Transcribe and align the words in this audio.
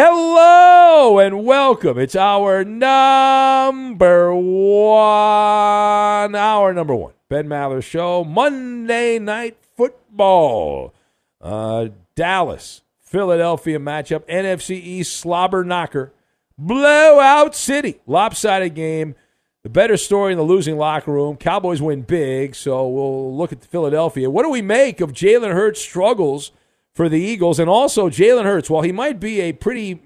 Hello 0.00 1.18
and 1.18 1.44
welcome. 1.44 1.98
It's 1.98 2.14
hour 2.14 2.62
number 2.62 4.32
one, 4.32 6.36
hour 6.36 6.72
number 6.72 6.94
one 6.94 7.14
Ben 7.28 7.48
Maller 7.48 7.82
show, 7.82 8.22
Monday 8.22 9.18
Night 9.18 9.56
Football. 9.76 10.94
Uh, 11.40 11.88
Dallas, 12.14 12.82
Philadelphia 13.00 13.80
matchup, 13.80 14.24
NFC 14.28 14.80
East 14.80 15.16
slobber 15.16 15.64
knocker, 15.64 16.12
blowout 16.56 17.56
city, 17.56 17.98
lopsided 18.06 18.76
game. 18.76 19.16
The 19.64 19.68
better 19.68 19.96
story 19.96 20.30
in 20.30 20.38
the 20.38 20.44
losing 20.44 20.76
locker 20.76 21.10
room. 21.10 21.36
Cowboys 21.36 21.82
win 21.82 22.02
big, 22.02 22.54
so 22.54 22.86
we'll 22.86 23.36
look 23.36 23.52
at 23.52 23.64
Philadelphia. 23.64 24.30
What 24.30 24.44
do 24.44 24.50
we 24.50 24.62
make 24.62 25.00
of 25.00 25.12
Jalen 25.12 25.54
Hurts' 25.54 25.80
struggles? 25.80 26.52
For 26.98 27.08
the 27.08 27.20
Eagles. 27.20 27.60
And 27.60 27.70
also, 27.70 28.10
Jalen 28.10 28.42
Hurts, 28.42 28.68
while 28.68 28.82
he 28.82 28.90
might 28.90 29.20
be 29.20 29.40
a 29.40 29.52
pretty 29.52 30.02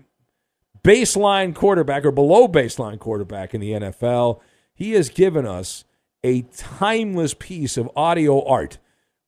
baseline 0.84 1.54
quarterback 1.54 2.04
or 2.04 2.10
below 2.10 2.46
baseline 2.46 2.98
quarterback 2.98 3.54
in 3.54 3.62
the 3.62 3.70
NFL, 3.70 4.40
he 4.74 4.92
has 4.92 5.08
given 5.08 5.46
us 5.46 5.86
a 6.22 6.42
timeless 6.54 7.32
piece 7.32 7.78
of 7.78 7.88
audio 7.96 8.44
art. 8.44 8.76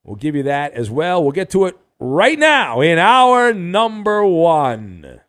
We'll 0.03 0.17
give 0.17 0.37
you 0.37 0.43
that 0.43 0.75
as 0.75 0.91
well. 0.91 1.23
We'll 1.23 1.33
get 1.33 1.49
to 1.53 1.65
it 1.65 1.79
right 1.99 2.39
now 2.39 2.83
in 2.83 2.99
hour 2.99 3.55
number 3.55 4.23
one. 4.27 5.23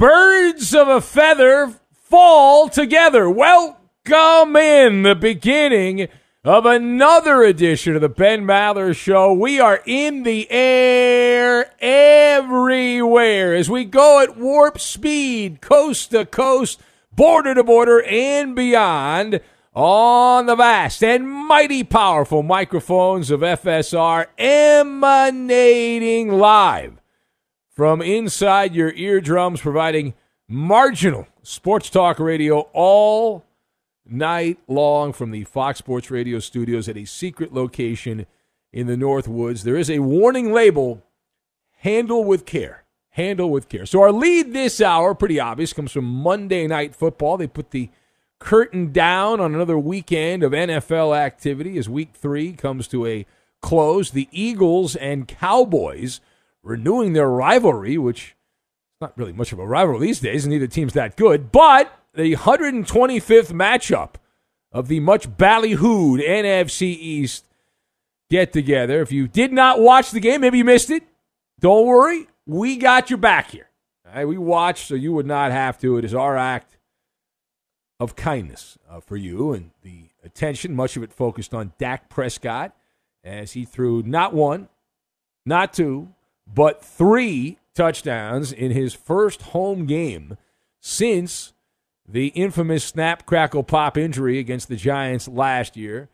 Birds 0.00 0.74
of 0.74 0.88
a 0.88 1.00
feather 1.00 1.74
fall 1.92 2.68
together. 2.68 3.30
Welcome 3.30 4.56
in 4.56 5.04
the 5.04 5.14
beginning 5.14 6.08
of 6.48 6.64
another 6.64 7.42
edition 7.42 7.94
of 7.94 8.00
the 8.00 8.08
Ben 8.08 8.42
Maller 8.42 8.96
Show. 8.96 9.34
We 9.34 9.60
are 9.60 9.82
in 9.84 10.22
the 10.22 10.50
air 10.50 11.70
everywhere 11.78 13.54
as 13.54 13.68
we 13.68 13.84
go 13.84 14.22
at 14.22 14.38
warp 14.38 14.80
speed, 14.80 15.60
coast 15.60 16.12
to 16.12 16.24
coast, 16.24 16.80
border 17.14 17.54
to 17.54 17.62
border, 17.62 18.02
and 18.02 18.56
beyond 18.56 19.40
on 19.74 20.46
the 20.46 20.56
vast 20.56 21.04
and 21.04 21.28
mighty 21.28 21.84
powerful 21.84 22.42
microphones 22.42 23.30
of 23.30 23.40
FSR 23.40 24.28
emanating 24.38 26.30
live 26.30 26.98
from 27.68 28.00
inside 28.00 28.74
your 28.74 28.94
eardrums, 28.94 29.60
providing 29.60 30.14
marginal 30.48 31.26
sports 31.42 31.90
talk 31.90 32.18
radio 32.18 32.60
all 32.72 33.44
night 34.10 34.58
long 34.66 35.12
from 35.12 35.30
the 35.30 35.44
Fox 35.44 35.78
Sports 35.78 36.10
Radio 36.10 36.38
studios 36.38 36.88
at 36.88 36.96
a 36.96 37.04
secret 37.04 37.52
location 37.52 38.26
in 38.72 38.86
the 38.86 38.96
North 38.96 39.28
Woods. 39.28 39.64
There 39.64 39.76
is 39.76 39.90
a 39.90 40.00
warning 40.00 40.52
label 40.52 41.02
handle 41.78 42.24
with 42.24 42.44
care. 42.44 42.84
Handle 43.10 43.50
with 43.50 43.68
care. 43.68 43.84
So, 43.84 44.00
our 44.00 44.12
lead 44.12 44.52
this 44.52 44.80
hour, 44.80 45.14
pretty 45.14 45.40
obvious, 45.40 45.72
comes 45.72 45.90
from 45.90 46.04
Monday 46.04 46.66
Night 46.68 46.94
Football. 46.94 47.36
They 47.36 47.48
put 47.48 47.72
the 47.72 47.90
curtain 48.38 48.92
down 48.92 49.40
on 49.40 49.54
another 49.54 49.78
weekend 49.78 50.44
of 50.44 50.52
NFL 50.52 51.16
activity 51.16 51.78
as 51.78 51.88
week 51.88 52.10
three 52.14 52.52
comes 52.52 52.86
to 52.88 53.06
a 53.06 53.26
close. 53.60 54.10
The 54.10 54.28
Eagles 54.30 54.94
and 54.94 55.26
Cowboys 55.26 56.20
renewing 56.62 57.12
their 57.12 57.28
rivalry, 57.28 57.98
which 57.98 58.36
not 59.00 59.16
really 59.16 59.32
much 59.32 59.52
of 59.52 59.58
a 59.58 59.66
rivalry 59.66 60.00
these 60.00 60.20
days, 60.20 60.44
and 60.44 60.52
neither 60.52 60.66
team's 60.66 60.92
that 60.92 61.16
good, 61.16 61.50
but 61.50 61.97
the 62.18 62.34
125th 62.34 63.52
matchup 63.52 64.14
of 64.72 64.88
the 64.88 64.98
much 64.98 65.28
ballyhooed 65.28 66.20
NFC 66.20 66.82
East 66.82 67.44
get 68.28 68.52
together. 68.52 69.00
If 69.00 69.12
you 69.12 69.28
did 69.28 69.52
not 69.52 69.80
watch 69.80 70.10
the 70.10 70.18
game, 70.18 70.40
maybe 70.40 70.58
you 70.58 70.64
missed 70.64 70.90
it, 70.90 71.04
don't 71.60 71.86
worry. 71.86 72.26
We 72.44 72.76
got 72.76 73.08
your 73.08 73.18
back 73.18 73.52
here. 73.52 73.68
We 74.16 74.36
watched, 74.36 74.88
so 74.88 74.96
you 74.96 75.12
would 75.12 75.26
not 75.26 75.52
have 75.52 75.78
to. 75.78 75.96
It 75.96 76.04
is 76.04 76.12
our 76.12 76.36
act 76.36 76.76
of 78.00 78.16
kindness 78.16 78.78
uh, 78.90 78.98
for 78.98 79.16
you 79.16 79.52
and 79.52 79.70
the 79.82 80.08
attention, 80.24 80.74
much 80.74 80.96
of 80.96 81.04
it 81.04 81.12
focused 81.12 81.54
on 81.54 81.72
Dak 81.78 82.08
Prescott 82.08 82.74
as 83.22 83.52
he 83.52 83.64
threw 83.64 84.02
not 84.02 84.34
one, 84.34 84.68
not 85.46 85.72
two, 85.72 86.08
but 86.52 86.84
three 86.84 87.58
touchdowns 87.74 88.50
in 88.50 88.72
his 88.72 88.92
first 88.92 89.42
home 89.42 89.86
game 89.86 90.36
since 90.80 91.52
the 92.08 92.28
infamous 92.28 92.84
snap, 92.84 93.26
crackle, 93.26 93.62
pop 93.62 93.98
injury 93.98 94.38
against 94.38 94.68
the 94.68 94.76
Giants 94.76 95.28
last 95.28 95.76
year. 95.76 96.08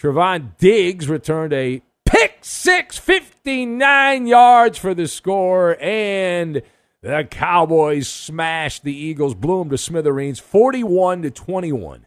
Trevon 0.00 0.56
Diggs 0.58 1.08
returned 1.08 1.52
a 1.52 1.82
pick 2.04 2.38
six, 2.42 2.98
59 2.98 4.26
yards 4.26 4.78
for 4.78 4.94
the 4.94 5.08
score, 5.08 5.76
and 5.80 6.62
the 7.02 7.26
Cowboys 7.30 8.08
smashed 8.08 8.84
the 8.84 8.94
Eagles, 8.94 9.34
blew 9.34 9.60
them 9.60 9.70
to 9.70 9.78
smithereens, 9.78 10.38
41 10.38 11.22
to 11.22 11.30
21 11.30 12.06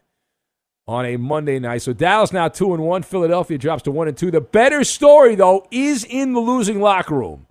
on 0.86 1.04
a 1.06 1.16
Monday 1.16 1.58
night. 1.58 1.82
So 1.82 1.92
Dallas 1.92 2.32
now 2.32 2.48
two 2.48 2.74
and 2.74 2.82
one. 2.82 3.02
Philadelphia 3.02 3.58
drops 3.58 3.82
to 3.84 3.90
one 3.90 4.08
and 4.08 4.16
two. 4.16 4.30
The 4.30 4.40
better 4.40 4.84
story 4.84 5.34
though 5.34 5.66
is 5.70 6.04
in 6.04 6.32
the 6.32 6.40
losing 6.40 6.80
locker 6.80 7.14
room, 7.14 7.46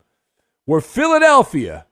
where 0.66 0.82
Philadelphia 0.82 1.86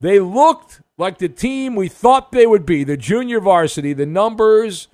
they 0.00 0.18
looked 0.18 0.80
like 1.00 1.18
the 1.18 1.28
team 1.28 1.74
we 1.74 1.88
thought 1.88 2.30
they 2.30 2.46
would 2.46 2.64
be, 2.64 2.84
the 2.84 2.96
junior 2.96 3.40
varsity. 3.40 3.92
The 3.92 4.06
numbers 4.06 4.88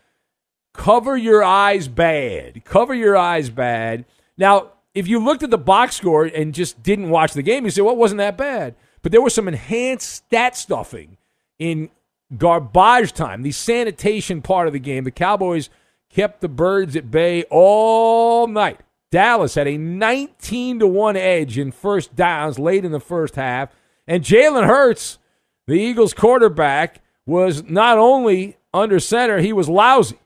cover 0.72 1.16
your 1.16 1.42
eyes 1.42 1.88
bad. 1.88 2.64
Cover 2.64 2.94
your 2.94 3.16
eyes 3.16 3.50
bad. 3.50 4.04
Now, 4.38 4.72
if 4.94 5.08
you 5.08 5.18
looked 5.18 5.42
at 5.42 5.50
the 5.50 5.58
box 5.58 5.96
score 5.96 6.24
and 6.24 6.54
just 6.54 6.82
didn't 6.82 7.10
watch 7.10 7.34
the 7.34 7.42
game, 7.42 7.64
you 7.64 7.70
say, 7.70 7.82
well, 7.82 7.94
it 7.94 7.98
wasn't 7.98 8.18
that 8.18 8.38
bad. 8.38 8.76
But 9.02 9.12
there 9.12 9.20
was 9.20 9.34
some 9.34 9.48
enhanced 9.48 10.08
stat 10.08 10.56
stuffing 10.56 11.18
in 11.58 11.90
garbage 12.36 13.12
time, 13.12 13.42
the 13.42 13.52
sanitation 13.52 14.42
part 14.42 14.66
of 14.66 14.72
the 14.72 14.78
game. 14.78 15.04
The 15.04 15.10
Cowboys 15.10 15.70
kept 16.08 16.40
the 16.40 16.48
birds 16.48 16.96
at 16.96 17.10
bay 17.10 17.44
all 17.50 18.46
night. 18.46 18.80
Dallas 19.10 19.54
had 19.54 19.68
a 19.68 19.76
19 19.76 20.80
to 20.80 20.86
1 20.86 21.16
edge 21.16 21.58
in 21.58 21.72
first 21.72 22.16
downs 22.16 22.58
late 22.58 22.84
in 22.84 22.92
the 22.92 23.00
first 23.00 23.36
half. 23.36 23.70
And 24.06 24.22
Jalen 24.22 24.66
Hurts, 24.66 25.18
the 25.66 25.74
Eagles 25.74 26.14
quarterback, 26.14 27.00
was 27.26 27.64
not 27.64 27.98
only 27.98 28.56
under 28.72 29.00
center, 29.00 29.38
he 29.38 29.52
was 29.52 29.68
lousy. 29.68 30.18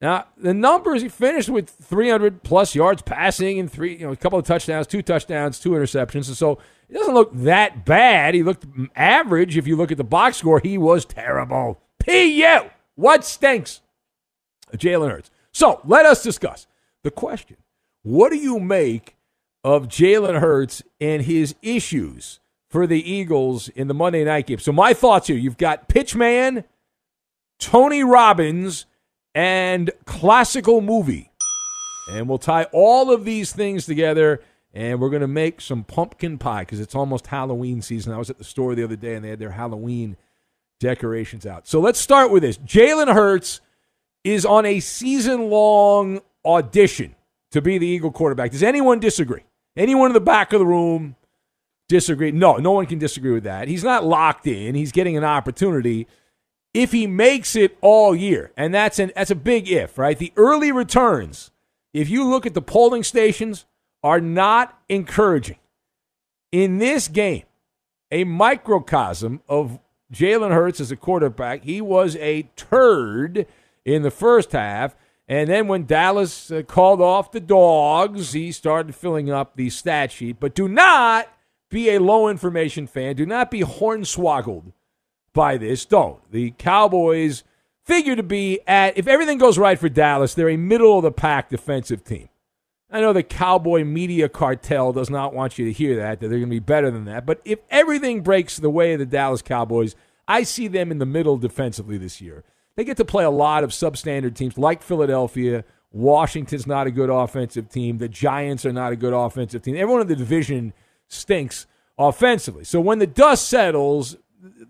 Now, 0.00 0.26
the 0.36 0.54
numbers, 0.54 1.02
he 1.02 1.08
finished 1.08 1.50
with 1.50 1.68
300 1.68 2.42
plus 2.42 2.74
yards 2.74 3.02
passing 3.02 3.58
and 3.58 3.70
three, 3.70 3.96
you 3.98 4.06
know, 4.06 4.12
a 4.12 4.16
couple 4.16 4.38
of 4.38 4.46
touchdowns, 4.46 4.86
two 4.86 5.02
touchdowns, 5.02 5.60
two 5.60 5.70
interceptions. 5.70 6.26
And 6.26 6.36
so 6.36 6.58
it 6.88 6.94
doesn't 6.94 7.14
look 7.14 7.30
that 7.34 7.84
bad. 7.84 8.34
He 8.34 8.42
looked 8.42 8.64
average. 8.96 9.58
If 9.58 9.66
you 9.66 9.76
look 9.76 9.92
at 9.92 9.98
the 9.98 10.04
box 10.04 10.38
score, 10.38 10.58
he 10.58 10.78
was 10.78 11.04
terrible. 11.04 11.82
P.U. 11.98 12.70
What 12.94 13.24
stinks? 13.24 13.82
Jalen 14.74 15.10
Hurts. 15.10 15.30
So 15.52 15.80
let 15.84 16.06
us 16.06 16.22
discuss 16.22 16.66
the 17.02 17.10
question 17.10 17.56
What 18.02 18.30
do 18.30 18.36
you 18.36 18.58
make 18.58 19.16
of 19.62 19.88
Jalen 19.88 20.40
Hurts 20.40 20.82
and 20.98 21.22
his 21.22 21.54
issues 21.60 22.40
for 22.70 22.86
the 22.86 23.10
Eagles 23.10 23.68
in 23.68 23.88
the 23.88 23.94
Monday 23.94 24.24
night 24.24 24.46
game? 24.46 24.58
So, 24.58 24.72
my 24.72 24.94
thoughts 24.94 25.26
here 25.26 25.36
you've 25.36 25.58
got 25.58 25.88
Pitchman, 25.88 26.64
Tony 27.58 28.02
Robbins, 28.02 28.86
and 29.34 29.90
classical 30.06 30.80
movie. 30.80 31.30
And 32.10 32.28
we'll 32.28 32.38
tie 32.38 32.64
all 32.72 33.12
of 33.12 33.24
these 33.24 33.52
things 33.52 33.86
together 33.86 34.42
and 34.72 35.00
we're 35.00 35.10
going 35.10 35.22
to 35.22 35.28
make 35.28 35.60
some 35.60 35.84
pumpkin 35.84 36.38
pie 36.38 36.62
because 36.62 36.80
it's 36.80 36.94
almost 36.94 37.26
Halloween 37.28 37.82
season. 37.82 38.12
I 38.12 38.18
was 38.18 38.30
at 38.30 38.38
the 38.38 38.44
store 38.44 38.74
the 38.74 38.84
other 38.84 38.96
day 38.96 39.14
and 39.14 39.24
they 39.24 39.30
had 39.30 39.38
their 39.38 39.50
Halloween 39.50 40.16
decorations 40.78 41.44
out. 41.44 41.66
So 41.66 41.80
let's 41.80 41.98
start 41.98 42.30
with 42.30 42.42
this. 42.42 42.58
Jalen 42.58 43.12
Hurts 43.12 43.60
is 44.24 44.46
on 44.46 44.66
a 44.66 44.80
season 44.80 45.50
long 45.50 46.20
audition 46.44 47.14
to 47.50 47.60
be 47.60 47.78
the 47.78 47.86
Eagle 47.86 48.12
quarterback. 48.12 48.52
Does 48.52 48.62
anyone 48.62 49.00
disagree? 49.00 49.42
Anyone 49.76 50.10
in 50.10 50.14
the 50.14 50.20
back 50.20 50.52
of 50.52 50.60
the 50.60 50.66
room 50.66 51.16
disagree? 51.90 52.30
No, 52.30 52.56
no 52.56 52.70
one 52.70 52.86
can 52.86 52.98
disagree 52.98 53.32
with 53.32 53.44
that. 53.44 53.68
He's 53.68 53.84
not 53.84 54.04
locked 54.04 54.46
in. 54.46 54.74
He's 54.74 54.92
getting 54.92 55.16
an 55.16 55.24
opportunity 55.24 56.06
if 56.72 56.92
he 56.92 57.06
makes 57.06 57.56
it 57.56 57.76
all 57.80 58.14
year. 58.14 58.52
And 58.56 58.72
that's 58.72 58.98
an 58.98 59.12
that's 59.14 59.30
a 59.30 59.34
big 59.34 59.68
if, 59.68 59.98
right? 59.98 60.16
The 60.16 60.32
early 60.36 60.72
returns, 60.72 61.50
if 61.92 62.08
you 62.08 62.24
look 62.24 62.46
at 62.46 62.54
the 62.54 62.62
polling 62.62 63.02
stations, 63.02 63.66
are 64.02 64.20
not 64.20 64.78
encouraging. 64.88 65.58
In 66.52 66.78
this 66.78 67.08
game, 67.08 67.42
a 68.10 68.24
microcosm 68.24 69.42
of 69.48 69.80
Jalen 70.12 70.52
Hurts 70.52 70.80
as 70.80 70.90
a 70.90 70.96
quarterback, 70.96 71.64
he 71.64 71.80
was 71.80 72.16
a 72.16 72.42
turd 72.56 73.46
in 73.84 74.02
the 74.02 74.10
first 74.10 74.52
half. 74.52 74.96
And 75.28 75.48
then 75.48 75.68
when 75.68 75.86
Dallas 75.86 76.50
uh, 76.50 76.62
called 76.62 77.00
off 77.00 77.30
the 77.30 77.40
dogs, 77.40 78.32
he 78.32 78.50
started 78.50 78.96
filling 78.96 79.30
up 79.30 79.54
the 79.54 79.70
stat 79.70 80.10
sheet. 80.10 80.40
But 80.40 80.56
do 80.56 80.66
not 80.66 81.28
be 81.70 81.90
a 81.90 82.00
low 82.00 82.28
information 82.28 82.86
fan. 82.86 83.16
Do 83.16 83.24
not 83.24 83.50
be 83.50 83.60
hornswoggled 83.60 84.72
by 85.32 85.56
this. 85.56 85.84
Don't. 85.84 86.18
The 86.30 86.50
Cowboys 86.58 87.44
figure 87.84 88.16
to 88.16 88.22
be 88.22 88.60
at, 88.66 88.98
if 88.98 89.06
everything 89.06 89.38
goes 89.38 89.58
right 89.58 89.78
for 89.78 89.88
Dallas, 89.88 90.34
they're 90.34 90.50
a 90.50 90.56
middle 90.56 90.98
of 90.98 91.02
the 91.02 91.12
pack 91.12 91.48
defensive 91.48 92.04
team. 92.04 92.28
I 92.92 93.00
know 93.00 93.12
the 93.12 93.22
cowboy 93.22 93.84
media 93.84 94.28
cartel 94.28 94.92
does 94.92 95.10
not 95.10 95.32
want 95.32 95.58
you 95.58 95.64
to 95.66 95.72
hear 95.72 95.94
that, 95.96 96.18
that 96.18 96.28
they're 96.28 96.38
going 96.38 96.50
to 96.50 96.56
be 96.56 96.58
better 96.58 96.90
than 96.90 97.04
that. 97.04 97.24
But 97.24 97.40
if 97.44 97.60
everything 97.70 98.22
breaks 98.22 98.56
the 98.56 98.70
way 98.70 98.94
of 98.94 98.98
the 98.98 99.06
Dallas 99.06 99.42
Cowboys, 99.42 99.94
I 100.26 100.42
see 100.42 100.66
them 100.66 100.90
in 100.90 100.98
the 100.98 101.06
middle 101.06 101.36
defensively 101.36 101.98
this 101.98 102.20
year. 102.20 102.42
They 102.74 102.84
get 102.84 102.96
to 102.96 103.04
play 103.04 103.24
a 103.24 103.30
lot 103.30 103.62
of 103.62 103.70
substandard 103.70 104.34
teams 104.34 104.58
like 104.58 104.82
Philadelphia. 104.82 105.64
Washington's 105.92 106.66
not 106.66 106.88
a 106.88 106.90
good 106.90 107.10
offensive 107.10 107.68
team. 107.68 107.98
The 107.98 108.08
Giants 108.08 108.66
are 108.66 108.72
not 108.72 108.92
a 108.92 108.96
good 108.96 109.12
offensive 109.12 109.62
team. 109.62 109.76
Everyone 109.76 110.00
in 110.00 110.08
the 110.08 110.16
division 110.16 110.72
stinks 111.10 111.66
offensively. 111.98 112.64
So 112.64 112.80
when 112.80 112.98
the 112.98 113.06
dust 113.06 113.48
settles, 113.48 114.16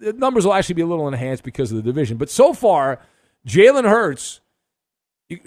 the 0.01 0.13
numbers 0.13 0.45
will 0.45 0.55
actually 0.55 0.75
be 0.75 0.83
a 0.83 0.87
little 0.87 1.07
enhanced 1.07 1.45
because 1.45 1.71
of 1.71 1.77
the 1.77 1.83
division. 1.83 2.17
But 2.17 2.31
so 2.31 2.53
far, 2.53 3.01
Jalen 3.47 3.89
Hurts, 3.89 4.41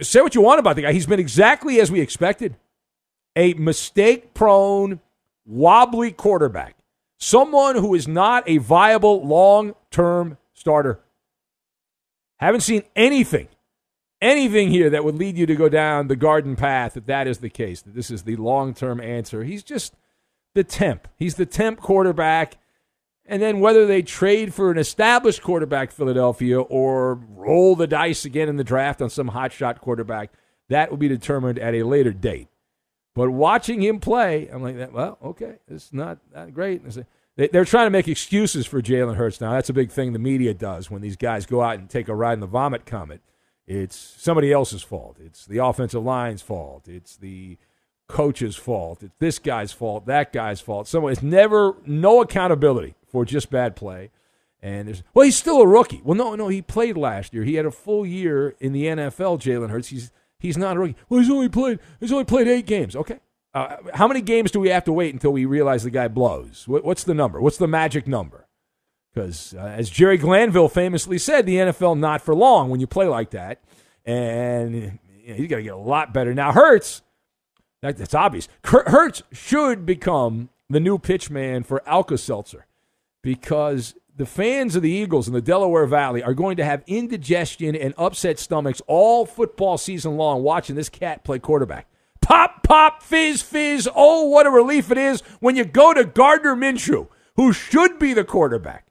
say 0.02 0.22
what 0.22 0.36
you 0.36 0.42
want 0.42 0.60
about 0.60 0.78
the 0.78 0.84
guy. 0.84 0.94
He's 0.94 1.06
been 1.06 1.20
exactly 1.20 1.82
as 1.82 1.92
we 1.92 2.00
expected 2.00 2.56
a 3.36 3.54
mistake 3.56 4.34
prone, 4.34 5.02
wobbly 5.46 6.12
quarterback, 6.12 6.78
someone 7.18 7.76
who 7.76 7.96
is 7.96 8.08
not 8.08 8.48
a 8.48 8.58
viable 8.58 9.26
long 9.26 9.76
term 9.92 10.38
starter. 10.54 11.00
Haven't 12.38 12.62
seen 12.62 12.84
anything, 12.96 13.48
anything 14.22 14.70
here 14.70 14.90
that 14.90 15.04
would 15.04 15.16
lead 15.16 15.38
you 15.38 15.46
to 15.46 15.56
go 15.56 15.70
down 15.70 16.08
the 16.08 16.16
garden 16.16 16.56
path 16.56 16.96
if 16.96 17.06
that 17.08 17.28
is 17.28 17.40
the 17.40 17.50
case, 17.50 17.82
that 17.82 17.96
this 17.96 18.12
is 18.12 18.24
the 18.24 18.36
long 18.36 18.74
term 18.74 19.02
answer. 19.02 19.44
He's 19.44 19.64
just 19.64 19.96
the 20.54 20.64
temp. 20.64 21.08
He's 21.18 21.36
the 21.36 21.46
temp 21.46 21.80
quarterback. 21.80 22.58
And 23.26 23.42
then 23.42 23.62
whether 23.62 23.88
they 23.88 24.02
trade 24.02 24.54
for 24.54 24.70
an 24.70 24.78
established 24.78 25.42
quarterback, 25.42 25.92
Philadelphia, 25.92 26.60
or 26.60 27.16
roll 27.16 27.76
the 27.76 27.88
dice 27.88 28.26
again 28.26 28.50
in 28.50 28.58
the 28.58 28.64
draft 28.64 29.02
on 29.02 29.10
some 29.10 29.30
hotshot 29.30 29.80
quarterback, 29.80 30.32
that 30.70 30.90
will 30.90 30.98
be 30.98 31.08
determined 31.08 31.58
at 31.58 31.74
a 31.74 31.84
later 31.84 32.12
date. 32.12 32.50
But 33.16 33.30
watching 33.30 33.82
him 33.82 34.00
play, 34.00 34.50
I'm 34.50 34.62
like, 34.62 34.94
well, 34.94 35.18
okay, 35.24 35.60
it's 35.70 35.94
not 35.94 36.18
that 36.34 36.54
great. 36.54 36.82
They're 37.36 37.64
trying 37.64 37.86
to 37.86 37.92
make 37.92 38.08
excuses 38.08 38.66
for 38.66 38.82
Jalen 38.82 39.16
Hurts 39.16 39.40
now. 39.40 39.54
That's 39.54 39.70
a 39.70 39.74
big 39.74 39.92
thing 39.92 40.14
the 40.14 40.20
media 40.20 40.54
does 40.54 40.92
when 40.92 41.02
these 41.02 41.16
guys 41.16 41.46
go 41.46 41.62
out 41.62 41.80
and 41.80 41.90
take 41.90 42.08
a 42.08 42.16
ride 42.16 42.34
in 42.34 42.40
the 42.42 42.48
vomit 42.48 42.86
comet. 42.86 43.22
It's 43.66 43.96
somebody 43.96 44.52
else's 44.52 44.84
fault. 44.84 45.18
It's 45.24 45.46
the 45.46 45.60
offensive 45.60 46.04
line's 46.04 46.42
fault. 46.42 46.88
It's 46.88 47.16
the 47.16 47.58
coach's 48.14 48.56
fault. 48.56 49.04
It's 49.04 49.16
this 49.20 49.40
guy's 49.40 49.72
fault, 49.72 50.06
that 50.06 50.32
guy's 50.32 50.62
fault. 50.62 50.88
Someone 50.88 51.12
it's 51.12 51.24
never 51.24 51.76
no 51.86 52.22
accountability 52.22 52.96
for 53.08 53.26
just 53.26 53.50
bad 53.50 53.76
play. 53.76 54.12
And 54.62 54.88
there's 54.88 55.04
well, 55.14 55.26
he's 55.26 55.36
still 55.36 55.62
a 55.62 55.68
rookie. 55.68 56.02
Well, 56.06 56.16
no, 56.16 56.36
no, 56.36 56.48
he 56.48 56.62
played 56.62 56.96
last 56.96 57.34
year. 57.34 57.44
He 57.44 57.56
had 57.56 57.66
a 57.66 57.72
full 57.72 58.06
year 58.06 58.56
in 58.62 58.72
the 58.72 58.86
NFL. 58.86 59.42
Jalen 59.42 59.70
Hurts. 59.70 59.90
He's 59.90 60.12
He's 60.44 60.58
not 60.58 60.76
a 60.76 60.80
rookie. 60.80 60.98
Well, 61.08 61.22
he's 61.22 61.32
only 61.32 61.48
played. 61.48 61.80
He's 62.02 62.12
only 62.12 62.26
played 62.26 62.50
eight 62.50 62.66
games. 62.66 62.98
Okay. 62.98 63.20
Uh, 63.54 63.78
how 63.94 64.10
many 64.10 64.20
games 64.20 64.52
do 64.52 64.60
we 64.60 64.68
have 64.70 64.84
to 64.84 64.92
wait 64.92 65.14
until 65.14 65.32
we 65.32 65.46
realize 65.46 65.84
the 65.84 65.90
guy 65.90 66.10
blows? 66.10 66.68
What, 66.68 66.84
what's 66.84 67.06
the 67.06 67.14
number? 67.14 67.40
What's 67.40 67.58
the 67.58 67.68
magic 67.68 68.08
number? 68.08 68.46
Because 69.14 69.54
uh, 69.58 69.60
as 69.62 69.90
Jerry 69.90 70.18
Glanville 70.18 70.68
famously 70.68 71.18
said, 71.18 71.46
the 71.46 71.56
NFL 71.56 71.98
not 71.98 72.22
for 72.22 72.36
long 72.36 72.70
when 72.70 72.82
you 72.82 72.88
play 72.88 73.08
like 73.08 73.30
that, 73.30 73.62
and 74.06 75.00
you 75.24 75.30
know, 75.30 75.34
he's 75.36 75.48
got 75.48 75.58
to 75.58 75.64
get 75.64 75.74
a 75.74 75.78
lot 75.78 76.14
better. 76.14 76.34
Now 76.34 76.52
Hurts, 76.52 77.04
that's 77.92 78.14
obvious. 78.14 78.48
Hurts 78.64 79.24
should 79.32 79.86
become 79.86 80.50
the 80.70 80.80
new 80.80 80.98
pitch 80.98 81.30
man 81.30 81.64
for 81.64 81.88
Alka 81.88 82.18
Seltzer 82.18 82.66
because 83.22 83.96
the 84.16 84.26
fans 84.26 84.76
of 84.76 84.82
the 84.82 84.92
Eagles 84.92 85.28
in 85.28 85.34
the 85.34 85.42
Delaware 85.42 85.86
Valley 85.86 86.24
are 86.24 86.34
going 86.34 86.58
to 86.58 86.66
have 86.66 86.84
indigestion 86.88 87.76
and 87.76 87.94
upset 87.98 88.40
stomachs 88.40 88.82
all 88.88 89.26
football 89.26 89.78
season 89.78 90.18
long 90.18 90.44
watching 90.44 90.76
this 90.76 90.90
cat 90.90 91.24
play 91.24 91.40
quarterback. 91.40 91.88
Pop, 92.22 92.64
pop, 92.64 93.04
fizz, 93.04 93.42
fizz. 93.42 93.90
Oh, 93.94 94.28
what 94.28 94.48
a 94.48 94.50
relief 94.50 94.92
it 94.92 94.98
is 94.98 95.22
when 95.40 95.56
you 95.56 95.66
go 95.66 95.94
to 95.94 96.06
Gardner 96.06 96.56
Minshew, 96.56 97.08
who 97.36 97.52
should 97.52 98.00
be 98.00 98.14
the 98.14 98.24
quarterback. 98.24 98.88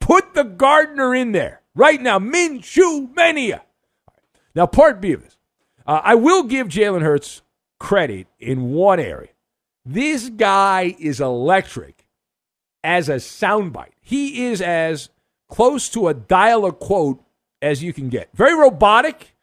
Put 0.00 0.34
the 0.34 0.44
Gardner 0.44 1.14
in 1.14 1.32
there 1.32 1.60
right 1.74 2.00
now. 2.00 2.18
Minshew 2.18 3.14
mania. 3.14 3.62
Now, 4.54 4.66
part 4.66 5.00
B 5.00 5.12
of 5.12 5.22
this. 5.22 5.36
Uh, 5.86 6.00
I 6.02 6.14
will 6.14 6.44
give 6.44 6.68
Jalen 6.68 7.02
Hurts 7.02 7.42
credit 7.82 8.28
in 8.38 8.70
one 8.70 9.00
area. 9.00 9.30
This 9.84 10.28
guy 10.28 10.94
is 11.00 11.20
electric 11.20 12.06
as 12.84 13.08
a 13.08 13.16
soundbite. 13.16 13.90
He 14.00 14.44
is 14.46 14.62
as 14.62 15.10
close 15.48 15.88
to 15.88 16.06
a 16.06 16.14
dial 16.14 16.64
a 16.64 16.72
quote 16.72 17.20
as 17.60 17.82
you 17.82 17.92
can 17.92 18.08
get. 18.08 18.28
Very 18.34 18.54
robotic. 18.54 19.34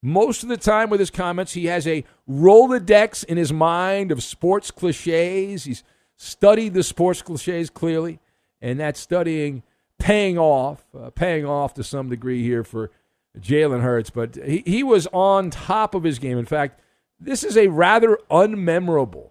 Most 0.00 0.44
of 0.44 0.48
the 0.48 0.56
time 0.56 0.90
with 0.90 1.00
his 1.00 1.10
comments, 1.10 1.54
he 1.54 1.66
has 1.66 1.88
a 1.88 2.04
Rolodex 2.30 3.24
in 3.24 3.36
his 3.36 3.52
mind 3.52 4.12
of 4.12 4.22
sports 4.22 4.70
cliches. 4.70 5.64
He's 5.64 5.82
studied 6.16 6.74
the 6.74 6.84
sports 6.84 7.20
cliches 7.20 7.68
clearly, 7.68 8.20
and 8.62 8.78
that 8.78 8.96
studying 8.96 9.64
paying 9.98 10.38
off, 10.38 10.86
uh, 10.96 11.10
paying 11.10 11.44
off 11.44 11.74
to 11.74 11.82
some 11.82 12.08
degree 12.08 12.44
here 12.44 12.62
for 12.62 12.92
Jalen 13.40 13.82
Hurts. 13.82 14.10
But 14.10 14.36
he, 14.36 14.62
he 14.64 14.84
was 14.84 15.08
on 15.08 15.50
top 15.50 15.96
of 15.96 16.04
his 16.04 16.20
game. 16.20 16.38
In 16.38 16.46
fact, 16.46 16.80
this 17.20 17.44
is 17.44 17.56
a 17.56 17.68
rather 17.68 18.18
unmemorable 18.30 19.30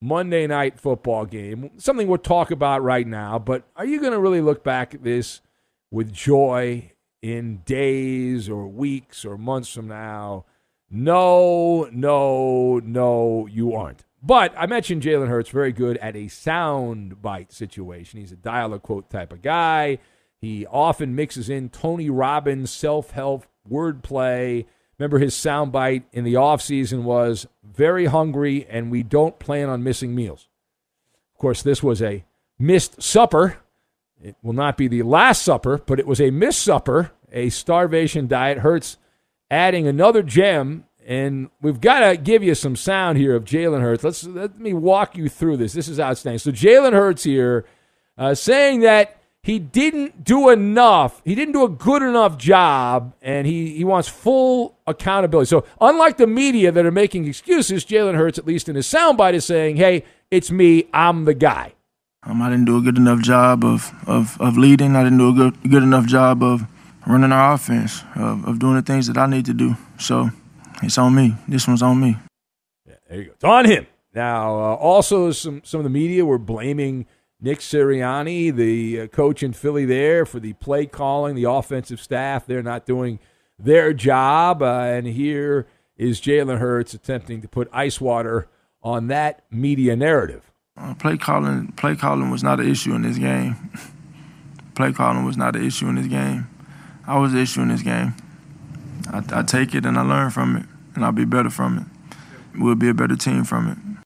Monday 0.00 0.46
night 0.46 0.80
football 0.80 1.26
game, 1.26 1.70
something 1.76 2.08
we'll 2.08 2.18
talk 2.18 2.50
about 2.50 2.82
right 2.82 3.06
now. 3.06 3.38
But 3.38 3.64
are 3.76 3.84
you 3.84 4.00
going 4.00 4.12
to 4.12 4.20
really 4.20 4.40
look 4.40 4.64
back 4.64 4.94
at 4.94 5.04
this 5.04 5.40
with 5.90 6.12
joy 6.12 6.92
in 7.22 7.58
days 7.66 8.48
or 8.48 8.66
weeks 8.66 9.24
or 9.24 9.36
months 9.36 9.72
from 9.72 9.88
now? 9.88 10.46
No, 10.90 11.88
no, 11.92 12.80
no, 12.80 13.46
you 13.46 13.74
aren't. 13.74 14.04
But 14.22 14.52
I 14.56 14.66
mentioned 14.66 15.02
Jalen 15.02 15.28
Hurts, 15.28 15.50
very 15.50 15.72
good 15.72 15.96
at 15.98 16.16
a 16.16 16.28
sound 16.28 17.22
bite 17.22 17.52
situation. 17.52 18.20
He's 18.20 18.32
a 18.32 18.36
dial 18.36 18.74
a 18.74 18.78
quote 18.78 19.08
type 19.08 19.32
of 19.32 19.40
guy. 19.40 19.98
He 20.40 20.66
often 20.66 21.14
mixes 21.14 21.48
in 21.48 21.68
Tony 21.68 22.10
Robbins 22.10 22.70
self 22.70 23.10
help 23.10 23.46
wordplay. 23.70 24.66
Remember 25.00 25.18
his 25.18 25.34
soundbite 25.34 26.02
in 26.12 26.24
the 26.24 26.34
offseason 26.34 27.04
was 27.04 27.46
very 27.64 28.04
hungry 28.04 28.66
and 28.68 28.90
we 28.90 29.02
don't 29.02 29.38
plan 29.38 29.70
on 29.70 29.82
missing 29.82 30.14
meals. 30.14 30.46
Of 31.34 31.40
course, 31.40 31.62
this 31.62 31.82
was 31.82 32.02
a 32.02 32.22
missed 32.58 33.02
supper. 33.02 33.56
It 34.22 34.36
will 34.42 34.52
not 34.52 34.76
be 34.76 34.88
the 34.88 35.02
last 35.02 35.40
supper, 35.42 35.78
but 35.78 35.98
it 35.98 36.06
was 36.06 36.20
a 36.20 36.30
missed 36.30 36.60
supper, 36.60 37.12
a 37.32 37.48
starvation 37.48 38.26
diet. 38.26 38.58
Hurts 38.58 38.98
adding 39.50 39.86
another 39.88 40.22
gem, 40.22 40.84
and 41.06 41.48
we've 41.62 41.80
got 41.80 42.00
to 42.00 42.18
give 42.18 42.42
you 42.42 42.54
some 42.54 42.76
sound 42.76 43.16
here 43.16 43.34
of 43.34 43.46
Jalen 43.46 43.80
Hurts. 43.80 44.04
Let's 44.04 44.24
let 44.24 44.60
me 44.60 44.74
walk 44.74 45.16
you 45.16 45.30
through 45.30 45.56
this. 45.56 45.72
This 45.72 45.88
is 45.88 45.98
outstanding. 45.98 46.40
So 46.40 46.52
Jalen 46.52 46.92
Hurts 46.92 47.22
here 47.22 47.64
uh, 48.18 48.34
saying 48.34 48.80
that 48.80 49.16
he 49.42 49.58
didn't 49.58 50.22
do 50.22 50.50
enough. 50.50 51.22
He 51.24 51.34
didn't 51.34 51.52
do 51.52 51.64
a 51.64 51.68
good 51.68 52.02
enough 52.02 52.36
job, 52.36 53.14
and 53.22 53.46
he, 53.46 53.74
he 53.74 53.84
wants 53.84 54.06
full 54.06 54.76
accountability. 54.86 55.48
So, 55.48 55.64
unlike 55.80 56.18
the 56.18 56.26
media 56.26 56.70
that 56.70 56.84
are 56.84 56.90
making 56.90 57.26
excuses, 57.26 57.84
Jalen 57.84 58.16
Hurts, 58.16 58.38
at 58.38 58.46
least 58.46 58.68
in 58.68 58.76
his 58.76 58.86
soundbite, 58.86 59.32
is 59.32 59.46
saying, 59.46 59.76
hey, 59.76 60.04
it's 60.30 60.50
me. 60.50 60.88
I'm 60.92 61.24
the 61.24 61.32
guy. 61.32 61.72
Um, 62.22 62.42
I 62.42 62.50
didn't 62.50 62.66
do 62.66 62.76
a 62.76 62.82
good 62.82 62.98
enough 62.98 63.22
job 63.22 63.64
of, 63.64 63.90
of, 64.06 64.38
of 64.42 64.58
leading. 64.58 64.94
I 64.94 65.04
didn't 65.04 65.18
do 65.18 65.30
a 65.30 65.32
good, 65.32 65.70
good 65.70 65.82
enough 65.82 66.04
job 66.04 66.42
of 66.42 66.66
running 67.06 67.32
our 67.32 67.54
offense, 67.54 68.02
of, 68.16 68.46
of 68.46 68.58
doing 68.58 68.74
the 68.74 68.82
things 68.82 69.06
that 69.06 69.16
I 69.16 69.24
need 69.24 69.46
to 69.46 69.54
do. 69.54 69.74
So, 69.98 70.28
it's 70.82 70.98
on 70.98 71.14
me. 71.14 71.34
This 71.48 71.66
one's 71.66 71.82
on 71.82 71.98
me. 71.98 72.18
Yeah, 72.86 72.94
there 73.08 73.18
you 73.18 73.24
go. 73.24 73.32
It's 73.32 73.44
on 73.44 73.64
him. 73.64 73.86
Now, 74.12 74.54
uh, 74.54 74.74
also, 74.74 75.30
some, 75.32 75.62
some 75.64 75.80
of 75.80 75.84
the 75.84 75.90
media 75.90 76.26
were 76.26 76.38
blaming– 76.38 77.06
Nick 77.42 77.60
Sirianni, 77.60 78.54
the 78.54 79.02
uh, 79.02 79.06
coach 79.06 79.42
in 79.42 79.52
Philly 79.52 79.86
there, 79.86 80.26
for 80.26 80.40
the 80.40 80.52
play 80.54 80.86
calling, 80.86 81.34
the 81.34 81.44
offensive 81.44 82.00
staff, 82.00 82.46
they're 82.46 82.62
not 82.62 82.84
doing 82.84 83.18
their 83.58 83.92
job. 83.92 84.62
Uh, 84.62 84.80
and 84.82 85.06
here 85.06 85.66
is 85.96 86.20
Jalen 86.20 86.58
Hurts 86.58 86.92
attempting 86.92 87.40
to 87.40 87.48
put 87.48 87.68
ice 87.72 88.00
water 88.00 88.48
on 88.82 89.06
that 89.08 89.42
media 89.50 89.96
narrative. 89.96 90.50
Uh, 90.76 90.94
play 90.94 91.16
calling, 91.16 91.72
play 91.72 91.96
calling 91.96 92.30
was 92.30 92.42
not 92.42 92.60
an 92.60 92.70
issue 92.70 92.94
in 92.94 93.02
this 93.02 93.18
game. 93.18 93.70
play 94.74 94.92
calling 94.92 95.24
was 95.24 95.36
not 95.36 95.56
an 95.56 95.64
issue 95.64 95.88
in 95.88 95.96
this 95.96 96.06
game. 96.06 96.48
I 97.06 97.18
was 97.18 97.32
the 97.32 97.40
issue 97.40 97.62
in 97.62 97.68
this 97.68 97.82
game. 97.82 98.14
I, 99.10 99.22
I 99.32 99.42
take 99.42 99.74
it 99.74 99.84
and 99.84 99.98
I 99.98 100.02
learn 100.02 100.30
from 100.30 100.56
it, 100.56 100.66
and 100.94 101.04
I'll 101.04 101.12
be 101.12 101.24
better 101.24 101.50
from 101.50 101.78
it. 101.78 102.58
We'll 102.60 102.74
be 102.74 102.88
a 102.88 102.94
better 102.94 103.16
team 103.16 103.44
from 103.44 103.68
it. 103.68 103.99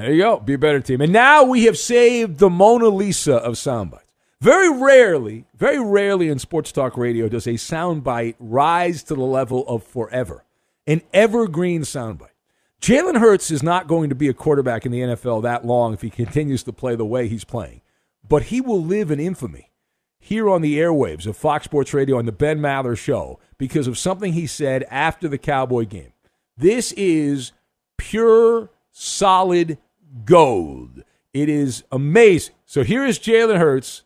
There 0.00 0.12
you 0.12 0.22
go. 0.22 0.40
Be 0.40 0.54
a 0.54 0.58
better 0.58 0.80
team. 0.80 1.02
And 1.02 1.12
now 1.12 1.44
we 1.44 1.64
have 1.64 1.76
saved 1.76 2.38
the 2.38 2.48
Mona 2.48 2.88
Lisa 2.88 3.36
of 3.36 3.54
soundbites. 3.54 4.00
Very 4.40 4.70
rarely, 4.70 5.44
very 5.54 5.78
rarely 5.78 6.30
in 6.30 6.38
sports 6.38 6.72
talk 6.72 6.96
radio 6.96 7.28
does 7.28 7.46
a 7.46 7.50
soundbite 7.50 8.36
rise 8.38 9.02
to 9.04 9.14
the 9.14 9.20
level 9.20 9.68
of 9.68 9.84
forever, 9.84 10.46
an 10.86 11.02
evergreen 11.12 11.82
soundbite. 11.82 12.28
Jalen 12.80 13.18
Hurts 13.18 13.50
is 13.50 13.62
not 13.62 13.86
going 13.86 14.08
to 14.08 14.14
be 14.14 14.28
a 14.28 14.34
quarterback 14.34 14.86
in 14.86 14.92
the 14.92 15.00
NFL 15.00 15.42
that 15.42 15.66
long 15.66 15.92
if 15.92 16.00
he 16.00 16.08
continues 16.08 16.62
to 16.62 16.72
play 16.72 16.96
the 16.96 17.04
way 17.04 17.28
he's 17.28 17.44
playing, 17.44 17.82
but 18.26 18.44
he 18.44 18.62
will 18.62 18.82
live 18.82 19.10
in 19.10 19.20
infamy 19.20 19.70
here 20.18 20.48
on 20.48 20.62
the 20.62 20.78
airwaves 20.78 21.26
of 21.26 21.36
Fox 21.36 21.66
Sports 21.66 21.92
Radio 21.92 22.16
on 22.16 22.24
the 22.24 22.32
Ben 22.32 22.60
Maller 22.60 22.96
Show 22.96 23.38
because 23.58 23.86
of 23.86 23.98
something 23.98 24.32
he 24.32 24.46
said 24.46 24.86
after 24.90 25.28
the 25.28 25.36
Cowboy 25.36 25.84
game. 25.84 26.14
This 26.56 26.92
is 26.92 27.52
pure, 27.98 28.70
solid 28.92 29.76
gold. 30.24 31.02
It 31.32 31.48
is 31.48 31.84
amazing. 31.92 32.54
So 32.66 32.82
here 32.82 33.04
is 33.04 33.18
Jalen 33.18 33.58
Hurts 33.58 34.02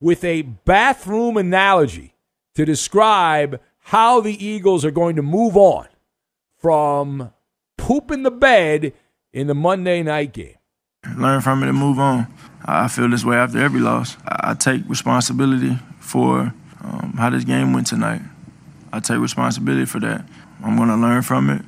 with 0.00 0.22
a 0.24 0.42
bathroom 0.42 1.36
analogy 1.36 2.14
to 2.54 2.64
describe 2.64 3.60
how 3.78 4.20
the 4.20 4.44
Eagles 4.44 4.84
are 4.84 4.90
going 4.90 5.16
to 5.16 5.22
move 5.22 5.56
on 5.56 5.88
from 6.58 7.32
poop 7.76 8.10
in 8.10 8.22
the 8.22 8.30
bed 8.30 8.92
in 9.32 9.46
the 9.46 9.54
Monday 9.54 10.02
night 10.02 10.32
game. 10.32 10.54
Learn 11.16 11.40
from 11.40 11.62
it 11.62 11.68
and 11.68 11.78
move 11.78 11.98
on. 11.98 12.26
I 12.64 12.88
feel 12.88 13.08
this 13.08 13.24
way 13.24 13.36
after 13.36 13.58
every 13.58 13.80
loss. 13.80 14.16
I 14.26 14.54
take 14.54 14.82
responsibility 14.88 15.78
for 16.00 16.52
um, 16.82 17.14
how 17.16 17.30
this 17.30 17.44
game 17.44 17.72
went 17.72 17.86
tonight. 17.86 18.20
I 18.92 19.00
take 19.00 19.18
responsibility 19.18 19.86
for 19.86 20.00
that. 20.00 20.24
I'm 20.62 20.76
going 20.76 20.88
to 20.88 20.96
learn 20.96 21.22
from 21.22 21.50
it, 21.50 21.62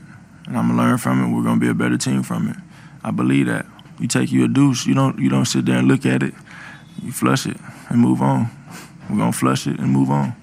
and 0.47 0.57
I'm 0.59 0.67
going 0.67 0.77
to 0.77 0.83
learn 0.83 0.99
from 0.99 1.23
it. 1.23 1.35
We're 1.35 1.45
going 1.45 1.57
to 1.57 1.61
be 1.61 1.69
a 1.69 1.75
better 1.75 1.97
team 1.97 2.23
from 2.23 2.49
it. 2.49 2.57
I 3.05 3.11
believe 3.13 3.47
that. 3.47 3.67
You 4.01 4.09
take 4.09 4.33
you 4.33 4.45
a 4.45 4.49
deuce. 4.49 4.87
You 4.87 4.95
don't 4.95 5.19
you 5.19 5.29
don't 5.29 5.45
sit 5.45 5.67
there 5.67 5.77
and 5.77 5.87
look 5.87 6.07
at 6.07 6.23
it. 6.23 6.35
You 7.03 7.13
flush 7.13 7.47
it 7.47 7.57
and 7.89 8.01
move 8.01 8.23
on. 8.23 8.51
We're 9.09 9.19
gonna 9.19 9.33
flush 9.33 9.67
it 9.67 9.79
and 9.79 9.91
move 9.91 10.11
on. 10.11 10.35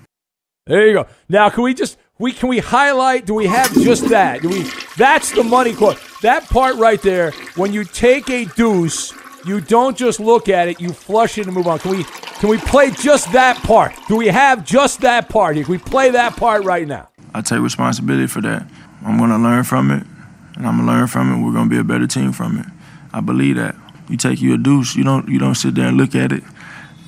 There 0.68 0.86
you 0.86 0.94
go. 0.94 1.08
Now, 1.30 1.50
can 1.50 1.64
we 1.64 1.74
just 1.74 1.98
we 2.20 2.32
can 2.32 2.50
we 2.50 2.60
highlight? 2.60 3.26
Do 3.26 3.34
we 3.34 3.48
have 3.48 3.74
just 3.74 4.10
that? 4.10 4.42
Do 4.42 4.50
we? 4.50 4.70
That's 4.98 5.32
the 5.32 5.44
money 5.44 5.74
quote. 5.74 6.00
That 6.22 6.44
part 6.50 6.76
right 6.76 7.02
there. 7.02 7.32
When 7.56 7.74
you 7.74 7.84
take 7.84 8.30
a 8.30 8.46
deuce, 8.46 9.14
you 9.46 9.62
don't 9.62 9.98
just 9.98 10.20
look 10.20 10.50
at 10.50 10.68
it. 10.68 10.80
You 10.80 10.90
flush 10.90 11.38
it 11.38 11.48
and 11.48 11.56
move 11.56 11.68
on. 11.68 11.80
Can 11.80 11.92
we? 11.92 12.04
Can 12.04 12.50
we 12.50 12.58
play 12.60 12.92
just 12.92 13.32
that 13.32 13.58
part? 13.64 13.94
Do 14.08 14.16
we 14.18 14.28
have 14.28 14.64
just 14.64 15.02
that 15.02 15.30
part? 15.30 15.56
Can 15.56 15.66
we 15.68 15.80
play 15.80 16.12
that 16.12 16.38
part 16.38 16.64
right 16.64 16.88
now? 16.88 17.10
I 17.34 17.42
take 17.42 17.62
responsibility 17.62 18.28
for 18.28 18.42
that. 18.42 18.68
I'm 19.04 19.18
gonna 19.18 19.40
learn 19.40 19.64
from 19.64 19.90
it, 19.90 20.06
and 20.56 20.68
I'm 20.68 20.78
gonna 20.78 20.92
learn 20.92 21.08
from 21.08 21.34
it. 21.34 21.44
We're 21.44 21.54
gonna 21.54 21.70
be 21.70 21.80
a 21.80 21.84
better 21.84 22.06
team 22.06 22.32
from 22.34 22.60
it. 22.60 22.66
I 23.18 23.22
believe 23.22 23.56
that. 23.56 23.76
You 24.10 24.16
take 24.16 24.42
you 24.42 24.54
a 24.54 24.58
deuce, 24.58 24.96
you 24.96 25.04
don't 25.04 25.28
you 25.28 25.40
don't 25.40 25.56
sit 25.56 25.74
there 25.76 25.88
and 25.88 25.98
look 25.98 26.14
at 26.14 26.32
it. 26.32 26.44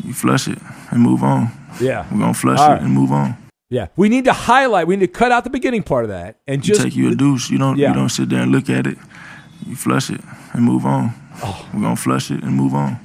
You 0.03 0.13
flush 0.13 0.47
it 0.47 0.57
and 0.89 1.01
move 1.01 1.23
on. 1.23 1.51
Yeah. 1.79 2.07
We're 2.11 2.19
gonna 2.19 2.33
flush 2.33 2.59
All 2.59 2.71
it 2.71 2.73
right. 2.73 2.81
and 2.81 2.91
move 2.91 3.11
on. 3.11 3.37
Yeah. 3.69 3.87
We 3.95 4.09
need 4.09 4.25
to 4.25 4.33
highlight, 4.33 4.87
we 4.87 4.95
need 4.95 5.05
to 5.05 5.19
cut 5.19 5.31
out 5.31 5.43
the 5.43 5.51
beginning 5.51 5.83
part 5.83 6.05
of 6.05 6.09
that 6.09 6.39
and 6.47 6.63
just 6.63 6.79
you 6.79 6.83
take 6.85 6.95
you 6.95 7.11
a 7.11 7.15
deuce, 7.15 7.51
you 7.51 7.59
don't 7.59 7.77
yeah. 7.77 7.89
you 7.89 7.93
don't 7.93 8.09
sit 8.09 8.29
there 8.29 8.41
and 8.41 8.51
look 8.51 8.69
at 8.69 8.87
it. 8.87 8.97
You 9.67 9.75
flush 9.75 10.09
it 10.09 10.21
and 10.53 10.63
move 10.63 10.85
on. 10.85 11.13
Oh. 11.43 11.69
We're 11.73 11.81
gonna 11.81 11.95
flush 11.95 12.31
it 12.31 12.43
and 12.43 12.55
move 12.55 12.73
on. 12.73 12.99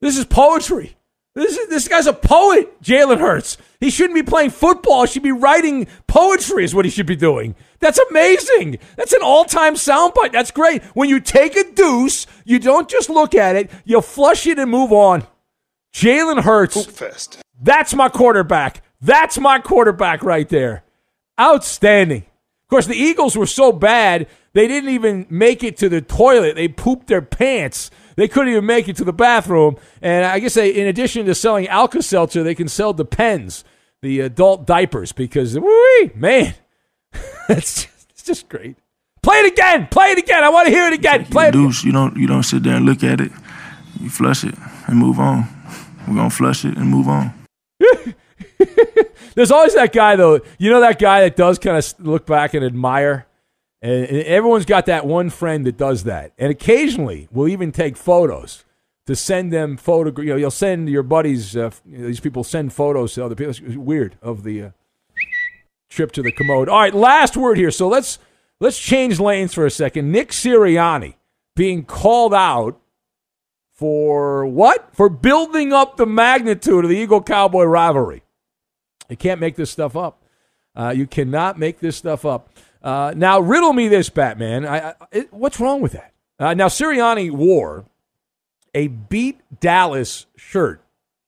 This 0.00 0.16
is 0.16 0.24
poetry. 0.24 0.95
This 1.36 1.58
is 1.58 1.68
this 1.68 1.86
guy's 1.86 2.06
a 2.06 2.14
poet, 2.14 2.80
Jalen 2.82 3.18
Hurts. 3.18 3.58
He 3.78 3.90
shouldn't 3.90 4.14
be 4.14 4.22
playing 4.22 4.50
football. 4.50 5.02
He 5.02 5.12
should 5.12 5.22
be 5.22 5.32
writing 5.32 5.86
poetry, 6.06 6.64
is 6.64 6.74
what 6.74 6.86
he 6.86 6.90
should 6.90 7.04
be 7.04 7.14
doing. 7.14 7.54
That's 7.78 7.98
amazing. 8.10 8.78
That's 8.96 9.12
an 9.12 9.20
all 9.22 9.44
time 9.44 9.74
soundbite. 9.74 10.32
That's 10.32 10.50
great. 10.50 10.82
When 10.94 11.10
you 11.10 11.20
take 11.20 11.54
a 11.54 11.70
deuce, 11.72 12.26
you 12.46 12.58
don't 12.58 12.88
just 12.88 13.10
look 13.10 13.34
at 13.34 13.54
it, 13.54 13.70
you 13.84 14.00
flush 14.00 14.46
it 14.46 14.58
and 14.58 14.70
move 14.70 14.92
on. 14.92 15.26
Jalen 15.92 16.42
Hurts. 16.42 16.86
Fest. 16.86 17.42
That's 17.60 17.92
my 17.92 18.08
quarterback. 18.08 18.82
That's 19.02 19.38
my 19.38 19.58
quarterback 19.58 20.22
right 20.22 20.48
there. 20.48 20.84
Outstanding. 21.38 22.22
Of 22.22 22.70
course, 22.70 22.86
the 22.86 22.96
Eagles 22.96 23.36
were 23.36 23.46
so 23.46 23.72
bad, 23.72 24.26
they 24.54 24.66
didn't 24.66 24.88
even 24.88 25.26
make 25.28 25.62
it 25.62 25.76
to 25.76 25.90
the 25.90 26.00
toilet. 26.00 26.56
They 26.56 26.66
pooped 26.66 27.08
their 27.08 27.20
pants. 27.20 27.90
They 28.16 28.28
couldn't 28.28 28.50
even 28.50 28.66
make 28.66 28.88
it 28.88 28.96
to 28.96 29.04
the 29.04 29.12
bathroom. 29.12 29.76
And 30.02 30.24
I 30.24 30.38
guess 30.38 30.54
they, 30.54 30.70
in 30.70 30.86
addition 30.86 31.26
to 31.26 31.34
selling 31.34 31.68
Alka 31.68 32.02
Seltzer, 32.02 32.42
they 32.42 32.54
can 32.54 32.68
sell 32.68 32.92
Depends, 32.92 33.64
the 34.02 34.20
adult 34.20 34.66
diapers, 34.66 35.12
because, 35.12 35.56
man, 36.14 36.54
it's, 37.48 37.84
just, 37.84 38.10
it's 38.10 38.22
just 38.22 38.48
great. 38.48 38.76
Play 39.22 39.38
it 39.38 39.52
again. 39.52 39.88
Play 39.90 40.12
it 40.12 40.18
again. 40.18 40.44
I 40.44 40.48
want 40.50 40.66
to 40.68 40.72
hear 40.72 40.86
it 40.86 40.92
again. 40.94 41.26
Play 41.26 41.48
it. 41.48 41.52
Deuce, 41.52 41.82
you 41.82 41.90
don't 41.90 42.16
you 42.16 42.28
don't 42.28 42.44
sit 42.44 42.62
there 42.62 42.76
and 42.76 42.86
look 42.86 43.02
at 43.02 43.20
it. 43.20 43.32
You 44.00 44.08
flush 44.08 44.44
it 44.44 44.54
and 44.86 44.96
move 44.96 45.18
on. 45.18 45.48
We're 46.06 46.14
gonna 46.14 46.30
flush 46.30 46.64
it 46.64 46.76
and 46.76 46.88
move 46.88 47.08
on. 47.08 47.34
There's 49.34 49.50
always 49.50 49.74
that 49.74 49.92
guy 49.92 50.14
though. 50.14 50.40
You 50.58 50.70
know 50.70 50.80
that 50.80 51.00
guy 51.00 51.22
that 51.22 51.34
does 51.34 51.58
kind 51.58 51.76
of 51.76 51.94
look 51.98 52.24
back 52.24 52.54
and 52.54 52.64
admire 52.64 53.26
And, 53.82 54.06
everyone's 54.06 54.64
got 54.64 54.86
that 54.86 55.06
one 55.06 55.30
friend 55.30 55.66
that 55.66 55.76
does 55.76 56.04
that. 56.04 56.32
And 56.38 56.50
occasionally, 56.50 57.28
we'll 57.30 57.48
even 57.48 57.72
take 57.72 57.96
photos 57.96 58.64
to 59.06 59.14
send 59.14 59.52
them 59.52 59.76
photo. 59.76 60.20
You 60.20 60.30
know, 60.30 60.36
you'll 60.36 60.50
send 60.50 60.88
your 60.88 61.02
buddies. 61.02 61.56
Uh, 61.56 61.70
these 61.84 62.20
people 62.20 62.44
send 62.44 62.72
photos 62.72 63.14
to 63.14 63.24
other 63.24 63.34
people. 63.34 63.50
It's 63.50 63.60
weird 63.60 64.16
of 64.22 64.42
the 64.42 64.62
uh, 64.62 64.70
trip 65.88 66.12
to 66.12 66.22
the 66.22 66.32
commode. 66.32 66.68
All 66.68 66.80
right, 66.80 66.94
last 66.94 67.36
word 67.36 67.56
here. 67.56 67.70
So 67.70 67.88
let's 67.88 68.18
let's 68.60 68.78
change 68.78 69.20
lanes 69.20 69.54
for 69.54 69.66
a 69.66 69.70
second. 69.70 70.10
Nick 70.10 70.30
Sirianni 70.30 71.14
being 71.54 71.84
called 71.84 72.34
out 72.34 72.80
for 73.72 74.46
what? 74.46 74.88
For 74.94 75.08
building 75.08 75.72
up 75.72 75.96
the 75.96 76.06
magnitude 76.06 76.84
of 76.84 76.90
the 76.90 76.96
Eagle 76.96 77.22
Cowboy 77.22 77.64
rivalry. 77.64 78.22
You 79.08 79.16
can't 79.16 79.40
make 79.40 79.56
this 79.56 79.70
stuff 79.70 79.96
up. 79.96 80.22
Uh, 80.74 80.92
you 80.96 81.06
cannot 81.06 81.58
make 81.58 81.80
this 81.80 81.96
stuff 81.96 82.24
up. 82.24 82.50
Uh, 82.86 83.12
now, 83.16 83.40
riddle 83.40 83.72
me 83.72 83.88
this, 83.88 84.08
Batman. 84.10 84.64
I, 84.64 84.90
I, 84.90 84.94
it, 85.10 85.32
what's 85.32 85.58
wrong 85.58 85.80
with 85.80 85.90
that? 85.90 86.14
Uh, 86.38 86.54
now, 86.54 86.68
Sirianni 86.68 87.32
wore 87.32 87.84
a 88.76 88.86
beat 88.86 89.40
Dallas 89.58 90.26
shirt 90.36 90.80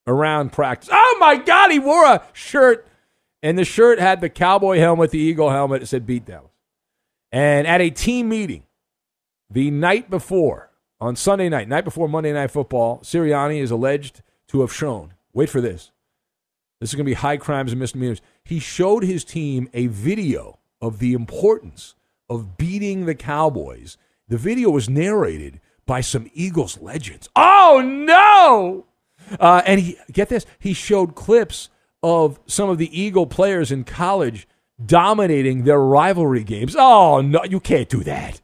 around 0.06 0.52
practice. 0.52 0.88
Oh 0.92 1.16
my 1.18 1.34
God, 1.34 1.72
he 1.72 1.80
wore 1.80 2.04
a 2.04 2.22
shirt, 2.32 2.86
and 3.42 3.58
the 3.58 3.64
shirt 3.64 3.98
had 3.98 4.20
the 4.20 4.28
cowboy 4.28 4.78
helmet, 4.78 5.10
the 5.10 5.18
eagle 5.18 5.50
helmet. 5.50 5.82
It 5.82 5.86
said 5.86 6.06
beat 6.06 6.26
Dallas. 6.26 6.52
And 7.32 7.66
at 7.66 7.80
a 7.80 7.90
team 7.90 8.28
meeting 8.28 8.62
the 9.50 9.72
night 9.72 10.08
before, 10.08 10.70
on 11.00 11.16
Sunday 11.16 11.48
night, 11.48 11.68
night 11.68 11.84
before 11.84 12.08
Monday 12.08 12.32
Night 12.32 12.52
Football, 12.52 13.00
Sirianni 13.00 13.60
is 13.60 13.72
alleged 13.72 14.22
to 14.46 14.60
have 14.60 14.72
shown, 14.72 15.14
wait 15.32 15.50
for 15.50 15.60
this, 15.60 15.90
this 16.78 16.90
is 16.90 16.94
going 16.94 17.04
to 17.04 17.10
be 17.10 17.14
high 17.14 17.36
crimes 17.36 17.72
and 17.72 17.80
misdemeanors. 17.80 18.20
He 18.44 18.60
showed 18.60 19.02
his 19.02 19.24
team 19.24 19.68
a 19.74 19.88
video 19.88 20.60
of 20.80 20.98
the 20.98 21.12
importance 21.12 21.94
of 22.28 22.56
beating 22.56 23.06
the 23.06 23.14
Cowboys. 23.14 23.96
The 24.28 24.36
video 24.36 24.70
was 24.70 24.88
narrated 24.88 25.60
by 25.86 26.00
some 26.00 26.30
Eagles 26.34 26.78
legends. 26.80 27.28
Oh 27.34 27.82
no! 27.84 28.86
Uh, 29.40 29.62
and 29.64 29.80
he 29.80 29.96
get 30.12 30.28
this, 30.28 30.46
he 30.58 30.72
showed 30.72 31.14
clips 31.14 31.70
of 32.02 32.38
some 32.46 32.68
of 32.68 32.78
the 32.78 33.00
Eagle 33.00 33.26
players 33.26 33.72
in 33.72 33.84
college 33.84 34.46
dominating 34.84 35.64
their 35.64 35.80
rivalry 35.80 36.44
games. 36.44 36.76
Oh 36.78 37.20
no, 37.20 37.42
you 37.44 37.60
can't 37.60 37.88
do 37.88 38.04
that. 38.04 38.40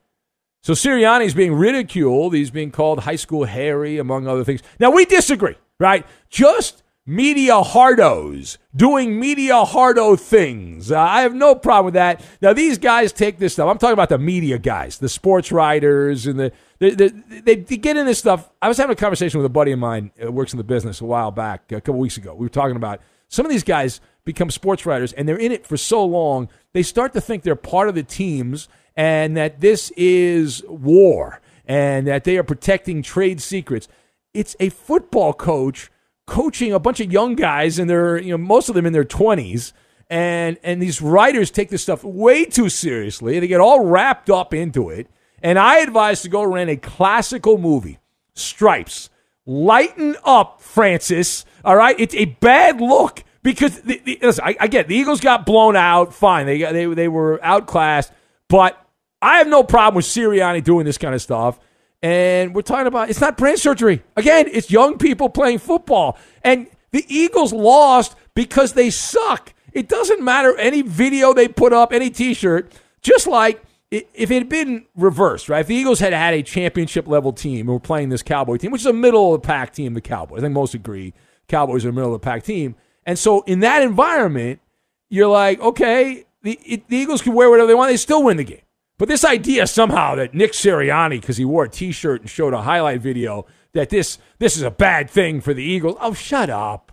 So 0.62 0.72
Sirianni's 0.72 1.34
being 1.34 1.54
ridiculed. 1.54 2.34
He's 2.34 2.50
being 2.50 2.70
called 2.70 3.00
high 3.00 3.16
school 3.16 3.44
Harry, 3.44 3.98
among 3.98 4.26
other 4.26 4.44
things. 4.44 4.62
Now 4.80 4.90
we 4.90 5.04
disagree, 5.04 5.56
right? 5.78 6.06
Just 6.30 6.82
media 7.06 7.54
hardos 7.54 8.56
doing 8.74 9.18
media 9.18 9.64
hardo 9.64 10.16
things. 10.16 10.90
Uh, 10.90 10.98
I 10.98 11.20
have 11.22 11.34
no 11.34 11.54
problem 11.54 11.86
with 11.86 11.94
that. 11.94 12.24
Now, 12.40 12.52
these 12.52 12.78
guys 12.78 13.12
take 13.12 13.38
this 13.38 13.52
stuff. 13.52 13.68
I'm 13.68 13.78
talking 13.78 13.92
about 13.92 14.08
the 14.08 14.18
media 14.18 14.58
guys, 14.58 14.98
the 14.98 15.08
sports 15.08 15.52
writers, 15.52 16.26
and 16.26 16.38
the, 16.38 16.52
the, 16.78 16.90
the 16.90 17.40
they, 17.44 17.56
they, 17.56 17.76
get 17.76 17.96
in 17.96 18.06
this 18.06 18.18
stuff. 18.18 18.50
I 18.62 18.68
was 18.68 18.78
having 18.78 18.92
a 18.92 18.96
conversation 18.96 19.38
with 19.38 19.46
a 19.46 19.50
buddy 19.50 19.72
of 19.72 19.78
mine 19.78 20.12
who 20.16 20.30
works 20.32 20.52
in 20.52 20.56
the 20.56 20.64
business 20.64 21.00
a 21.00 21.04
while 21.04 21.30
back, 21.30 21.70
a 21.72 21.80
couple 21.80 21.98
weeks 22.00 22.16
ago. 22.16 22.34
We 22.34 22.46
were 22.46 22.50
talking 22.50 22.76
about 22.76 23.00
some 23.28 23.44
of 23.44 23.52
these 23.52 23.64
guys 23.64 24.00
become 24.24 24.50
sports 24.50 24.86
writers, 24.86 25.12
and 25.12 25.28
they're 25.28 25.36
in 25.36 25.52
it 25.52 25.66
for 25.66 25.76
so 25.76 26.04
long, 26.04 26.48
they 26.72 26.82
start 26.82 27.12
to 27.12 27.20
think 27.20 27.42
they're 27.42 27.56
part 27.56 27.88
of 27.88 27.94
the 27.94 28.02
teams 28.02 28.68
and 28.96 29.36
that 29.36 29.60
this 29.60 29.90
is 29.96 30.62
war 30.66 31.40
and 31.66 32.06
that 32.06 32.24
they 32.24 32.38
are 32.38 32.42
protecting 32.42 33.02
trade 33.02 33.40
secrets. 33.40 33.88
It's 34.32 34.56
a 34.60 34.70
football 34.70 35.32
coach 35.32 35.90
coaching 36.26 36.72
a 36.72 36.78
bunch 36.78 37.00
of 37.00 37.12
young 37.12 37.34
guys 37.34 37.78
and 37.78 37.88
they're 37.88 38.18
you 38.18 38.30
know 38.30 38.38
most 38.38 38.68
of 38.68 38.74
them 38.74 38.86
in 38.86 38.92
their 38.92 39.04
20s 39.04 39.72
and 40.08 40.58
and 40.62 40.80
these 40.80 41.02
writers 41.02 41.50
take 41.50 41.68
this 41.68 41.82
stuff 41.82 42.02
way 42.02 42.44
too 42.44 42.68
seriously 42.68 43.38
they 43.38 43.46
get 43.46 43.60
all 43.60 43.84
wrapped 43.84 44.30
up 44.30 44.54
into 44.54 44.88
it 44.88 45.06
and 45.42 45.58
i 45.58 45.78
advise 45.78 46.22
to 46.22 46.28
go 46.28 46.42
rent 46.42 46.70
a 46.70 46.76
classical 46.76 47.58
movie 47.58 47.98
stripes. 48.34 49.10
Lighten 49.46 50.16
up 50.24 50.60
francis 50.60 51.44
all 51.64 51.76
right? 51.76 51.98
It's 51.98 52.14
a 52.14 52.26
bad 52.26 52.80
look 52.80 53.24
because 53.42 53.80
the, 53.80 54.00
the, 54.04 54.18
listen, 54.22 54.44
I, 54.44 54.56
I 54.60 54.66
get 54.66 54.88
the 54.88 54.96
eagles 54.96 55.20
got 55.20 55.46
blown 55.46 55.76
out. 55.76 56.14
Fine. 56.14 56.46
They 56.46 56.58
they, 56.58 56.86
they 56.86 57.08
were 57.08 57.40
outclassed. 57.42 58.12
But 58.48 58.78
i 59.22 59.38
have 59.38 59.48
no 59.48 59.62
problem 59.62 59.94
with 59.94 60.04
sirianni 60.04 60.62
doing 60.62 60.84
this 60.84 60.98
kind 60.98 61.14
of 61.14 61.22
stuff 61.22 61.58
and 62.04 62.54
we're 62.54 62.60
talking 62.60 62.86
about 62.86 63.08
it's 63.08 63.22
not 63.22 63.38
brain 63.38 63.56
surgery. 63.56 64.02
Again, 64.14 64.46
it's 64.52 64.70
young 64.70 64.98
people 64.98 65.30
playing 65.30 65.58
football. 65.58 66.18
And 66.42 66.66
the 66.90 67.02
Eagles 67.08 67.50
lost 67.50 68.14
because 68.34 68.74
they 68.74 68.90
suck. 68.90 69.54
It 69.72 69.88
doesn't 69.88 70.22
matter 70.22 70.54
any 70.58 70.82
video 70.82 71.32
they 71.32 71.48
put 71.48 71.72
up, 71.72 71.94
any 71.94 72.10
t 72.10 72.34
shirt, 72.34 72.70
just 73.00 73.26
like 73.26 73.64
if 73.90 74.30
it 74.30 74.34
had 74.34 74.50
been 74.50 74.84
reversed, 74.94 75.48
right? 75.48 75.60
If 75.60 75.68
the 75.68 75.76
Eagles 75.76 75.98
had 75.98 76.12
had 76.12 76.34
a 76.34 76.42
championship 76.42 77.08
level 77.08 77.32
team 77.32 77.60
and 77.60 77.68
were 77.70 77.80
playing 77.80 78.10
this 78.10 78.22
Cowboy 78.22 78.58
team, 78.58 78.70
which 78.70 78.82
is 78.82 78.86
a 78.86 78.92
middle 78.92 79.34
of 79.34 79.40
the 79.40 79.46
pack 79.46 79.72
team, 79.72 79.94
the 79.94 80.02
Cowboys, 80.02 80.40
I 80.40 80.42
think 80.42 80.52
most 80.52 80.74
agree 80.74 81.14
Cowboys 81.48 81.86
are 81.86 81.88
a 81.88 81.92
middle 81.92 82.14
of 82.14 82.20
the 82.20 82.24
pack 82.24 82.42
team. 82.42 82.76
And 83.06 83.18
so 83.18 83.40
in 83.42 83.60
that 83.60 83.80
environment, 83.80 84.60
you're 85.08 85.28
like, 85.28 85.58
okay, 85.58 86.26
the, 86.42 86.60
it, 86.66 86.86
the 86.88 86.98
Eagles 86.98 87.22
can 87.22 87.32
wear 87.32 87.48
whatever 87.48 87.66
they 87.66 87.74
want, 87.74 87.90
they 87.90 87.96
still 87.96 88.22
win 88.22 88.36
the 88.36 88.44
game. 88.44 88.60
But 88.98 89.08
this 89.08 89.24
idea 89.24 89.66
somehow 89.66 90.14
that 90.14 90.34
Nick 90.34 90.52
Sirianni, 90.52 91.20
because 91.20 91.36
he 91.36 91.44
wore 91.44 91.64
a 91.64 91.68
T-shirt 91.68 92.20
and 92.20 92.30
showed 92.30 92.54
a 92.54 92.62
highlight 92.62 93.00
video, 93.00 93.46
that 93.72 93.90
this 93.90 94.18
this 94.38 94.56
is 94.56 94.62
a 94.62 94.70
bad 94.70 95.10
thing 95.10 95.40
for 95.40 95.52
the 95.52 95.64
Eagles. 95.64 95.96
Oh, 96.00 96.14
shut 96.14 96.48
up! 96.48 96.92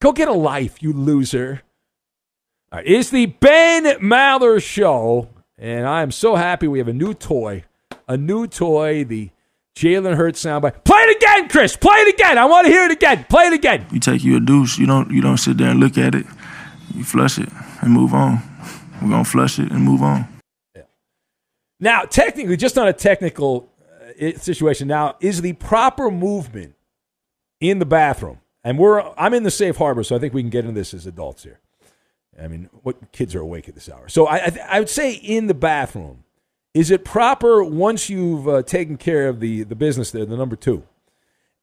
Go 0.00 0.12
get 0.12 0.28
a 0.28 0.32
life, 0.32 0.82
you 0.82 0.92
loser. 0.92 1.62
It's 2.72 3.10
the 3.10 3.26
Ben 3.26 3.84
Maller 4.00 4.62
Show, 4.62 5.28
and 5.56 5.86
I 5.86 6.02
am 6.02 6.10
so 6.10 6.36
happy 6.36 6.68
we 6.68 6.78
have 6.78 6.88
a 6.88 6.92
new 6.92 7.14
toy, 7.14 7.64
a 8.08 8.16
new 8.16 8.46
toy, 8.46 9.04
the 9.04 9.30
Jalen 9.74 10.16
Hurts 10.16 10.42
soundbite. 10.42 10.84
Play 10.84 11.00
it 11.00 11.16
again, 11.16 11.48
Chris. 11.48 11.76
Play 11.76 11.96
it 11.98 12.14
again. 12.14 12.38
I 12.38 12.46
want 12.46 12.66
to 12.66 12.72
hear 12.72 12.84
it 12.84 12.92
again. 12.92 13.26
Play 13.28 13.44
it 13.44 13.52
again. 13.52 13.86
You 13.92 14.00
take 14.00 14.24
you 14.24 14.36
a 14.36 14.40
deuce. 14.40 14.78
You 14.78 14.86
don't 14.86 15.10
you 15.10 15.20
don't 15.20 15.36
sit 15.36 15.58
there 15.58 15.70
and 15.70 15.80
look 15.80 15.98
at 15.98 16.14
it. 16.14 16.26
You 16.94 17.04
flush 17.04 17.38
it 17.38 17.50
and 17.82 17.92
move 17.92 18.14
on. 18.14 18.42
We're 19.02 19.10
gonna 19.10 19.24
flush 19.24 19.58
it 19.58 19.70
and 19.70 19.82
move 19.82 20.02
on. 20.02 20.26
Now, 21.78 22.02
technically, 22.02 22.56
just 22.56 22.78
on 22.78 22.88
a 22.88 22.92
technical 22.92 23.68
uh, 24.20 24.38
situation, 24.38 24.88
now 24.88 25.16
is 25.20 25.42
the 25.42 25.52
proper 25.54 26.10
movement 26.10 26.74
in 27.60 27.78
the 27.78 27.86
bathroom, 27.86 28.40
and 28.64 28.78
we're 28.78 29.00
I'm 29.16 29.34
in 29.34 29.42
the 29.42 29.50
safe 29.50 29.76
harbor, 29.76 30.02
so 30.02 30.16
I 30.16 30.18
think 30.18 30.32
we 30.32 30.42
can 30.42 30.50
get 30.50 30.64
into 30.64 30.74
this 30.74 30.94
as 30.94 31.06
adults 31.06 31.42
here. 31.42 31.60
I 32.42 32.48
mean, 32.48 32.68
what 32.82 33.12
kids 33.12 33.34
are 33.34 33.40
awake 33.40 33.68
at 33.68 33.74
this 33.74 33.88
hour? 33.88 34.08
So 34.08 34.26
I 34.26 34.36
I, 34.36 34.58
I 34.68 34.78
would 34.78 34.88
say 34.88 35.12
in 35.12 35.46
the 35.46 35.54
bathroom, 35.54 36.24
is 36.74 36.90
it 36.90 37.04
proper 37.04 37.62
once 37.62 38.08
you've 38.08 38.48
uh, 38.48 38.62
taken 38.62 38.96
care 38.96 39.28
of 39.28 39.40
the 39.40 39.62
the 39.64 39.76
business 39.76 40.10
there, 40.10 40.24
the 40.24 40.36
number 40.36 40.56
two, 40.56 40.82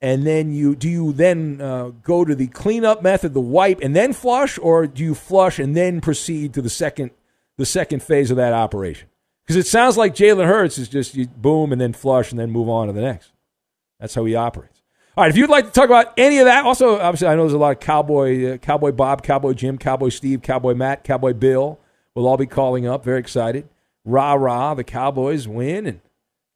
and 0.02 0.28
then 0.28 0.52
you 0.52 0.76
do 0.76 0.89
you 0.89 1.13
then 1.13 1.60
uh, 1.60 1.89
go 2.04 2.23
to 2.23 2.36
the 2.36 2.47
cleanup 2.47 3.02
method, 3.02 3.34
the 3.34 3.41
wipe, 3.41 3.80
and 3.82 3.95
then 3.95 4.13
flush, 4.13 4.60
or 4.60 4.86
do 4.86 5.04
you 5.04 5.15
flush 5.15 5.58
and 5.58 5.76
then 5.76 6.02
proceed 6.02 6.54
to 6.54 6.62
the 6.62 6.69
second 6.69 7.12
the 7.58 7.65
second 7.65 8.04
phase 8.04 8.30
of 8.30 8.38
that 8.38 8.54
operation? 8.54 9.10
Because 9.45 9.58
it 9.58 9.67
sounds 9.67 9.97
like 9.97 10.15
Jalen 10.15 10.47
Hurts 10.47 10.77
is 10.77 10.88
just 10.88 11.15
you 11.15 11.27
boom 11.27 11.71
and 11.71 11.82
then 11.82 11.93
flush 11.93 12.32
and 12.32 12.39
then 12.39 12.49
move 12.49 12.69
on 12.69 12.88
to 12.88 12.93
the 12.93 13.01
next. 13.01 13.32
That's 13.99 14.15
how 14.15 14.25
he 14.25 14.36
operates. 14.36 14.82
All 15.15 15.23
right, 15.23 15.29
if 15.29 15.38
you'd 15.38 15.49
like 15.49 15.65
to 15.65 15.71
talk 15.71 15.86
about 15.86 16.13
any 16.17 16.39
of 16.39 16.45
that, 16.45 16.65
also 16.65 16.99
obviously 16.99 17.27
I 17.27 17.36
know 17.36 17.43
there's 17.43 17.53
a 17.53 17.58
lot 17.58 17.73
of 17.73 17.79
Cowboy, 17.79 18.53
uh, 18.53 18.58
Cowboy 18.58 18.91
Bob, 18.91 19.21
Cowboy 19.21 19.53
Jim, 19.53 19.77
Cowboy 19.77 20.10
Steve, 20.10 20.41
Cowboy 20.41 20.73
Matt, 20.73 21.03
Cowboy 21.03 21.34
Bill. 21.34 21.79
We'll 22.15 22.27
all 22.27 22.38
be 22.38 22.47
calling 22.47 22.88
up. 22.88 23.03
Very 23.03 23.19
excited. 23.19 23.69
Rah 24.06 24.34
rah! 24.34 24.73
The 24.73 24.84
Cowboys 24.84 25.47
win 25.47 25.86
and 25.86 26.01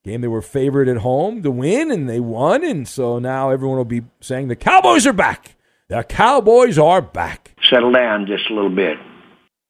game 0.04 0.22
they 0.22 0.28
were 0.28 0.42
favored 0.42 0.88
at 0.88 0.98
home 0.98 1.44
to 1.44 1.52
win 1.52 1.92
and 1.92 2.10
they 2.10 2.20
won 2.20 2.64
and 2.64 2.88
so 2.88 3.20
now 3.20 3.50
everyone 3.50 3.78
will 3.78 3.86
be 3.86 4.04
saying 4.22 4.48
the 4.48 4.56
Cowboys 4.56 5.06
are 5.06 5.14
back. 5.14 5.56
The 5.90 6.04
Cowboys 6.04 6.78
are 6.78 7.02
back. 7.02 7.56
Settle 7.70 7.92
down 7.92 8.26
just 8.26 8.50
a 8.50 8.54
little 8.54 8.74
bit. 8.74 8.98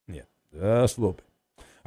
Yeah, 0.08 0.22
just 0.54 0.98
a 0.98 1.02
little 1.02 1.14
bit. 1.14 1.26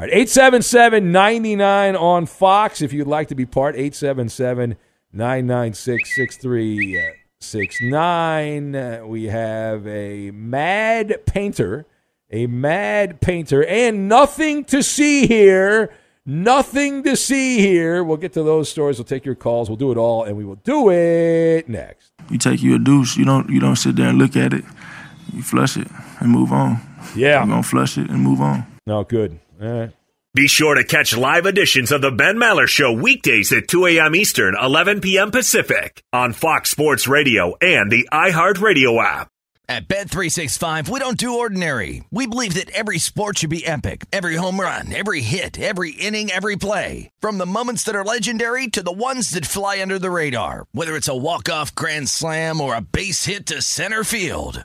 All 0.01 0.07
right, 0.07 0.15
877 0.15 1.13
99 1.13 1.95
on 1.95 2.25
Fox. 2.25 2.81
If 2.81 2.95
you'd 2.95 3.07
like 3.07 3.29
to 3.29 3.35
be 3.35 3.45
part, 3.45 3.75
877 3.75 4.77
996 5.13 6.17
6369. 6.17 8.75
Uh, 8.75 9.03
uh, 9.03 9.07
we 9.07 9.25
have 9.25 9.87
a 9.87 10.31
mad 10.31 11.27
painter, 11.27 11.85
a 12.31 12.47
mad 12.47 13.21
painter, 13.21 13.63
and 13.63 14.09
nothing 14.09 14.65
to 14.65 14.83
see 14.83 15.27
here. 15.27 15.93
Nothing 16.25 17.03
to 17.03 17.15
see 17.15 17.59
here. 17.59 18.03
We'll 18.03 18.17
get 18.17 18.33
to 18.33 18.43
those 18.43 18.71
stories. 18.71 18.97
We'll 18.97 19.05
take 19.05 19.27
your 19.27 19.35
calls. 19.35 19.69
We'll 19.69 19.77
do 19.77 19.93
it 19.93 19.99
all, 19.99 20.25
and 20.25 20.35
we 20.35 20.47
will 20.47 20.61
do 20.65 20.91
it 20.91 21.69
next. 21.69 22.13
You 22.31 22.39
take 22.39 22.63
you 22.63 22.77
a 22.77 22.79
deuce. 22.79 23.19
You 23.19 23.27
don't. 23.27 23.51
You 23.51 23.61
don't 23.61 23.77
sit 23.77 23.97
there 23.97 24.09
and 24.09 24.17
look 24.17 24.35
at 24.35 24.55
it. 24.55 24.65
You 25.35 25.43
flush 25.43 25.77
it 25.77 25.89
and 26.21 26.31
move 26.31 26.53
on. 26.53 26.81
Yeah, 27.15 27.41
you're 27.41 27.49
gonna 27.49 27.63
flush 27.63 27.99
it 27.99 28.09
and 28.09 28.23
move 28.23 28.41
on. 28.41 28.65
No, 28.87 29.05
good. 29.05 29.39
All 29.61 29.69
right. 29.69 29.93
Be 30.33 30.47
sure 30.47 30.77
to 30.77 30.85
catch 30.85 31.17
live 31.17 31.45
editions 31.45 31.91
of 31.91 32.03
the 32.03 32.13
Ben 32.13 32.37
Maller 32.37 32.69
Show 32.69 32.93
weekdays 32.93 33.53
at 33.53 33.67
2 33.67 33.87
a.m. 33.87 34.15
Eastern, 34.15 34.55
11 34.61 35.01
p.m. 35.01 35.33
Pacific 35.33 36.05
on 36.13 36.33
Fox 36.33 36.71
Sports 36.71 37.09
Radio 37.09 37.57
and 37.61 37.91
the 37.91 38.09
iHeartRadio 38.13 39.05
app. 39.05 39.29
At 39.69 39.87
Bet365, 39.87 40.89
we 40.89 40.99
don't 40.99 41.17
do 41.17 41.39
ordinary. 41.39 42.05
We 42.11 42.27
believe 42.27 42.55
that 42.55 42.71
every 42.71 42.99
sport 42.99 43.39
should 43.39 43.51
be 43.51 43.67
epic. 43.67 44.05
Every 44.13 44.35
home 44.35 44.61
run, 44.61 44.93
every 44.93 45.21
hit, 45.21 45.61
every 45.61 45.93
inning, 45.93 46.31
every 46.31 46.57
play. 46.57 47.11
From 47.21 47.39
the 47.39 47.47
moments 47.47 47.85
that 47.85 47.95
are 47.95 48.05
legendary 48.05 48.67
to 48.69 48.83
the 48.83 48.91
ones 48.91 49.31
that 49.31 49.47
fly 49.47 49.81
under 49.81 49.99
the 49.99 50.11
radar. 50.11 50.67
Whether 50.73 50.97
it's 50.97 51.07
a 51.07 51.17
walk-off 51.17 51.75
grand 51.77 52.09
slam 52.09 52.61
or 52.61 52.75
a 52.75 52.81
base 52.81 53.27
hit 53.27 53.47
to 53.47 53.63
center 53.63 54.03
field. 54.03 54.65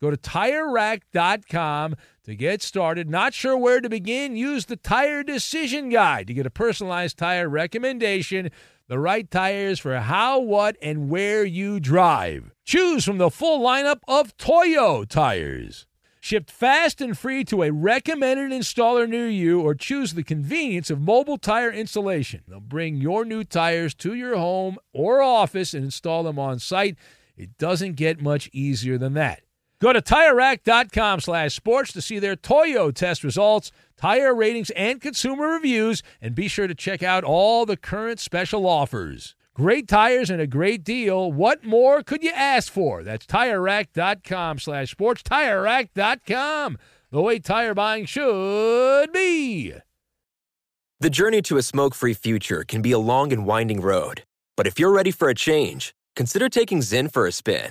Go 0.00 0.10
to 0.10 0.16
TireRack.com 0.16 1.96
to 2.24 2.34
get 2.34 2.62
started. 2.62 3.10
Not 3.10 3.34
sure 3.34 3.56
where 3.56 3.80
to 3.80 3.88
begin? 3.88 4.36
Use 4.36 4.66
the 4.66 4.76
Tire 4.76 5.22
Decision 5.22 5.90
Guide 5.90 6.26
to 6.26 6.34
get 6.34 6.46
a 6.46 6.50
personalized 6.50 7.18
tire 7.18 7.48
recommendation 7.48 8.50
the 8.90 8.98
right 8.98 9.30
tires 9.30 9.78
for 9.78 9.96
how, 10.00 10.40
what, 10.40 10.76
and 10.82 11.08
where 11.08 11.44
you 11.44 11.78
drive. 11.78 12.50
Choose 12.64 13.04
from 13.04 13.18
the 13.18 13.30
full 13.30 13.60
lineup 13.60 14.00
of 14.08 14.36
Toyo 14.36 15.04
tires. 15.04 15.86
Shipped 16.20 16.50
fast 16.50 17.00
and 17.00 17.16
free 17.16 17.44
to 17.44 17.62
a 17.62 17.70
recommended 17.70 18.50
installer 18.50 19.08
near 19.08 19.28
you, 19.28 19.60
or 19.60 19.76
choose 19.76 20.14
the 20.14 20.24
convenience 20.24 20.90
of 20.90 21.00
mobile 21.00 21.38
tire 21.38 21.70
installation. 21.70 22.42
They'll 22.48 22.58
bring 22.58 22.96
your 22.96 23.24
new 23.24 23.44
tires 23.44 23.94
to 23.94 24.14
your 24.14 24.36
home 24.36 24.76
or 24.92 25.22
office 25.22 25.72
and 25.72 25.84
install 25.84 26.24
them 26.24 26.40
on 26.40 26.58
site. 26.58 26.96
It 27.36 27.58
doesn't 27.58 27.94
get 27.94 28.20
much 28.20 28.50
easier 28.52 28.98
than 28.98 29.14
that. 29.14 29.42
Go 29.80 29.94
to 29.94 30.02
TireRack.com 30.02 31.20
slash 31.20 31.54
sports 31.54 31.92
to 31.94 32.02
see 32.02 32.18
their 32.18 32.36
Toyo 32.36 32.90
test 32.90 33.24
results, 33.24 33.72
tire 33.96 34.34
ratings, 34.34 34.68
and 34.70 35.00
consumer 35.00 35.48
reviews, 35.48 36.02
and 36.20 36.34
be 36.34 36.48
sure 36.48 36.66
to 36.66 36.74
check 36.74 37.02
out 37.02 37.24
all 37.24 37.64
the 37.64 37.78
current 37.78 38.20
special 38.20 38.66
offers. 38.66 39.34
Great 39.54 39.88
tires 39.88 40.28
and 40.28 40.40
a 40.40 40.46
great 40.46 40.84
deal. 40.84 41.32
What 41.32 41.64
more 41.64 42.02
could 42.02 42.22
you 42.22 42.30
ask 42.34 42.70
for? 42.70 43.02
That's 43.02 43.24
TireRack.com 43.26 44.58
slash 44.58 44.90
sports. 44.90 45.22
TireRack.com, 45.22 46.78
the 47.10 47.22
way 47.22 47.38
tire 47.38 47.74
buying 47.74 48.04
should 48.04 49.12
be. 49.12 49.74
The 51.00 51.10
journey 51.10 51.40
to 51.42 51.56
a 51.56 51.62
smoke-free 51.62 52.14
future 52.14 52.64
can 52.68 52.82
be 52.82 52.92
a 52.92 52.98
long 52.98 53.32
and 53.32 53.46
winding 53.46 53.80
road. 53.80 54.24
But 54.58 54.66
if 54.66 54.78
you're 54.78 54.92
ready 54.92 55.10
for 55.10 55.30
a 55.30 55.34
change, 55.34 55.94
consider 56.14 56.50
taking 56.50 56.80
Zyn 56.80 57.10
for 57.10 57.26
a 57.26 57.32
spin. 57.32 57.70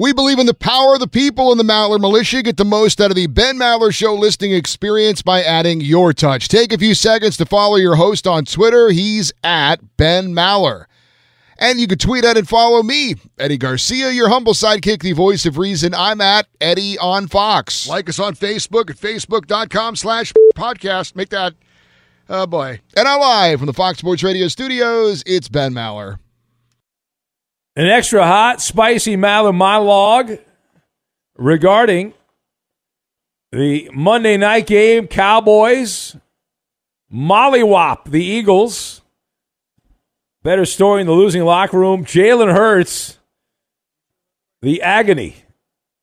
We 0.00 0.12
believe 0.12 0.38
in 0.38 0.46
the 0.46 0.54
power 0.54 0.94
of 0.94 1.00
the 1.00 1.08
people 1.08 1.50
and 1.50 1.58
the 1.58 1.64
Maller 1.64 1.98
Militia. 1.98 2.40
Get 2.44 2.56
the 2.56 2.64
most 2.64 3.00
out 3.00 3.10
of 3.10 3.16
the 3.16 3.26
Ben 3.26 3.56
Maller 3.58 3.92
Show 3.92 4.14
listening 4.14 4.52
experience 4.52 5.22
by 5.22 5.42
adding 5.42 5.80
your 5.80 6.12
touch. 6.12 6.46
Take 6.46 6.72
a 6.72 6.78
few 6.78 6.94
seconds 6.94 7.36
to 7.38 7.44
follow 7.44 7.74
your 7.74 7.96
host 7.96 8.24
on 8.24 8.44
Twitter. 8.44 8.90
He's 8.90 9.32
at 9.42 9.96
Ben 9.96 10.28
Maller. 10.28 10.84
And 11.58 11.80
you 11.80 11.88
can 11.88 11.98
tweet 11.98 12.24
at 12.24 12.36
and 12.36 12.48
follow 12.48 12.84
me, 12.84 13.16
Eddie 13.40 13.58
Garcia, 13.58 14.12
your 14.12 14.28
humble 14.28 14.52
sidekick, 14.52 15.02
the 15.02 15.14
voice 15.14 15.44
of 15.46 15.58
reason. 15.58 15.92
I'm 15.92 16.20
at 16.20 16.46
Eddie 16.60 16.96
on 16.98 17.26
Fox. 17.26 17.88
Like 17.88 18.08
us 18.08 18.20
on 18.20 18.36
Facebook 18.36 18.90
at 18.90 18.96
facebook.com 18.96 19.96
slash 19.96 20.32
podcast. 20.54 21.16
Make 21.16 21.30
that, 21.30 21.54
oh 22.28 22.46
boy. 22.46 22.78
And 22.96 23.08
I'm 23.08 23.18
live 23.18 23.58
from 23.58 23.66
the 23.66 23.72
Fox 23.72 23.98
Sports 23.98 24.22
Radio 24.22 24.46
studios. 24.46 25.24
It's 25.26 25.48
Ben 25.48 25.74
Maller. 25.74 26.20
An 27.78 27.86
extra 27.86 28.26
hot, 28.26 28.60
spicy 28.60 29.16
Maller 29.16 29.54
monologue 29.54 30.40
regarding 31.36 32.12
the 33.52 33.88
Monday 33.94 34.36
night 34.36 34.66
game, 34.66 35.06
Cowboys, 35.06 36.16
mollywop 37.14 38.10
the 38.10 38.24
Eagles. 38.24 39.02
Better 40.42 40.64
story 40.64 41.02
in 41.02 41.06
the 41.06 41.12
losing 41.12 41.44
locker 41.44 41.78
room. 41.78 42.04
Jalen 42.04 42.52
Hurts, 42.52 43.20
the 44.60 44.82
agony 44.82 45.36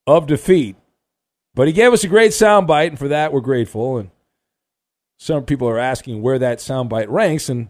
of 0.08 0.28
defeat. 0.28 0.78
But 1.56 1.68
he 1.68 1.74
gave 1.74 1.92
us 1.92 2.06
a 2.06 2.08
great 2.08 2.32
soundbite, 2.32 2.88
and 2.88 3.00
for 3.00 3.10
that 3.10 3.34
we're 3.34 3.42
grateful. 3.42 3.98
And 3.98 4.12
some 5.18 5.44
people 5.44 5.68
are 5.68 5.78
asking 5.78 6.22
where 6.22 6.40
that 6.40 6.60
soundbite 6.60 7.10
ranks, 7.10 7.50
and 7.50 7.68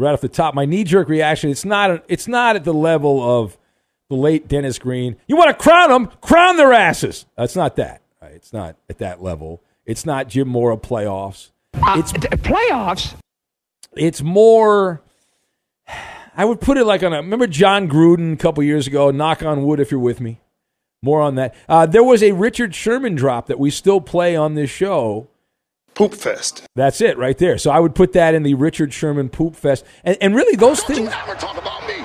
right 0.00 0.12
off 0.12 0.20
the 0.20 0.28
top, 0.28 0.54
my 0.54 0.64
knee 0.64 0.84
jerk 0.84 1.08
reaction 1.08 1.50
it's 1.50 1.64
not 1.64 2.04
it's 2.08 2.26
not 2.26 2.56
at 2.56 2.64
the 2.64 2.74
level 2.74 3.22
of 3.22 3.56
the 4.08 4.16
late 4.16 4.48
Dennis 4.48 4.78
Green. 4.78 5.16
You 5.28 5.36
want 5.36 5.56
to 5.56 5.62
crown 5.62 5.90
them? 5.90 6.06
Crown 6.20 6.56
their 6.56 6.72
asses. 6.72 7.26
It's 7.38 7.54
not 7.54 7.76
that. 7.76 8.02
Right? 8.20 8.32
It's 8.32 8.52
not 8.52 8.76
at 8.88 8.98
that 8.98 9.22
level. 9.22 9.62
It's 9.86 10.04
not 10.04 10.28
Jim 10.28 10.48
Mora 10.48 10.76
playoffs. 10.76 11.50
Uh, 11.74 11.96
it's 11.98 12.12
playoffs. 12.12 13.14
It's 13.96 14.22
more. 14.22 15.02
I 16.36 16.44
would 16.44 16.60
put 16.60 16.76
it 16.76 16.84
like 16.84 17.02
on 17.02 17.12
a. 17.12 17.16
Remember 17.16 17.46
Jon 17.46 17.88
Gruden 17.88 18.34
a 18.34 18.36
couple 18.36 18.62
years 18.62 18.86
ago? 18.86 19.10
Knock 19.10 19.42
on 19.42 19.62
wood 19.64 19.80
if 19.80 19.90
you're 19.90 20.00
with 20.00 20.20
me. 20.20 20.40
More 21.02 21.22
on 21.22 21.36
that. 21.36 21.54
Uh, 21.68 21.86
there 21.86 22.04
was 22.04 22.22
a 22.22 22.32
Richard 22.32 22.74
Sherman 22.74 23.14
drop 23.14 23.46
that 23.46 23.58
we 23.58 23.70
still 23.70 24.00
play 24.00 24.36
on 24.36 24.54
this 24.54 24.70
show. 24.70 25.28
Poop 25.94 26.14
Fest. 26.14 26.62
That's 26.76 27.00
it 27.00 27.18
right 27.18 27.36
there. 27.36 27.58
So 27.58 27.70
I 27.70 27.80
would 27.80 27.94
put 27.94 28.12
that 28.14 28.34
in 28.34 28.42
the 28.42 28.54
Richard 28.54 28.92
Sherman 28.92 29.28
Poop 29.28 29.56
Fest. 29.56 29.84
And, 30.04 30.16
and 30.20 30.34
really, 30.34 30.56
those 30.56 30.82
things. 30.82 31.10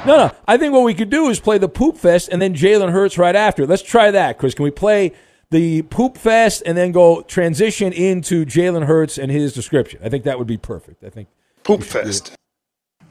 No, 0.05 0.17
no. 0.17 0.31
I 0.47 0.57
think 0.57 0.73
what 0.73 0.83
we 0.83 0.93
could 0.93 1.09
do 1.09 1.29
is 1.29 1.39
play 1.39 1.57
the 1.57 1.69
Poop 1.69 1.97
Fest 1.97 2.29
and 2.31 2.41
then 2.41 2.53
Jalen 2.53 2.91
Hurts 2.91 3.17
right 3.17 3.35
after. 3.35 3.65
Let's 3.65 3.83
try 3.83 4.11
that, 4.11 4.37
Chris. 4.37 4.53
Can 4.53 4.63
we 4.63 4.71
play 4.71 5.13
the 5.49 5.83
Poop 5.83 6.17
Fest 6.17 6.63
and 6.65 6.77
then 6.77 6.91
go 6.91 7.21
transition 7.21 7.93
into 7.93 8.45
Jalen 8.45 8.85
Hurts 8.85 9.17
and 9.17 9.31
his 9.31 9.53
description? 9.53 9.99
I 10.03 10.09
think 10.09 10.23
that 10.25 10.37
would 10.37 10.47
be 10.47 10.57
perfect. 10.57 11.03
I 11.03 11.09
think 11.09 11.29
Poop 11.63 11.83
Fest. 11.83 12.35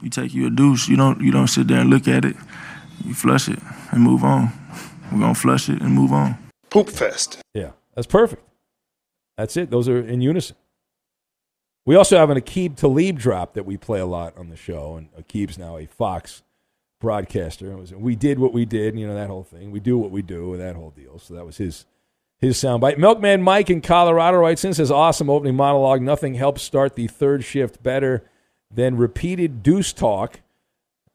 You 0.01 0.09
take 0.09 0.33
you 0.33 0.47
a 0.47 0.49
douche. 0.49 0.87
You 0.87 0.97
don't 0.97 1.21
you 1.21 1.31
don't 1.31 1.47
sit 1.47 1.67
there 1.67 1.79
and 1.79 1.89
look 1.89 2.07
at 2.07 2.25
it. 2.25 2.35
You 3.03 3.13
flush 3.13 3.49
it 3.49 3.59
and 3.91 4.01
move 4.01 4.23
on. 4.23 4.51
We're 5.11 5.19
gonna 5.19 5.35
flush 5.35 5.69
it 5.69 5.81
and 5.81 5.91
move 5.93 6.11
on. 6.11 6.37
Poop 6.69 6.89
Fest. 6.89 7.39
Yeah, 7.53 7.71
that's 7.95 8.07
perfect. 8.07 8.43
That's 9.37 9.57
it. 9.57 9.69
Those 9.69 9.89
are 9.89 9.99
in 9.99 10.21
unison. 10.21 10.55
We 11.85 11.95
also 11.95 12.17
have 12.17 12.31
an 12.31 12.39
Aqib 12.39 12.75
Talib 12.75 13.19
drop 13.19 13.53
that 13.53 13.65
we 13.65 13.77
play 13.77 13.99
a 13.99 14.05
lot 14.05 14.35
on 14.37 14.49
the 14.49 14.55
show, 14.55 14.95
and 14.95 15.13
Aqib's 15.15 15.57
now 15.57 15.77
a 15.77 15.85
Fox 15.85 16.41
broadcaster. 16.99 17.75
Was, 17.77 17.93
we 17.93 18.15
did 18.15 18.39
what 18.39 18.53
we 18.53 18.65
did, 18.65 18.97
you 18.97 19.05
know 19.07 19.13
that 19.13 19.29
whole 19.29 19.43
thing. 19.43 19.69
We 19.69 19.79
do 19.79 19.97
what 19.97 20.11
we 20.11 20.23
do, 20.23 20.53
and 20.53 20.61
that 20.61 20.75
whole 20.75 20.89
deal. 20.89 21.19
So 21.19 21.35
that 21.35 21.45
was 21.45 21.57
his 21.57 21.85
his 22.39 22.57
soundbite. 22.57 22.97
Milkman 22.97 23.43
Mike 23.43 23.69
in 23.69 23.81
Colorado 23.81 24.37
writes 24.39 24.65
in 24.65 24.73
says, 24.73 24.89
"Awesome 24.89 25.29
opening 25.29 25.55
monologue. 25.55 26.01
Nothing 26.01 26.33
helps 26.33 26.63
start 26.63 26.95
the 26.95 27.07
third 27.07 27.43
shift 27.43 27.83
better 27.83 28.23
than 28.71 28.97
repeated 28.97 29.61
deuce 29.61 29.93
talk. 29.93 30.41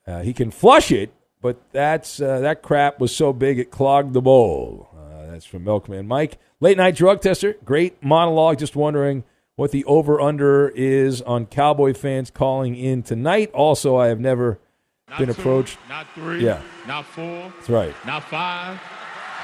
Uh, 0.06 0.20
he 0.20 0.32
can 0.32 0.50
flush 0.52 0.92
it, 0.92 1.12
but 1.42 1.60
that's 1.72 2.20
uh, 2.20 2.38
that 2.40 2.62
crap 2.62 3.00
was 3.00 3.14
so 3.14 3.32
big 3.32 3.58
it 3.58 3.72
clogged 3.72 4.12
the 4.12 4.22
bowl." 4.22 4.88
Uh, 4.96 5.32
that's 5.32 5.46
from 5.46 5.64
Milkman 5.64 6.06
Mike. 6.06 6.38
Late 6.60 6.76
night 6.76 6.94
drug 6.94 7.20
tester. 7.20 7.56
Great 7.64 8.00
monologue. 8.04 8.58
Just 8.58 8.76
wondering 8.76 9.24
what 9.60 9.72
the 9.72 9.84
over 9.84 10.18
under 10.22 10.70
is 10.70 11.20
on 11.20 11.44
Cowboy 11.44 11.92
fans 11.92 12.30
calling 12.30 12.74
in 12.74 13.02
tonight. 13.02 13.50
Also, 13.52 13.94
I 13.94 14.06
have 14.06 14.18
never 14.18 14.58
not 15.06 15.18
been 15.18 15.26
two, 15.26 15.38
approached. 15.38 15.76
Not 15.86 16.06
three. 16.14 16.42
Yeah. 16.42 16.62
Not 16.88 17.04
four. 17.04 17.52
That's 17.58 17.68
right. 17.68 17.94
Not 18.06 18.24
five. 18.24 18.80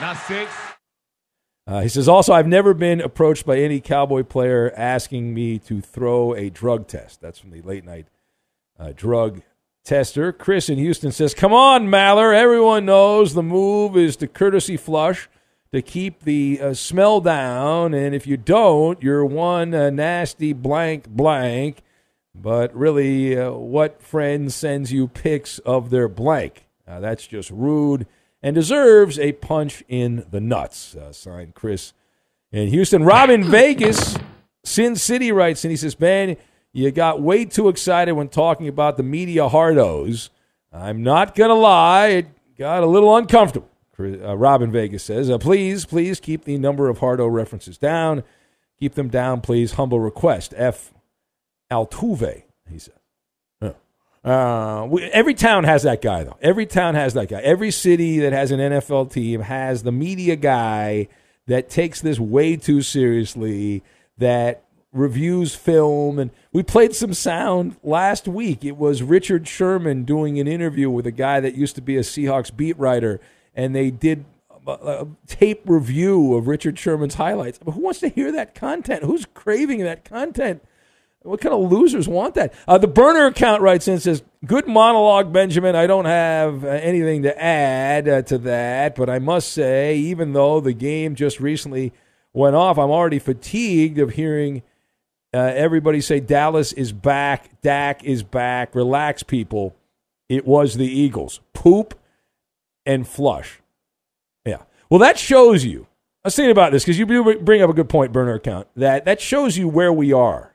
Not 0.01 0.17
six. 0.17 0.51
Uh, 1.67 1.83
he 1.83 1.91
says, 1.91 2.09
also, 2.09 2.33
I've 2.33 2.47
never 2.47 2.73
been 2.73 3.03
approached 3.03 3.45
by 3.45 3.59
any 3.59 3.79
Cowboy 3.79 4.23
player 4.23 4.73
asking 4.75 5.35
me 5.35 5.59
to 5.59 5.83
throw 5.83 6.33
a 6.33 6.49
drug 6.49 6.87
test. 6.87 7.21
That's 7.21 7.39
from 7.39 7.51
the 7.51 7.61
late 7.61 7.85
night 7.85 8.07
uh, 8.79 8.93
drug 8.97 9.43
tester. 9.85 10.33
Chris 10.33 10.71
in 10.71 10.79
Houston 10.79 11.13
says, 11.13 11.35
Come 11.35 11.53
on, 11.53 11.89
Maller. 11.89 12.35
Everyone 12.35 12.87
knows 12.87 13.35
the 13.35 13.43
move 13.43 13.99
is 13.99 14.17
to 14.17 14.27
courtesy 14.27 14.79
flush 14.79 15.29
to 15.73 15.83
keep 15.83 16.21
the 16.21 16.61
uh, 16.61 16.75
smell 16.75 17.21
down. 17.21 17.95
And 17.95 18.15
if 18.15 18.27
you 18.27 18.37
don't, 18.37 19.03
you're 19.03 19.25
one 19.25 19.75
uh, 19.75 19.91
nasty 19.91 20.53
blank 20.53 21.09
blank. 21.09 21.83
But 22.35 22.75
really, 22.75 23.39
uh, 23.39 23.53
what 23.53 24.03
friend 24.03 24.53
sends 24.53 24.93
you 24.93 25.09
pics 25.09 25.59
of 25.61 25.91
their 25.91 26.09
blank? 26.09 26.67
Uh, 26.87 27.01
that's 27.01 27.27
just 27.27 27.51
rude 27.51 28.07
and 28.43 28.55
deserves 28.55 29.19
a 29.19 29.33
punch 29.33 29.83
in 29.89 30.27
the 30.31 30.41
nuts. 30.41 30.95
Uh, 30.95 31.13
signed 31.13 31.55
Chris 31.55 31.93
in 32.53 32.69
Houston. 32.69 33.03
Robin 33.03 33.43
Vegas, 33.51 34.17
Sin 34.65 34.97
City 34.97 35.33
writes, 35.33 35.65
and 35.65 35.71
he 35.71 35.77
says, 35.77 35.99
Man, 35.99 36.37
you 36.73 36.91
got 36.91 37.21
way 37.21 37.45
too 37.45 37.69
excited 37.69 38.13
when 38.13 38.29
talking 38.29 38.69
about 38.69 38.97
the 38.97 39.03
media 39.03 39.49
hardos. 39.49 40.29
I'm 40.73 41.03
not 41.03 41.35
going 41.35 41.49
to 41.49 41.55
lie, 41.55 42.09
it 42.09 42.27
got 42.59 42.83
a 42.83 42.87
little 42.87 43.17
uncomfortable. 43.17 43.71
Uh, 43.99 44.37
Robin 44.37 44.71
Vegas 44.71 45.05
says, 45.05 45.31
uh, 45.31 45.39
Please, 45.39 45.85
please 45.87 46.21
keep 46.21 46.45
the 46.45 46.59
number 46.59 46.89
of 46.89 46.99
hardo 46.99 47.27
references 47.27 47.79
down. 47.79 48.23
Keep 48.79 48.95
them 48.95 49.09
down, 49.09 49.41
please. 49.41 49.73
Humble 49.73 50.01
request. 50.01 50.53
F. 50.57 50.93
Altuve, 51.71 52.43
he 52.71 52.79
said. 52.79 52.95
Uh, 54.27 54.85
we, 54.91 55.05
every 55.05 55.35
town 55.35 55.63
has 55.63 55.85
that 55.85 56.03
guy, 56.03 56.25
though. 56.25 56.37
Every 56.43 56.67
town 56.67 56.97
has 56.97 57.15
that 57.15 57.29
guy. 57.29 57.41
Every 57.43 57.71
city 57.71 58.19
that 58.19 58.33
has 58.33 58.51
an 58.51 58.59
NFL 58.59 59.13
team 59.13 59.41
has 59.41 59.85
the 59.85 59.93
media 59.93 60.35
guy 60.35 61.07
that 61.47 61.71
takes 61.71 62.01
this 62.01 62.19
way 62.19 62.57
too 62.57 62.83
seriously, 62.83 63.85
that 64.19 64.65
reviews 64.93 65.55
film. 65.55 66.19
And 66.19 66.33
we 66.53 66.65
played 66.65 66.93
some 66.93 67.15
sound 67.15 67.77
last 67.85 68.27
week. 68.27 68.65
It 68.65 68.77
was 68.77 69.01
Richard 69.01 69.47
Sherman 69.47 70.03
doing 70.03 70.41
an 70.41 70.49
interview 70.49 70.91
with 70.91 71.07
a 71.07 71.13
guy 71.13 71.39
that 71.39 71.55
used 71.55 71.77
to 71.77 71.81
be 71.81 71.97
a 71.97 72.01
Seahawks 72.01 72.55
beat 72.55 72.77
writer, 72.77 73.21
and 73.57 73.75
they 73.75 73.91
did 73.91 74.25
a, 74.67 75.07
tape 75.27 75.63
review 75.65 76.35
of 76.35 76.47
Richard 76.47 76.79
Sherman's 76.79 77.15
highlights. 77.15 77.59
But 77.59 77.73
who 77.73 77.81
wants 77.81 78.01
to 78.01 78.09
hear 78.09 78.31
that 78.33 78.55
content? 78.55 79.03
Who's 79.03 79.25
craving 79.27 79.81
that 79.81 80.05
content? 80.05 80.63
What 81.23 81.41
kind 81.41 81.55
of 81.55 81.73
losers 81.73 82.07
want 82.07 82.35
that? 82.35 82.55
Uh, 82.69 82.79
the 82.79 82.87
burner 82.87 83.27
account 83.27 83.61
writes 83.61 83.89
in 83.89 83.99
says, 83.99 84.23
Good 84.45 84.69
monologue, 84.69 85.33
Benjamin. 85.33 85.75
I 85.75 85.89
don't 85.89 86.05
have 86.05 86.65
uh, 86.65 86.69
anything 86.69 87.25
to 87.25 87.43
add 87.43 88.09
uh, 88.09 88.23
to 88.23 88.39
that, 88.39 88.95
but 88.95 89.11
I 89.11 89.19
must 89.19 89.51
say, 89.51 89.97
even 89.97 90.35
though 90.35 90.61
the 90.61 90.73
game 90.73 91.17
just 91.17 91.41
recently 91.41 91.93
went 92.33 92.55
off, 92.55 92.79
I'm 92.79 92.91
already 92.91 93.19
fatigued 93.19 93.99
of 93.99 94.11
hearing 94.11 94.63
uh, 95.35 95.39
everybody 95.39 96.01
say 96.01 96.21
Dallas 96.21 96.73
is 96.73 96.93
back, 96.93 97.61
Dak 97.61 98.05
is 98.05 98.23
back. 98.23 98.75
Relax, 98.75 99.25
people. 99.25 99.75
It 100.29 100.47
was 100.47 100.77
the 100.77 100.87
Eagles. 100.87 101.41
Poop 101.53 101.99
and 102.87 103.07
flush. 103.07 103.61
Yeah. 104.47 104.63
Well, 104.89 105.01
that 105.01 105.19
shows 105.19 105.65
you. 105.65 105.87
I 106.25 106.29
was 106.29 106.37
thinking 106.37 106.53
about 106.53 106.73
this 106.73 106.85
because 106.85 106.99
you 106.99 107.07
bring 107.07 107.63
up 107.63 107.71
a 107.71 107.75
good 107.75 107.89
point, 107.89 108.13
burner 108.13 108.35
account. 108.35 108.69
That 108.77 109.05
that 109.05 109.21
shows 109.21 109.57
you 109.57 109.69
where 109.69 109.93
we 109.93 110.13
are 110.13 110.55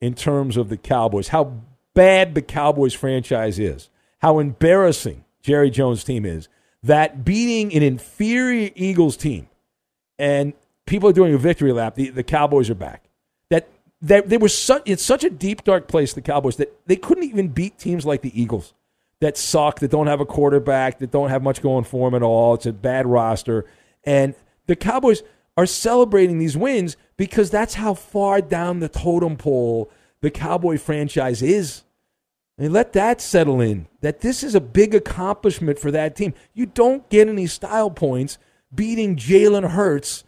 in 0.00 0.14
terms 0.14 0.56
of 0.56 0.68
the 0.68 0.76
Cowboys, 0.76 1.28
how 1.28 1.60
bad 1.94 2.34
the 2.34 2.42
Cowboys 2.42 2.94
franchise 2.94 3.58
is, 3.58 3.90
how 4.20 4.38
embarrassing 4.38 5.24
Jerry 5.42 5.70
Jones' 5.70 6.04
team 6.04 6.24
is, 6.24 6.48
that 6.82 7.24
beating 7.24 7.74
an 7.74 7.82
inferior 7.82 8.70
Eagles 8.74 9.16
team 9.16 9.48
and 10.18 10.52
people 10.86 11.08
are 11.08 11.12
doing 11.12 11.34
a 11.34 11.38
victory 11.38 11.72
lap, 11.72 11.94
the, 11.94 12.10
the 12.10 12.22
Cowboys 12.22 12.70
are 12.70 12.74
back. 12.74 13.04
That, 13.50 13.68
that 14.02 14.28
they 14.28 14.36
were 14.36 14.48
such, 14.48 14.82
it's 14.86 15.04
such 15.04 15.24
a 15.24 15.30
deep, 15.30 15.64
dark 15.64 15.88
place, 15.88 16.12
the 16.12 16.22
Cowboys, 16.22 16.56
that 16.56 16.72
they 16.86 16.96
couldn't 16.96 17.24
even 17.24 17.48
beat 17.48 17.78
teams 17.78 18.06
like 18.06 18.22
the 18.22 18.40
Eagles 18.40 18.74
that 19.20 19.36
suck, 19.36 19.80
that 19.80 19.90
don't 19.90 20.06
have 20.06 20.20
a 20.20 20.26
quarterback, 20.26 20.98
that 20.98 21.10
don't 21.10 21.30
have 21.30 21.42
much 21.42 21.62
going 21.62 21.84
for 21.84 22.08
them 22.08 22.14
at 22.14 22.22
all. 22.22 22.54
It's 22.54 22.66
a 22.66 22.72
bad 22.72 23.06
roster. 23.06 23.64
And 24.04 24.34
the 24.66 24.76
Cowboys 24.76 25.22
are 25.56 25.66
celebrating 25.66 26.38
these 26.38 26.56
wins 26.56 26.96
because 27.16 27.50
that's 27.50 27.74
how 27.74 27.94
far 27.94 28.40
down 28.40 28.80
the 28.80 28.88
totem 28.88 29.36
pole 29.36 29.90
the 30.20 30.30
Cowboy 30.30 30.78
franchise 30.78 31.42
is. 31.42 31.82
And 32.56 32.72
let 32.72 32.92
that 32.94 33.20
settle 33.20 33.60
in. 33.60 33.86
That 34.00 34.20
this 34.20 34.42
is 34.42 34.54
a 34.54 34.60
big 34.60 34.94
accomplishment 34.94 35.78
for 35.78 35.90
that 35.92 36.16
team. 36.16 36.34
You 36.54 36.66
don't 36.66 37.08
get 37.08 37.28
any 37.28 37.46
style 37.46 37.90
points 37.90 38.38
beating 38.74 39.16
Jalen 39.16 39.70
Hurts, 39.70 40.24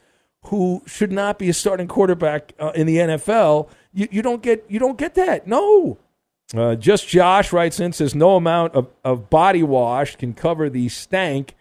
who 0.46 0.83
should 0.87 1.12
not 1.12 1.38
be 1.38 1.48
a 1.48 1.55
starting 1.55 1.88
quarterback 1.88 2.53
uh, 2.59 2.72
in 2.74 2.87
the 2.87 2.96
NFL. 2.96 3.68
You, 3.92 4.09
you 4.11 4.22
don't 4.22 4.42
get 4.42 4.64
you 4.68 4.79
don't 4.79 4.98
get 4.98 5.14
that. 5.14 5.46
No. 5.46 5.98
Uh, 6.54 6.74
just 6.74 7.06
Josh 7.06 7.52
writes 7.52 7.78
in 7.78 7.92
says 7.92 8.14
no 8.14 8.36
amount 8.36 8.74
of, 8.74 8.88
of 9.04 9.30
body 9.30 9.62
wash 9.62 10.16
can 10.16 10.34
cover 10.34 10.68
the 10.68 10.88
stank 10.88 11.54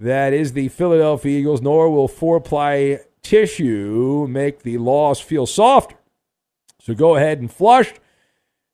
that 0.00 0.32
is 0.32 0.54
the 0.54 0.68
Philadelphia 0.68 1.40
Eagles, 1.40 1.60
nor 1.60 1.90
will 1.90 2.08
four 2.08 2.40
ply 2.40 3.00
tissue 3.22 4.26
make 4.28 4.62
the 4.62 4.78
loss 4.78 5.20
feel 5.20 5.44
softer. 5.44 5.96
So 6.80 6.94
go 6.94 7.16
ahead 7.16 7.38
and 7.38 7.52
flush. 7.52 7.92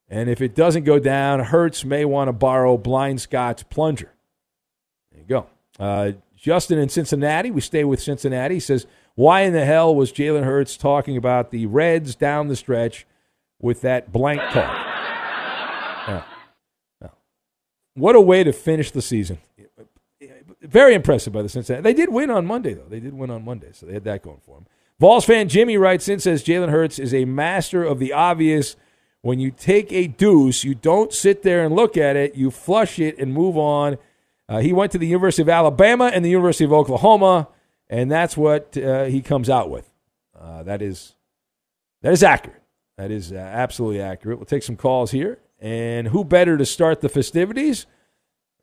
And 0.09 0.31
if 0.31 0.41
it 0.41 0.55
doesn't 0.55 0.85
go 0.85 1.01
down, 1.01 1.41
Hurts 1.41 1.85
may 1.85 2.05
want 2.05 2.29
to 2.29 2.33
borrow 2.33 2.77
Blind 2.77 3.21
Scott's 3.21 3.65
plunger. 3.65 4.13
There 5.11 5.21
you 5.21 5.27
go. 5.27 5.47
Uh, 5.81 6.13
Justin 6.37 6.79
in 6.79 6.89
Cincinnati, 6.89 7.51
we 7.51 7.61
stay 7.61 7.83
with 7.83 8.01
Cincinnati, 8.01 8.55
he 8.55 8.61
says, 8.61 8.87
Why 9.17 9.41
in 9.41 9.53
the 9.53 9.65
hell 9.65 9.93
was 9.93 10.13
Jalen 10.13 10.45
Hurts 10.45 10.77
talking 10.77 11.17
about 11.17 11.51
the 11.51 11.67
Reds 11.67 12.15
down 12.15 12.47
the 12.47 12.55
stretch 12.55 13.05
with 13.61 13.81
that 13.81 14.13
blank 14.13 14.41
talk? 14.53 14.96
Yeah. 16.07 16.23
Yeah. 17.03 17.09
What 17.95 18.17
a 18.17 18.21
way 18.21 18.45
to 18.45 18.53
finish 18.53 18.91
the 18.91 19.03
season. 19.03 19.39
Very 20.63 20.95
impressive 20.95 21.33
by 21.33 21.43
the 21.43 21.49
Cincinnati. 21.49 21.83
They 21.83 21.95
did 21.95 22.13
win 22.13 22.31
on 22.31 22.47
Monday, 22.47 22.75
though. 22.75 22.87
They 22.89 23.01
did 23.01 23.15
win 23.15 23.31
on 23.31 23.45
Monday, 23.45 23.71
so 23.73 23.87
they 23.87 23.93
had 23.93 24.05
that 24.05 24.23
going 24.23 24.41
for 24.45 24.57
them. 24.57 24.67
Vols 24.99 25.25
fan 25.25 25.49
Jimmy 25.49 25.77
writes 25.77 26.09
in 26.09 26.19
says 26.21 26.43
Jalen 26.43 26.71
Hurts 26.71 26.99
is 26.99 27.13
a 27.13 27.27
master 27.27 27.85
of 27.85 27.99
the 27.99 28.13
obvious. 28.13 28.77
When 29.21 29.41
you 29.41 29.51
take 29.51 29.93
a 29.93 30.07
deuce, 30.07 30.65
you 30.65 30.75
don't 30.75 31.13
sit 31.13 31.43
there 31.43 31.65
and 31.65 31.75
look 31.75 31.97
at 31.97 32.17
it. 32.17 32.35
You 32.35 32.51
flush 32.51 32.99
it 32.99 33.19
and 33.19 33.33
move 33.33 33.59
on. 33.59 33.99
Uh, 34.49 34.61
he 34.61 34.73
went 34.73 34.93
to 34.93 34.99
the 34.99 35.07
University 35.07 35.43
of 35.43 35.49
Alabama 35.49 36.11
and 36.15 36.25
the 36.25 36.31
University 36.31 36.65
of 36.65 36.73
Oklahoma, 36.73 37.49
and 37.89 38.11
that's 38.11 38.37
what 38.37 38.77
uh, 38.79 39.05
he 39.05 39.21
comes 39.21 39.51
out 39.51 39.69
with. 39.69 39.91
Uh, 40.39 40.63
that 40.63 40.81
is 40.81 41.15
that 42.03 42.13
is 42.13 42.23
accurate. 42.23 42.63
That 42.97 43.11
is 43.11 43.33
uh, 43.33 43.37
absolutely 43.37 44.01
accurate. 44.01 44.39
We'll 44.39 44.47
take 44.47 44.63
some 44.63 44.77
calls 44.77 45.11
here, 45.11 45.39
and 45.61 46.09
who 46.09 46.25
better 46.25 46.57
to 46.57 46.67
start 46.67 47.01
the 47.01 47.09
festivities? 47.09 47.87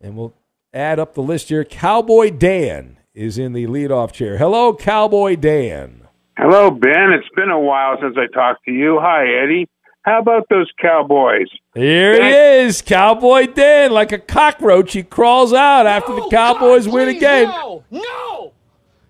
And 0.02 0.16
we'll 0.18 0.36
add 0.74 1.00
up 1.00 1.14
the 1.14 1.22
list 1.22 1.50
here. 1.50 1.64
Cowboy 1.64 2.30
Dan 2.32 2.98
is 3.14 3.38
in 3.38 3.54
the 3.54 3.68
leadoff 3.68 4.12
chair. 4.12 4.38
Hello, 4.38 4.76
Cowboy 4.76 5.36
Dan. 5.36 6.08
Hello, 6.38 6.72
Ben. 6.72 7.12
It's 7.12 7.30
been 7.36 7.50
a 7.50 7.60
while 7.60 7.98
since 8.02 8.16
I 8.18 8.28
talked 8.34 8.66
to 8.66 8.72
you. 8.72 9.00
Hi, 9.00 9.26
Eddie. 9.44 9.70
How 10.02 10.20
about 10.20 10.48
those 10.50 10.70
Cowboys? 10.82 11.48
Here 11.76 12.22
he 12.22 12.66
is, 12.66 12.82
Cowboy 12.82 13.46
Dan, 13.48 13.92
like 13.92 14.12
a 14.12 14.20
cockroach. 14.20 14.92
He 14.92 15.04
crawls 15.04 15.54
out 15.54 15.86
after 15.86 16.14
the 16.14 16.28
Cowboys 16.30 16.90
win 16.90 17.08
a 17.10 17.14
game. 17.18 17.48
No, 17.48 17.84
no, 17.90 18.54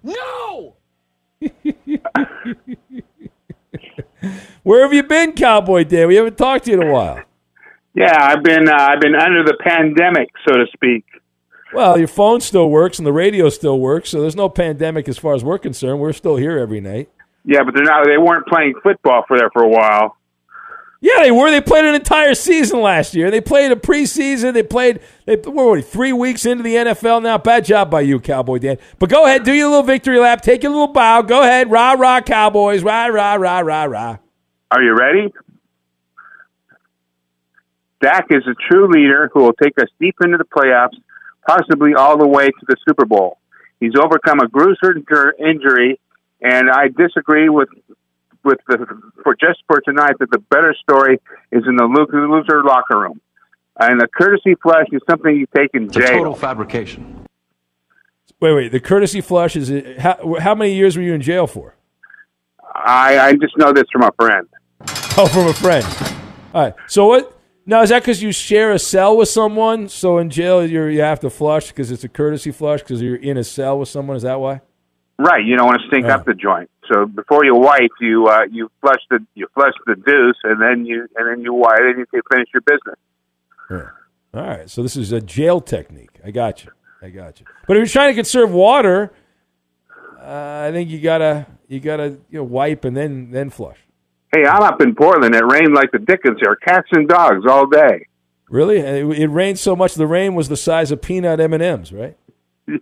no. 0.03 0.75
Where 4.63 4.83
have 4.83 4.93
you 4.93 5.03
been, 5.03 5.33
Cowboy 5.33 5.83
Dan? 5.85 6.07
We 6.09 6.15
haven't 6.15 6.37
talked 6.37 6.65
to 6.65 6.71
you 6.71 6.79
in 6.79 6.87
a 6.87 6.91
while. 6.91 7.23
Yeah, 7.95 8.15
I've 8.19 8.43
been 8.43 8.67
uh, 8.67 8.75
I've 8.75 8.99
been 8.99 9.15
under 9.15 9.43
the 9.43 9.57
pandemic, 9.59 10.29
so 10.47 10.55
to 10.55 10.65
speak. 10.73 11.05
Well, 11.73 11.97
your 11.97 12.07
phone 12.07 12.41
still 12.41 12.69
works 12.69 12.99
and 12.99 13.05
the 13.05 13.13
radio 13.13 13.49
still 13.49 13.79
works, 13.79 14.09
so 14.09 14.21
there's 14.21 14.35
no 14.35 14.49
pandemic 14.49 15.07
as 15.09 15.17
far 15.17 15.33
as 15.33 15.43
we're 15.43 15.57
concerned. 15.57 15.99
We're 15.99 16.13
still 16.13 16.35
here 16.35 16.57
every 16.57 16.81
night. 16.81 17.09
Yeah, 17.45 17.63
but 17.63 17.73
they're 17.75 17.83
not. 17.83 18.05
They 18.05 18.17
weren't 18.17 18.47
playing 18.47 18.75
football 18.81 19.25
for 19.27 19.37
there 19.37 19.49
for 19.51 19.63
a 19.63 19.69
while. 19.69 20.17
Yeah, 21.01 21.21
they 21.21 21.31
were. 21.31 21.51
They 21.51 21.59
played 21.59 21.83
an 21.83 21.95
entire 21.95 22.33
season 22.33 22.79
last 22.79 23.13
year. 23.13 23.29
They 23.29 23.41
played 23.41 23.71
a 23.73 23.75
preseason. 23.75 24.53
They 24.53 24.63
played. 24.63 25.01
They 25.25 25.35
were 25.35 25.71
we, 25.71 25.81
three 25.81 26.13
weeks 26.13 26.45
into 26.45 26.63
the 26.63 26.75
NFL 26.75 27.21
now. 27.21 27.37
Bad 27.37 27.65
job 27.65 27.91
by 27.91 28.01
you, 28.01 28.21
Cowboy 28.21 28.59
Dan. 28.59 28.77
But 28.99 29.09
go 29.09 29.25
ahead, 29.25 29.43
do 29.43 29.51
your 29.51 29.67
little 29.67 29.83
victory 29.83 30.17
lap. 30.19 30.41
Take 30.41 30.63
your 30.63 30.71
little 30.71 30.87
bow. 30.87 31.21
Go 31.21 31.43
ahead, 31.43 31.69
rah 31.69 31.93
rah, 31.93 32.21
Cowboys, 32.21 32.83
rah 32.83 33.07
rah 33.07 33.33
rah 33.33 33.59
rah 33.59 33.83
rah. 33.83 34.17
Are 34.71 34.81
you 34.81 34.95
ready? 34.95 35.33
Dak 38.03 38.25
is 38.31 38.43
a 38.45 38.53
true 38.69 38.89
leader 38.89 39.31
who 39.33 39.39
will 39.43 39.53
take 39.53 39.79
us 39.79 39.87
deep 39.97 40.15
into 40.21 40.37
the 40.37 40.43
playoffs, 40.43 40.99
possibly 41.47 41.95
all 41.95 42.17
the 42.17 42.27
way 42.27 42.47
to 42.47 42.65
the 42.67 42.75
Super 42.85 43.05
Bowl. 43.05 43.37
He's 43.79 43.93
overcome 43.97 44.39
a 44.41 44.47
gruesome 44.49 45.05
injury, 45.39 45.99
and 46.41 46.69
I 46.69 46.89
disagree 46.89 47.47
with 47.47 47.69
with 48.43 48.59
the 48.67 48.85
for 49.23 49.35
just 49.35 49.63
for 49.67 49.79
tonight 49.79 50.15
that 50.19 50.29
the 50.31 50.39
better 50.39 50.75
story 50.81 51.21
is 51.53 51.63
in 51.65 51.77
the 51.77 51.85
loser 51.85 52.63
locker 52.63 52.99
room. 52.99 53.21
And 53.79 53.99
the 53.99 54.07
courtesy 54.07 54.55
flush 54.61 54.87
is 54.91 55.01
something 55.09 55.33
you 55.35 55.47
take 55.55 55.71
in 55.73 55.89
jail. 55.89 56.07
total 56.07 56.35
fabrication. 56.35 57.25
Wait, 58.39 58.53
wait. 58.53 58.71
The 58.73 58.81
courtesy 58.81 59.21
flush 59.21 59.55
is 59.55 59.71
how, 59.99 60.37
how 60.39 60.53
many 60.53 60.75
years 60.75 60.97
were 60.97 61.03
you 61.03 61.13
in 61.13 61.21
jail 61.21 61.47
for? 61.47 61.75
I, 62.75 63.17
I 63.19 63.33
just 63.33 63.57
know 63.57 63.71
this 63.71 63.85
from 63.91 64.03
a 64.03 64.11
friend. 64.19 64.47
Oh, 65.17 65.27
from 65.31 65.47
a 65.47 65.53
friend. 65.53 65.85
All 66.53 66.63
right. 66.63 66.73
So 66.87 67.07
what? 67.07 67.32
Now 67.65 67.81
is 67.81 67.89
that 67.89 68.01
because 68.01 68.21
you 68.21 68.31
share 68.31 68.71
a 68.71 68.79
cell 68.79 69.15
with 69.15 69.29
someone? 69.29 69.87
So 69.87 70.17
in 70.17 70.29
jail 70.29 70.65
you 70.65 70.83
you 70.85 71.01
have 71.01 71.19
to 71.21 71.29
flush 71.29 71.67
because 71.67 71.91
it's 71.91 72.03
a 72.03 72.09
courtesy 72.09 72.51
flush 72.51 72.81
because 72.81 73.01
you're 73.01 73.15
in 73.15 73.37
a 73.37 73.43
cell 73.43 73.79
with 73.79 73.89
someone. 73.89 74.17
Is 74.17 74.23
that 74.23 74.39
why? 74.39 74.61
Right, 75.17 75.45
you 75.45 75.55
don't 75.55 75.67
want 75.67 75.79
to 75.81 75.87
stink 75.87 76.07
up 76.07 76.25
the 76.25 76.33
joint. 76.33 76.69
So 76.91 77.05
before 77.05 77.45
you 77.45 77.55
wipe, 77.55 77.91
you 78.01 78.27
uh, 78.27 78.45
you 78.51 78.69
flush 78.81 79.01
the 79.09 79.25
you 79.35 79.47
flush 79.53 79.73
the 79.85 79.95
deuce, 79.95 80.37
and 80.43 80.61
then 80.61 80.85
you 80.85 81.07
and 81.15 81.29
then 81.29 81.41
you 81.41 81.53
wipe, 81.53 81.79
and 81.79 81.99
you 81.99 82.05
can 82.07 82.21
finish 82.31 82.49
your 82.53 82.61
business. 82.61 82.99
All 84.33 84.41
right. 84.41 84.69
So 84.69 84.81
this 84.81 84.97
is 84.97 85.11
a 85.11 85.21
jail 85.21 85.61
technique. 85.61 86.19
I 86.25 86.31
got 86.31 86.65
you. 86.65 86.71
I 87.01 87.09
got 87.09 87.39
you. 87.39 87.45
But 87.67 87.77
if 87.77 87.81
you're 87.81 87.87
trying 87.87 88.11
to 88.11 88.15
conserve 88.15 88.51
water, 88.51 89.13
uh, 90.19 90.67
I 90.67 90.71
think 90.71 90.89
you 90.89 90.99
gotta 90.99 91.45
you 91.67 91.79
gotta 91.79 92.17
you 92.29 92.39
know, 92.39 92.43
wipe 92.43 92.83
and 92.83 92.97
then 92.97 93.31
then 93.31 93.49
flush. 93.49 93.77
Hey, 94.33 94.45
I'm 94.45 94.63
up 94.63 94.81
in 94.81 94.95
Portland. 94.95 95.35
It 95.35 95.43
rained 95.45 95.73
like 95.73 95.91
the 95.91 95.99
dickens 95.99 96.39
here, 96.41 96.55
cats 96.55 96.87
and 96.91 97.07
dogs 97.07 97.45
all 97.47 97.67
day. 97.67 98.07
Really? 98.49 98.77
It, 98.79 99.19
it 99.19 99.27
rained 99.27 99.59
so 99.59 99.75
much. 99.75 99.95
The 99.95 100.07
rain 100.07 100.35
was 100.35 100.49
the 100.49 100.57
size 100.57 100.91
of 100.91 101.01
peanut 101.01 101.39
M 101.39 101.53
and 101.53 101.61
M's, 101.63 101.91
right? 101.93 102.17
Yeah. 102.67 102.77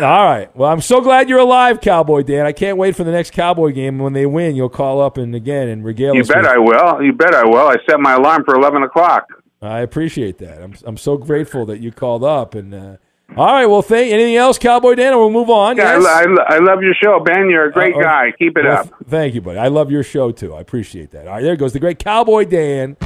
All 0.00 0.24
right. 0.24 0.54
Well, 0.56 0.70
I'm 0.70 0.80
so 0.80 1.00
glad 1.00 1.28
you're 1.28 1.40
alive, 1.40 1.80
Cowboy 1.80 2.22
Dan. 2.22 2.46
I 2.46 2.52
can't 2.52 2.76
wait 2.78 2.94
for 2.94 3.02
the 3.02 3.10
next 3.10 3.32
Cowboy 3.32 3.72
game. 3.72 3.98
When 3.98 4.12
they 4.12 4.26
win, 4.26 4.54
you'll 4.54 4.68
call 4.68 5.00
up 5.00 5.18
and 5.18 5.34
again 5.34 5.68
and 5.68 5.84
regale 5.84 6.14
You 6.14 6.20
us. 6.20 6.28
bet 6.28 6.38
with- 6.42 6.46
I 6.46 6.58
will. 6.58 7.02
You 7.02 7.12
bet 7.12 7.34
I 7.34 7.44
will. 7.44 7.66
I 7.68 7.74
set 7.90 7.98
my 7.98 8.14
alarm 8.14 8.44
for 8.44 8.54
eleven 8.54 8.84
o'clock. 8.84 9.24
I 9.60 9.80
appreciate 9.80 10.38
that. 10.38 10.62
I'm 10.62 10.74
I'm 10.84 10.96
so 10.96 11.16
grateful 11.16 11.66
that 11.66 11.80
you 11.80 11.90
called 11.90 12.22
up. 12.22 12.54
And 12.54 12.72
uh, 12.72 12.96
all 13.36 13.46
right. 13.46 13.66
Well, 13.66 13.82
thank 13.82 14.12
anything 14.12 14.36
else, 14.36 14.58
Cowboy 14.58 14.94
Dan, 14.94 15.12
or 15.14 15.18
we'll 15.18 15.30
move 15.30 15.50
on. 15.50 15.76
Yeah, 15.76 15.98
yes? 15.98 16.06
I, 16.06 16.22
I, 16.24 16.56
I 16.56 16.58
love 16.58 16.82
your 16.82 16.94
show, 16.94 17.20
Ben. 17.20 17.48
You're 17.50 17.66
a 17.66 17.72
great 17.72 17.94
Uh, 17.94 17.98
uh, 17.98 18.02
guy. 18.02 18.32
Keep 18.38 18.56
it 18.58 18.64
well, 18.64 18.78
up. 18.80 18.88
Thank 19.08 19.34
you, 19.34 19.40
buddy. 19.40 19.58
I 19.58 19.68
love 19.68 19.90
your 19.90 20.02
show 20.02 20.30
too. 20.32 20.54
I 20.54 20.60
appreciate 20.60 21.10
that. 21.10 21.26
All 21.26 21.34
right, 21.34 21.42
there 21.42 21.56
goes 21.56 21.72
the 21.72 21.80
great 21.80 21.98
Cowboy 21.98 22.44
Dan. 22.44 22.96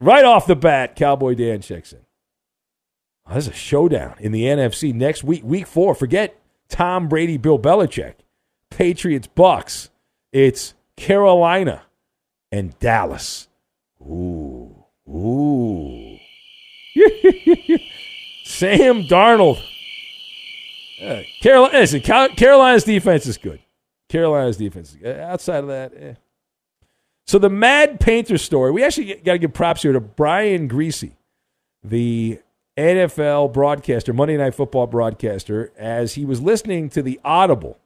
Right 0.00 0.24
off 0.24 0.46
the 0.46 0.56
bat, 0.56 0.94
Cowboy 0.94 1.34
Dan 1.34 1.60
checks 1.62 1.92
in. 1.92 2.00
Oh, 3.26 3.32
there's 3.32 3.48
a 3.48 3.52
showdown 3.52 4.14
in 4.20 4.30
the 4.32 4.42
NFC 4.44 4.92
next 4.94 5.24
week, 5.24 5.42
week 5.42 5.66
four. 5.66 5.94
Forget 5.94 6.38
Tom 6.68 7.08
Brady, 7.08 7.38
Bill 7.38 7.58
Belichick, 7.58 8.14
Patriots, 8.70 9.28
Bucs. 9.34 9.88
It's 10.32 10.74
Carolina 10.96 11.82
and 12.52 12.78
Dallas. 12.78 13.48
Ooh, 14.02 14.84
ooh. 15.08 16.18
Sam 18.56 19.04
Darnold. 19.04 19.62
Uh, 21.02 21.22
Carolina, 21.42 21.78
listen, 21.78 22.00
Carolina's 22.00 22.84
defense 22.84 23.26
is 23.26 23.36
good. 23.36 23.60
Carolina's 24.08 24.56
defense 24.56 24.90
is 24.90 24.96
good. 24.96 25.20
Outside 25.20 25.58
of 25.58 25.68
that, 25.68 25.92
eh. 25.94 26.14
So 27.26 27.38
the 27.38 27.50
Mad 27.50 28.00
Painter 28.00 28.38
story, 28.38 28.70
we 28.70 28.82
actually 28.82 29.14
got 29.16 29.32
to 29.32 29.38
give 29.38 29.52
props 29.52 29.82
here 29.82 29.92
to 29.92 30.00
Brian 30.00 30.68
Griese, 30.68 31.12
the 31.84 32.38
NFL 32.78 33.52
broadcaster, 33.52 34.12
Monday 34.12 34.36
Night 34.36 34.54
Football 34.54 34.86
broadcaster, 34.86 35.72
as 35.76 36.14
he 36.14 36.24
was 36.24 36.40
listening 36.40 36.88
to 36.90 37.02
the 37.02 37.20
audible 37.24 37.78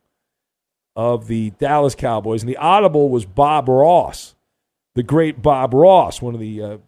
of 0.94 1.26
the 1.26 1.50
Dallas 1.58 1.94
Cowboys, 1.94 2.42
and 2.42 2.48
the 2.48 2.58
audible 2.58 3.08
was 3.08 3.24
Bob 3.24 3.68
Ross, 3.68 4.34
the 4.94 5.02
great 5.02 5.40
Bob 5.40 5.72
Ross, 5.72 6.20
one 6.20 6.34
of 6.34 6.40
the 6.40 6.62
uh, 6.62 6.78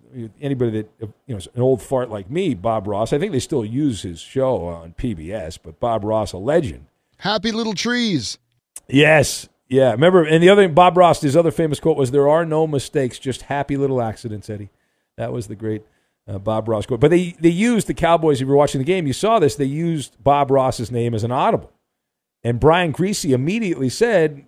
anybody 0.41 0.71
that 0.71 0.91
uh, 1.03 1.07
you 1.27 1.35
know 1.35 1.37
is 1.37 1.49
an 1.55 1.63
old 1.63 1.83
fart 1.83 2.11
like 2.11 2.31
me, 2.31 2.55
Bob 2.55 2.87
Ross. 2.87 3.13
I 3.13 3.19
think 3.19 3.33
they 3.33 3.41
still 3.41 3.65
use 3.65 4.03
his 4.03 4.21
show 4.21 4.67
on 4.67 4.95
PBS, 4.95 5.59
but 5.63 5.79
Bob 5.79 6.05
Ross, 6.05 6.33
a 6.33 6.39
legend. 6.39 6.87
Happy 7.19 7.53
little 7.53 7.75
trees. 7.75 8.39
Yes. 8.89 9.49
Yeah. 9.69 9.93
Remember, 9.93 10.25
and 10.25 10.43
the 10.43 10.49
other 10.49 10.69
Bob 10.69 10.97
Ross, 10.97 11.21
his 11.21 11.37
other 11.37 11.53
famous 11.53 11.79
quote 11.79 11.97
was, 11.97 12.11
"There 12.11 12.29
are 12.29 12.45
no 12.45 12.67
mistakes, 12.67 13.19
just 13.19 13.43
happy 13.43 13.77
little 13.77 14.03
accidents." 14.03 14.51
Eddie, 14.51 14.71
that 15.17 15.33
was 15.33 15.47
the 15.47 15.55
great 15.55 15.83
uh, 16.27 16.39
Bob 16.39 16.69
Ross 16.69 16.87
quote. 16.87 17.01
But 17.01 17.11
they 17.13 17.37
they 17.39 17.49
used 17.49 17.87
the 17.87 17.95
Cowboys. 17.95 18.39
If 18.39 18.47
you 18.47 18.49
were 18.49 18.57
watching 18.57 18.81
the 18.81 18.85
game, 18.85 19.07
you 19.07 19.13
saw 19.13 19.39
this. 19.39 19.55
They 19.55 19.65
used 19.65 20.23
Bob 20.23 20.51
Ross's 20.51 20.91
name 20.91 21.15
as 21.15 21.23
an 21.23 21.31
audible, 21.31 21.73
and 22.43 22.59
Brian 22.59 22.93
Griese 22.93 23.33
immediately 23.33 23.89
said 23.89 24.45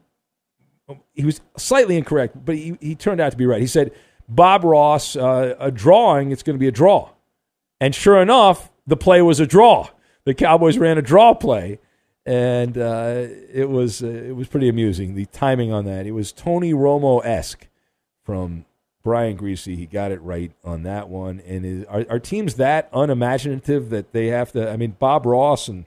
he 1.12 1.24
was 1.24 1.40
slightly 1.56 1.96
incorrect, 1.96 2.44
but 2.44 2.56
he, 2.56 2.76
he 2.80 2.94
turned 2.94 3.20
out 3.20 3.32
to 3.32 3.36
be 3.36 3.46
right. 3.46 3.60
He 3.60 3.66
said, 3.66 3.92
"Bob 4.28 4.64
Ross, 4.64 5.16
uh, 5.16 5.54
a 5.58 5.70
drawing, 5.70 6.30
it's 6.30 6.42
going 6.42 6.54
to 6.54 6.60
be 6.60 6.68
a 6.68 6.72
draw," 6.72 7.10
and 7.80 7.94
sure 7.94 8.20
enough, 8.20 8.70
the 8.86 8.96
play 8.96 9.22
was 9.22 9.40
a 9.40 9.46
draw. 9.46 9.88
The 10.24 10.34
Cowboys 10.34 10.78
ran 10.78 10.98
a 10.98 11.02
draw 11.02 11.34
play 11.34 11.78
and 12.26 12.78
uh, 12.78 13.26
it 13.52 13.68
was 13.68 14.02
uh, 14.02 14.06
it 14.06 14.34
was 14.34 14.48
pretty 14.48 14.68
amusing. 14.68 15.14
The 15.14 15.26
timing 15.26 15.72
on 15.72 15.84
that 15.84 16.06
it 16.06 16.12
was 16.12 16.32
Tony 16.32 16.72
Romo 16.72 17.24
esque 17.24 17.68
from 18.22 18.64
Brian 19.02 19.36
Griese. 19.36 19.76
He 19.76 19.86
got 19.86 20.10
it 20.10 20.22
right 20.22 20.52
on 20.64 20.82
that 20.84 21.08
one. 21.08 21.40
And 21.46 21.66
is, 21.66 21.84
are, 21.84 22.06
are 22.08 22.18
teams 22.18 22.54
that 22.54 22.88
unimaginative 22.92 23.90
that 23.90 24.12
they 24.12 24.28
have 24.28 24.52
to? 24.52 24.70
I 24.70 24.76
mean, 24.76 24.96
Bob 24.98 25.26
Ross 25.26 25.68
and 25.68 25.84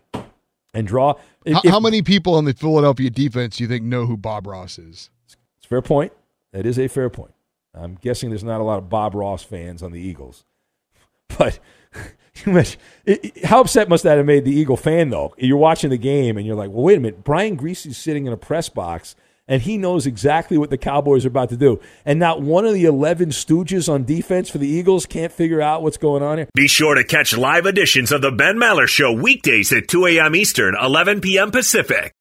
and 0.77 0.87
draw. 0.87 1.15
If- 1.45 1.53
How, 1.55 1.61
if- 1.63 1.71
how 1.71 1.79
many 1.79 2.01
people 2.01 2.35
on 2.35 2.45
the 2.45 2.53
Philadelphia 2.53 3.09
defense 3.09 3.57
do 3.57 3.63
you 3.63 3.67
think 3.67 3.83
know 3.83 4.05
who 4.05 4.15
Bob 4.17 4.45
Ross 4.47 4.77
is? 4.77 5.09
It's 5.25 5.35
a 5.65 5.67
fair 5.67 5.81
point. 5.81 6.13
That 6.53 6.65
is 6.65 6.77
a 6.79 6.87
fair 6.87 7.09
point. 7.09 7.33
I'm 7.73 7.95
guessing 8.01 8.29
there's 8.29 8.43
not 8.43 8.61
a 8.61 8.63
lot 8.63 8.77
of 8.77 8.89
Bob 8.89 9.13
Ross 9.15 9.43
fans 9.43 9.81
on 9.83 9.91
the 9.91 9.99
Eagles, 9.99 10.45
but. 11.37 11.59
it- 12.45 12.77
it- 13.05 13.45
How 13.45 13.61
upset 13.61 13.89
must 13.89 14.03
that 14.03 14.17
have 14.17 14.25
made 14.25 14.45
the 14.45 14.51
Eagle 14.51 14.77
fan, 14.77 15.09
though? 15.09 15.33
You're 15.37 15.57
watching 15.57 15.89
the 15.89 15.97
game 15.97 16.37
and 16.37 16.45
you're 16.45 16.55
like, 16.55 16.69
well, 16.69 16.83
wait 16.83 16.97
a 16.97 17.01
minute. 17.01 17.23
Brian 17.23 17.55
Griese's 17.55 17.97
sitting 17.97 18.27
in 18.27 18.33
a 18.33 18.37
press 18.37 18.69
box 18.69 19.15
and 19.47 19.61
he 19.61 19.77
knows 19.77 20.05
exactly 20.05 20.57
what 20.57 20.69
the 20.69 20.77
Cowboys 20.77 21.25
are 21.25 21.29
about 21.29 21.49
to 21.49 21.57
do. 21.57 21.79
And 22.05 22.19
not 22.19 22.41
one 22.41 22.65
of 22.65 22.73
the 22.73 22.85
11 22.85 23.29
stooges 23.29 23.91
on 23.91 24.03
defense 24.03 24.49
for 24.49 24.57
the 24.57 24.67
Eagles 24.67 25.05
can't 25.05 25.31
figure 25.31 25.61
out 25.61 25.81
what's 25.83 25.97
going 25.97 26.23
on 26.23 26.37
here. 26.37 26.47
Be 26.53 26.67
sure 26.67 26.95
to 26.95 27.03
catch 27.03 27.37
live 27.37 27.65
editions 27.65 28.11
of 28.11 28.21
the 28.21 28.31
Ben 28.31 28.57
Maller 28.57 28.87
Show 28.87 29.13
weekdays 29.13 29.71
at 29.71 29.87
2 29.87 30.05
a.m. 30.07 30.35
Eastern, 30.35 30.75
11 30.81 31.21
p.m. 31.21 31.51
Pacific. 31.51 32.13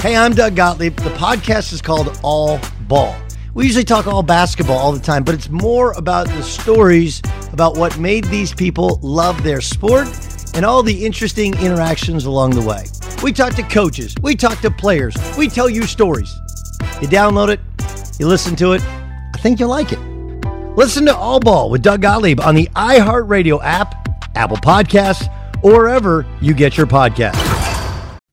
Hey, 0.00 0.16
I'm 0.16 0.34
Doug 0.34 0.54
Gottlieb. 0.54 0.96
The 0.96 1.10
podcast 1.10 1.72
is 1.72 1.80
called 1.80 2.18
All 2.22 2.60
Ball. 2.82 3.16
We 3.54 3.64
usually 3.64 3.84
talk 3.84 4.06
all 4.06 4.22
basketball 4.22 4.76
all 4.76 4.92
the 4.92 5.00
time, 5.00 5.22
but 5.22 5.34
it's 5.34 5.48
more 5.48 5.92
about 5.92 6.26
the 6.26 6.42
stories 6.42 7.22
about 7.52 7.76
what 7.78 7.96
made 7.98 8.24
these 8.24 8.52
people 8.52 8.98
love 9.00 9.42
their 9.44 9.60
sport 9.60 10.08
and 10.54 10.64
all 10.64 10.82
the 10.82 11.04
interesting 11.04 11.54
interactions 11.58 12.24
along 12.24 12.50
the 12.50 12.62
way. 12.62 12.84
We 13.22 13.32
talk 13.32 13.54
to 13.54 13.62
coaches, 13.62 14.14
we 14.22 14.34
talk 14.34 14.60
to 14.60 14.70
players, 14.70 15.14
we 15.36 15.48
tell 15.48 15.68
you 15.68 15.82
stories. 15.84 16.34
You 17.00 17.08
download 17.08 17.48
it, 17.48 17.60
you 18.18 18.26
listen 18.26 18.56
to 18.56 18.72
it, 18.72 18.82
I 18.82 19.38
think 19.38 19.60
you'll 19.60 19.68
like 19.68 19.92
it. 19.92 19.98
Listen 20.76 21.06
to 21.06 21.16
All 21.16 21.40
Ball 21.40 21.70
with 21.70 21.82
Doug 21.82 22.02
Gottlieb 22.02 22.40
on 22.40 22.54
the 22.54 22.68
iHeartRadio 22.74 23.60
app, 23.62 24.08
Apple 24.36 24.56
Podcasts, 24.56 25.28
or 25.62 25.72
wherever 25.72 26.26
you 26.40 26.52
get 26.54 26.76
your 26.76 26.86
podcasts. 26.86 27.53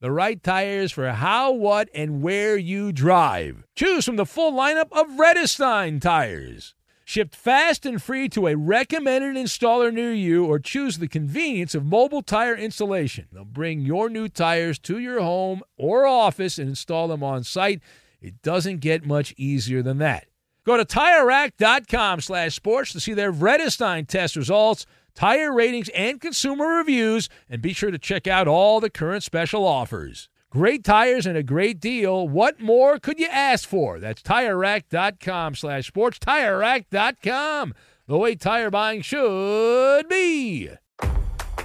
the 0.00 0.12
right 0.12 0.42
tires 0.42 0.92
for 0.92 1.10
how, 1.10 1.52
what, 1.52 1.88
and 1.94 2.22
where 2.22 2.56
you 2.56 2.92
drive. 2.92 3.64
Choose 3.74 4.04
from 4.04 4.16
the 4.16 4.26
full 4.26 4.52
lineup 4.52 4.92
of 4.92 5.08
Vredestein 5.08 6.00
tires. 6.00 6.74
Shipped 7.04 7.34
fast 7.34 7.86
and 7.86 8.02
free 8.02 8.28
to 8.28 8.48
a 8.48 8.54
recommended 8.54 9.34
installer 9.34 9.92
near 9.92 10.12
you, 10.12 10.44
or 10.44 10.58
choose 10.58 10.98
the 10.98 11.08
convenience 11.08 11.74
of 11.74 11.86
mobile 11.86 12.22
tire 12.22 12.54
installation. 12.54 13.26
They'll 13.32 13.46
bring 13.46 13.80
your 13.80 14.10
new 14.10 14.28
tires 14.28 14.78
to 14.80 14.98
your 14.98 15.20
home 15.20 15.62
or 15.76 16.06
office 16.06 16.58
and 16.58 16.68
install 16.68 17.08
them 17.08 17.22
on 17.22 17.44
site. 17.44 17.80
It 18.20 18.42
doesn't 18.42 18.80
get 18.80 19.06
much 19.06 19.34
easier 19.38 19.82
than 19.82 19.98
that. 19.98 20.26
Go 20.66 20.76
to 20.76 20.84
TireRack.com 20.84 22.20
slash 22.20 22.54
sports 22.54 22.92
to 22.92 23.00
see 23.00 23.14
their 23.14 23.32
Vredestein 23.32 24.06
test 24.06 24.36
results 24.36 24.84
tire 25.18 25.52
ratings, 25.52 25.88
and 25.88 26.20
consumer 26.20 26.64
reviews, 26.76 27.28
and 27.50 27.60
be 27.60 27.72
sure 27.72 27.90
to 27.90 27.98
check 27.98 28.28
out 28.28 28.46
all 28.46 28.78
the 28.78 28.88
current 28.88 29.24
special 29.24 29.66
offers. 29.66 30.28
Great 30.48 30.84
tires 30.84 31.26
and 31.26 31.36
a 31.36 31.42
great 31.42 31.80
deal. 31.80 32.28
What 32.28 32.60
more 32.60 33.00
could 33.00 33.18
you 33.18 33.26
ask 33.26 33.68
for? 33.68 33.98
That's 33.98 34.22
TireRack.com 34.22 35.56
slash 35.56 35.88
sports. 35.88 36.20
TireRack.com, 36.20 37.74
the 38.06 38.16
way 38.16 38.36
tire 38.36 38.70
buying 38.70 39.02
should 39.02 40.08
be. 40.08 40.70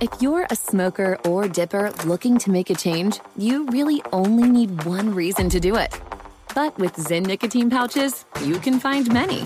If 0.02 0.10
you're 0.20 0.48
a 0.50 0.56
smoker 0.56 1.20
or 1.24 1.48
dipper 1.48 1.92
looking 2.06 2.40
to 2.40 2.50
make 2.50 2.72
a 2.72 2.76
change, 2.76 3.20
you 3.38 3.68
really 3.68 4.02
only 4.12 4.50
need 4.50 4.84
one 4.84 5.14
reason 5.14 5.48
to 5.50 5.60
do 5.60 5.76
it. 5.76 5.98
But 6.56 6.78
with 6.80 6.96
Zyn 6.96 7.28
nicotine 7.28 7.70
pouches, 7.70 8.26
you 8.42 8.58
can 8.58 8.80
find 8.80 9.14
many. 9.14 9.46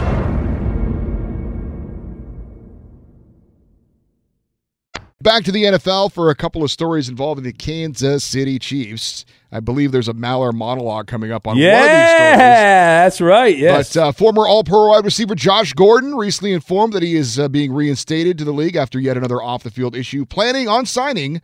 Back 5.21 5.43
to 5.43 5.51
the 5.51 5.65
NFL 5.65 6.11
for 6.11 6.31
a 6.31 6.35
couple 6.35 6.63
of 6.63 6.71
stories 6.71 7.07
involving 7.07 7.43
the 7.43 7.53
Kansas 7.53 8.23
City 8.23 8.57
Chiefs. 8.57 9.23
I 9.51 9.59
believe 9.59 9.91
there's 9.91 10.07
a 10.07 10.13
Maller 10.13 10.51
monologue 10.51 11.05
coming 11.05 11.31
up 11.31 11.47
on 11.47 11.57
yeah, 11.57 11.73
one 11.73 11.83
of 11.83 11.91
these 11.91 12.09
stories. 12.09 12.39
Yeah, 12.39 13.03
that's 13.03 13.21
right. 13.21 13.57
Yes. 13.57 13.93
But 13.93 14.01
uh, 14.01 14.11
former 14.13 14.47
All 14.47 14.63
Pro 14.63 14.87
wide 14.87 15.05
receiver 15.05 15.35
Josh 15.35 15.73
Gordon 15.73 16.15
recently 16.15 16.53
informed 16.53 16.93
that 16.93 17.03
he 17.03 17.15
is 17.15 17.37
uh, 17.37 17.49
being 17.49 17.71
reinstated 17.71 18.37
to 18.39 18.43
the 18.43 18.53
league 18.53 18.75
after 18.75 18.99
yet 18.99 19.15
another 19.15 19.41
off 19.41 19.61
the 19.61 19.69
field 19.69 19.95
issue, 19.95 20.25
planning 20.25 20.67
on 20.67 20.87
signing 20.87 21.41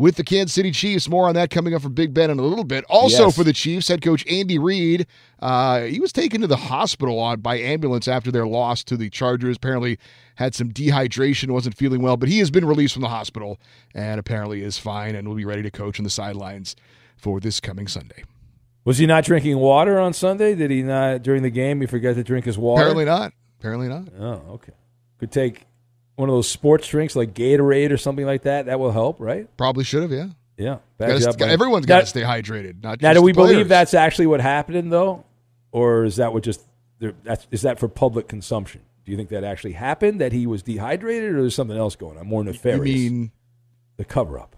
with 0.00 0.16
the 0.16 0.24
Kansas 0.24 0.54
City 0.54 0.70
Chiefs. 0.70 1.10
More 1.10 1.28
on 1.28 1.34
that 1.34 1.50
coming 1.50 1.74
up 1.74 1.82
from 1.82 1.92
Big 1.92 2.14
Ben 2.14 2.30
in 2.30 2.38
a 2.38 2.42
little 2.42 2.64
bit. 2.64 2.84
Also 2.88 3.26
Yes. 3.26 3.36
for 3.36 3.44
the 3.44 3.52
Chiefs, 3.52 3.88
head 3.88 4.00
coach 4.00 4.26
Andy 4.26 4.58
Reid, 4.58 5.06
uh, 5.40 5.82
he 5.82 6.00
was 6.00 6.10
taken 6.10 6.40
to 6.40 6.46
the 6.46 6.56
hospital 6.56 7.18
on 7.18 7.40
by 7.40 7.58
ambulance 7.58 8.08
after 8.08 8.32
their 8.32 8.46
loss 8.46 8.82
to 8.84 8.96
the 8.96 9.10
Chargers. 9.10 9.58
Apparently 9.58 9.98
had 10.36 10.54
some 10.54 10.72
dehydration, 10.72 11.50
wasn't 11.50 11.76
feeling 11.76 12.00
well, 12.00 12.16
but 12.16 12.30
he 12.30 12.38
has 12.38 12.50
been 12.50 12.64
released 12.64 12.94
from 12.94 13.02
the 13.02 13.10
hospital 13.10 13.58
and 13.94 14.18
apparently 14.18 14.62
is 14.62 14.78
fine 14.78 15.14
and 15.14 15.28
will 15.28 15.34
be 15.36 15.44
ready 15.44 15.60
to 15.60 15.70
coach 15.70 16.00
on 16.00 16.04
the 16.04 16.10
sidelines 16.10 16.76
for 17.18 17.38
this 17.38 17.60
coming 17.60 17.86
Sunday. 17.86 18.24
Was 18.86 18.96
he 18.96 19.04
not 19.04 19.24
drinking 19.24 19.58
water 19.58 20.00
on 20.00 20.14
Sunday? 20.14 20.54
Did 20.54 20.70
he 20.70 20.82
not 20.82 21.22
during 21.22 21.42
the 21.42 21.50
game? 21.50 21.82
He 21.82 21.86
forgot 21.86 22.14
to 22.14 22.24
drink 22.24 22.46
his 22.46 22.56
water. 22.56 22.80
Apparently 22.80 23.04
not. 23.04 23.34
Apparently 23.58 23.88
not. 23.88 24.08
Oh, 24.18 24.54
okay. 24.54 24.72
Could 25.18 25.30
take 25.30 25.66
one 26.16 26.28
of 26.28 26.34
those 26.34 26.48
sports 26.48 26.88
drinks 26.88 27.16
like 27.16 27.34
Gatorade 27.34 27.90
or 27.90 27.96
something 27.96 28.26
like 28.26 28.42
that. 28.42 28.66
That 28.66 28.78
will 28.78 28.92
help, 28.92 29.20
right? 29.20 29.48
Probably 29.56 29.84
should 29.84 30.02
have, 30.02 30.12
yeah. 30.12 30.28
Yeah. 30.56 30.66
Gotta 30.66 30.82
Back 30.98 31.08
you 31.12 31.20
st- 31.20 31.42
up 31.42 31.48
everyone's 31.48 31.86
got 31.86 32.00
to 32.00 32.06
stay 32.06 32.20
hydrated. 32.20 32.82
Not 32.82 33.00
Now, 33.00 33.10
just 33.10 33.20
do 33.20 33.22
we 33.22 33.32
believe 33.32 33.68
that's 33.68 33.94
actually 33.94 34.26
what 34.26 34.40
happened, 34.40 34.92
though, 34.92 35.24
or 35.72 36.04
is 36.04 36.16
that 36.16 36.32
what 36.32 36.42
just 36.42 36.60
that's, 36.98 37.46
is 37.50 37.62
that 37.62 37.78
for 37.78 37.88
public 37.88 38.28
consumption? 38.28 38.82
Do 39.04 39.12
you 39.12 39.16
think 39.16 39.30
that 39.30 39.42
actually 39.42 39.72
happened? 39.72 40.20
That 40.20 40.32
he 40.32 40.46
was 40.46 40.62
dehydrated, 40.62 41.30
or 41.34 41.40
there's 41.40 41.54
something 41.54 41.76
else 41.76 41.96
going 41.96 42.18
on, 42.18 42.26
more 42.26 42.44
nefarious? 42.44 42.94
You 42.94 43.10
mean 43.10 43.32
the 43.96 44.04
cover 44.04 44.38
up? 44.38 44.54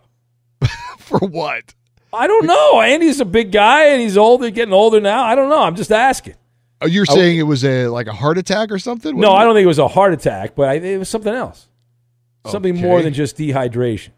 for 0.98 1.20
what? 1.20 1.74
I 2.12 2.26
don't 2.26 2.46
know. 2.46 2.80
Andy's 2.80 3.20
a 3.20 3.24
big 3.24 3.52
guy, 3.52 3.86
and 3.86 4.02
he's 4.02 4.16
older, 4.16 4.50
getting 4.50 4.74
older 4.74 5.00
now. 5.00 5.22
I 5.24 5.34
don't 5.34 5.48
know. 5.48 5.62
I'm 5.62 5.76
just 5.76 5.92
asking. 5.92 6.34
Oh, 6.82 6.86
you're 6.86 7.06
I- 7.08 7.14
saying 7.14 7.38
it 7.38 7.42
was 7.44 7.64
a 7.64 7.88
like 7.88 8.06
a 8.06 8.12
heart 8.12 8.38
attack 8.38 8.70
or 8.72 8.78
something? 8.78 9.14
What 9.16 9.22
No, 9.22 9.32
I 9.32 9.44
don't 9.44 9.54
think 9.54 9.64
it 9.64 9.68
was 9.68 9.78
a 9.78 9.88
heart 9.88 10.12
attack, 10.12 10.54
but 10.54 10.68
I, 10.68 10.74
it 10.74 10.98
was 10.98 11.08
something 11.08 11.32
else. 11.34 11.68
Something 12.46 12.76
more 12.80 13.02
than 13.02 13.14
just 13.14 13.36
dehydration. 13.36 14.10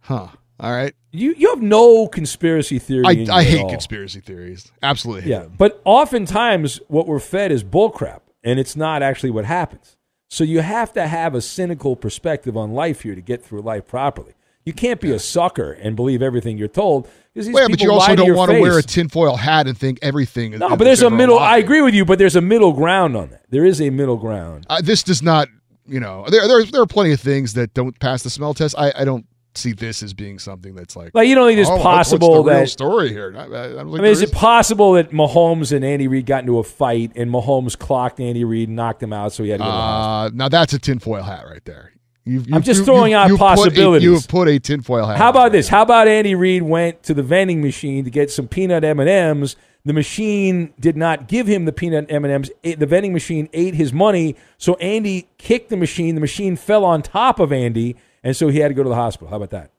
Huh. 0.00 0.28
All 0.60 0.72
right. 0.72 0.94
You 1.12 1.34
you 1.36 1.50
have 1.50 1.62
no 1.62 2.06
conspiracy 2.08 2.78
theory. 2.78 3.04
I, 3.06 3.10
I 3.30 3.40
at 3.40 3.46
hate 3.46 3.60
all. 3.60 3.70
conspiracy 3.70 4.20
theories. 4.20 4.70
Absolutely. 4.82 5.22
hate 5.22 5.30
Yeah, 5.30 5.38
them. 5.40 5.54
but 5.58 5.80
oftentimes 5.84 6.80
what 6.88 7.06
we're 7.06 7.18
fed 7.20 7.52
is 7.52 7.62
bullcrap, 7.64 8.20
and 8.42 8.58
it's 8.58 8.76
not 8.76 9.02
actually 9.02 9.30
what 9.30 9.44
happens. 9.44 9.96
So 10.28 10.42
you 10.42 10.60
have 10.60 10.92
to 10.94 11.06
have 11.06 11.34
a 11.34 11.40
cynical 11.40 11.96
perspective 11.96 12.56
on 12.56 12.72
life 12.72 13.02
here 13.02 13.14
to 13.14 13.20
get 13.20 13.44
through 13.44 13.60
life 13.62 13.86
properly. 13.86 14.34
You 14.64 14.72
can't 14.72 15.00
be 15.00 15.10
a 15.12 15.18
sucker 15.18 15.72
and 15.72 15.94
believe 15.94 16.22
everything 16.22 16.56
you're 16.56 16.66
told 16.68 17.08
Well, 17.36 17.62
yeah, 17.62 17.66
but 17.68 17.80
you 17.80 17.90
also 17.92 18.14
don't 18.14 18.34
want 18.36 18.50
to 18.52 18.60
wear 18.60 18.78
a 18.78 18.82
tinfoil 18.82 19.36
hat 19.36 19.66
and 19.66 19.76
think 19.76 19.98
everything. 20.02 20.52
is- 20.52 20.60
No, 20.60 20.68
is 20.68 20.76
but 20.76 20.84
there's 20.84 21.02
a 21.02 21.10
middle. 21.10 21.36
lie. 21.36 21.54
I 21.54 21.58
agree 21.58 21.80
with 21.82 21.94
you, 21.94 22.04
but 22.04 22.18
there's 22.18 22.36
a 22.36 22.40
middle 22.40 22.72
ground 22.72 23.16
on 23.16 23.30
that. 23.30 23.42
There 23.50 23.64
is 23.64 23.80
a 23.80 23.90
middle 23.90 24.16
ground. 24.16 24.66
Uh, 24.70 24.80
this 24.82 25.02
does 25.02 25.20
not, 25.22 25.48
you 25.86 25.98
know, 26.00 26.24
there, 26.28 26.46
there 26.46 26.64
there 26.64 26.80
are 26.82 26.86
plenty 26.86 27.12
of 27.12 27.20
things 27.20 27.54
that 27.54 27.74
don't 27.74 27.98
pass 27.98 28.22
the 28.22 28.30
smell 28.30 28.54
test. 28.54 28.74
I, 28.78 28.92
I 28.96 29.04
don't 29.04 29.26
see 29.56 29.72
this 29.72 30.02
as 30.02 30.12
being 30.14 30.38
something 30.40 30.74
that's 30.74 30.96
like 30.96 31.12
Like, 31.14 31.28
you 31.28 31.34
don't 31.36 31.48
think 31.48 31.60
it's 31.60 31.70
oh, 31.70 31.78
possible 31.80 32.30
what's 32.30 32.44
the 32.46 32.50
real 32.50 32.60
that- 32.60 32.68
story 32.68 33.08
here. 33.10 33.34
I, 33.36 33.40
I, 33.40 33.44
I 33.44 33.46
don't 33.46 33.54
I 33.54 33.74
think 33.82 33.86
mean, 33.92 34.02
there 34.02 34.10
is 34.12 34.22
it 34.22 34.32
possible 34.32 34.92
that 34.94 35.10
Mahomes 35.10 35.70
and 35.72 35.84
Andy 35.84 36.08
Reid 36.08 36.26
got 36.26 36.40
into 36.42 36.58
a 36.58 36.64
fight 36.64 37.12
and 37.16 37.30
Mahomes 37.30 37.78
clocked 37.78 38.18
Andy 38.20 38.44
Reid, 38.44 38.68
and 38.68 38.76
knocked 38.76 39.02
him 39.02 39.12
out, 39.12 39.32
so 39.32 39.42
he 39.44 39.50
had 39.50 39.58
to 39.58 39.64
go 39.64 39.70
to? 39.70 39.76
Uh, 39.76 40.30
now 40.34 40.48
that's 40.48 40.72
a 40.72 40.78
tinfoil 40.78 41.22
hat 41.22 41.46
right 41.48 41.64
there. 41.64 41.92
You've, 42.26 42.46
I'm 42.52 42.62
just 42.62 42.84
throwing 42.84 43.12
out 43.12 43.28
put 43.28 43.34
a- 43.34 43.38
possibilities. 43.38 44.02
you 44.04 44.14
have 44.14 44.26
put 44.28 44.48
a 44.48 44.58
tinfoil 44.58 45.06
hat. 45.06 45.18
How 45.18 45.28
about 45.28 45.52
this? 45.52 45.68
How 45.68 45.82
about 45.82 46.08
Andy 46.08 46.34
Reid 46.34 46.62
went 46.62 47.02
to 47.02 47.12
the 47.14 47.22
vending 47.22 47.60
machine 47.62 48.04
to 48.04 48.10
get 48.10 48.30
some 48.30 48.48
peanut 48.48 48.82
M 48.82 48.98
and 48.98 49.08
M's? 49.08 49.56
The 49.84 49.92
machine 49.92 50.72
did 50.80 50.96
not 50.96 51.28
give 51.28 51.46
him 51.46 51.66
the 51.66 51.72
peanut 51.72 52.06
M 52.08 52.24
and 52.24 52.32
M's. 52.32 52.50
The 52.62 52.86
vending 52.86 53.12
machine 53.12 53.50
ate 53.52 53.74
his 53.74 53.92
money, 53.92 54.36
so 54.56 54.74
Andy 54.76 55.28
kicked 55.36 55.68
the 55.68 55.76
machine. 55.76 56.14
The 56.14 56.22
machine 56.22 56.56
fell 56.56 56.86
on 56.86 57.02
top 57.02 57.38
of 57.38 57.52
Andy, 57.52 57.94
and 58.22 58.34
so 58.34 58.48
he 58.48 58.60
had 58.60 58.68
to 58.68 58.74
go 58.74 58.82
to 58.82 58.88
the 58.88 58.94
hospital. 58.94 59.28
How 59.28 59.36
about 59.36 59.50
that? 59.50 59.70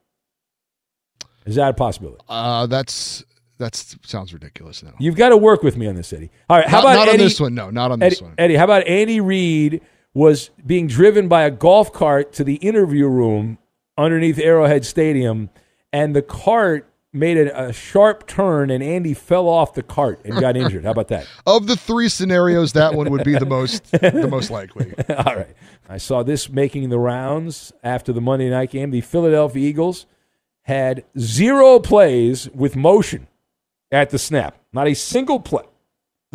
Is 1.47 1.55
that 1.55 1.69
a 1.69 1.73
possibility? 1.73 2.19
Uh, 2.29 2.67
that's 2.67 3.23
that's 3.57 3.95
sounds 4.03 4.33
ridiculous 4.33 4.83
now. 4.83 4.93
You've 4.99 5.15
got 5.15 5.29
to 5.29 5.37
work 5.37 5.63
with 5.63 5.77
me 5.77 5.87
on 5.87 5.95
this, 5.95 6.11
Eddie. 6.13 6.29
All 6.49 6.57
right, 6.57 6.67
how 6.67 6.81
Not- 6.81 6.83
about 6.93 7.05
not 7.05 7.09
on 7.09 7.17
this 7.17 7.39
one, 7.39 7.55
no, 7.55 7.69
not 7.71 7.91
on 7.91 8.01
Eddie, 8.03 8.09
this 8.11 8.21
one. 8.21 8.35
Eddie, 8.37 8.55
how 8.55 8.65
about 8.65 8.85
Andy 8.87 9.19
Reid 9.21 9.81
was 10.15 10.49
being 10.65 10.87
driven 10.87 11.27
by 11.27 11.43
a 11.43 11.51
golf 11.51 11.93
cart 11.93 12.33
to 12.33 12.43
the 12.43 12.55
interview 12.55 13.05
room 13.05 13.59
underneath 13.97 14.39
Arrowhead 14.39 14.85
Stadium, 14.85 15.49
and 15.93 16.15
the 16.15 16.21
cart 16.23 16.89
made 17.13 17.37
a, 17.37 17.67
a 17.67 17.73
sharp 17.73 18.25
turn, 18.25 18.69
and 18.69 18.81
Andy 18.81 19.13
fell 19.13 19.47
off 19.47 19.73
the 19.73 19.83
cart 19.83 20.21
and 20.25 20.39
got 20.39 20.57
injured. 20.57 20.85
How 20.85 20.91
about 20.91 21.09
that? 21.09 21.27
Of 21.45 21.67
the 21.67 21.75
three 21.75 22.09
scenarios, 22.09 22.73
that 22.73 22.93
one 22.95 23.09
would 23.11 23.23
be 23.23 23.37
the 23.37 23.45
most 23.45 23.91
the 23.91 24.27
most 24.29 24.49
likely. 24.49 24.93
All 25.09 25.35
right. 25.35 25.55
I 25.87 25.97
saw 25.97 26.23
this 26.23 26.49
making 26.49 26.89
the 26.89 26.97
rounds 26.97 27.71
after 27.83 28.11
the 28.11 28.21
Monday 28.21 28.49
night 28.49 28.71
game. 28.71 28.91
The 28.91 29.01
Philadelphia 29.01 29.67
Eagles 29.67 30.05
had 30.63 31.03
zero 31.19 31.79
plays 31.79 32.49
with 32.51 32.75
motion 32.75 33.27
at 33.91 34.09
the 34.09 34.17
snap. 34.17 34.57
Not 34.73 34.87
a 34.87 34.93
single 34.93 35.39
play. 35.39 35.65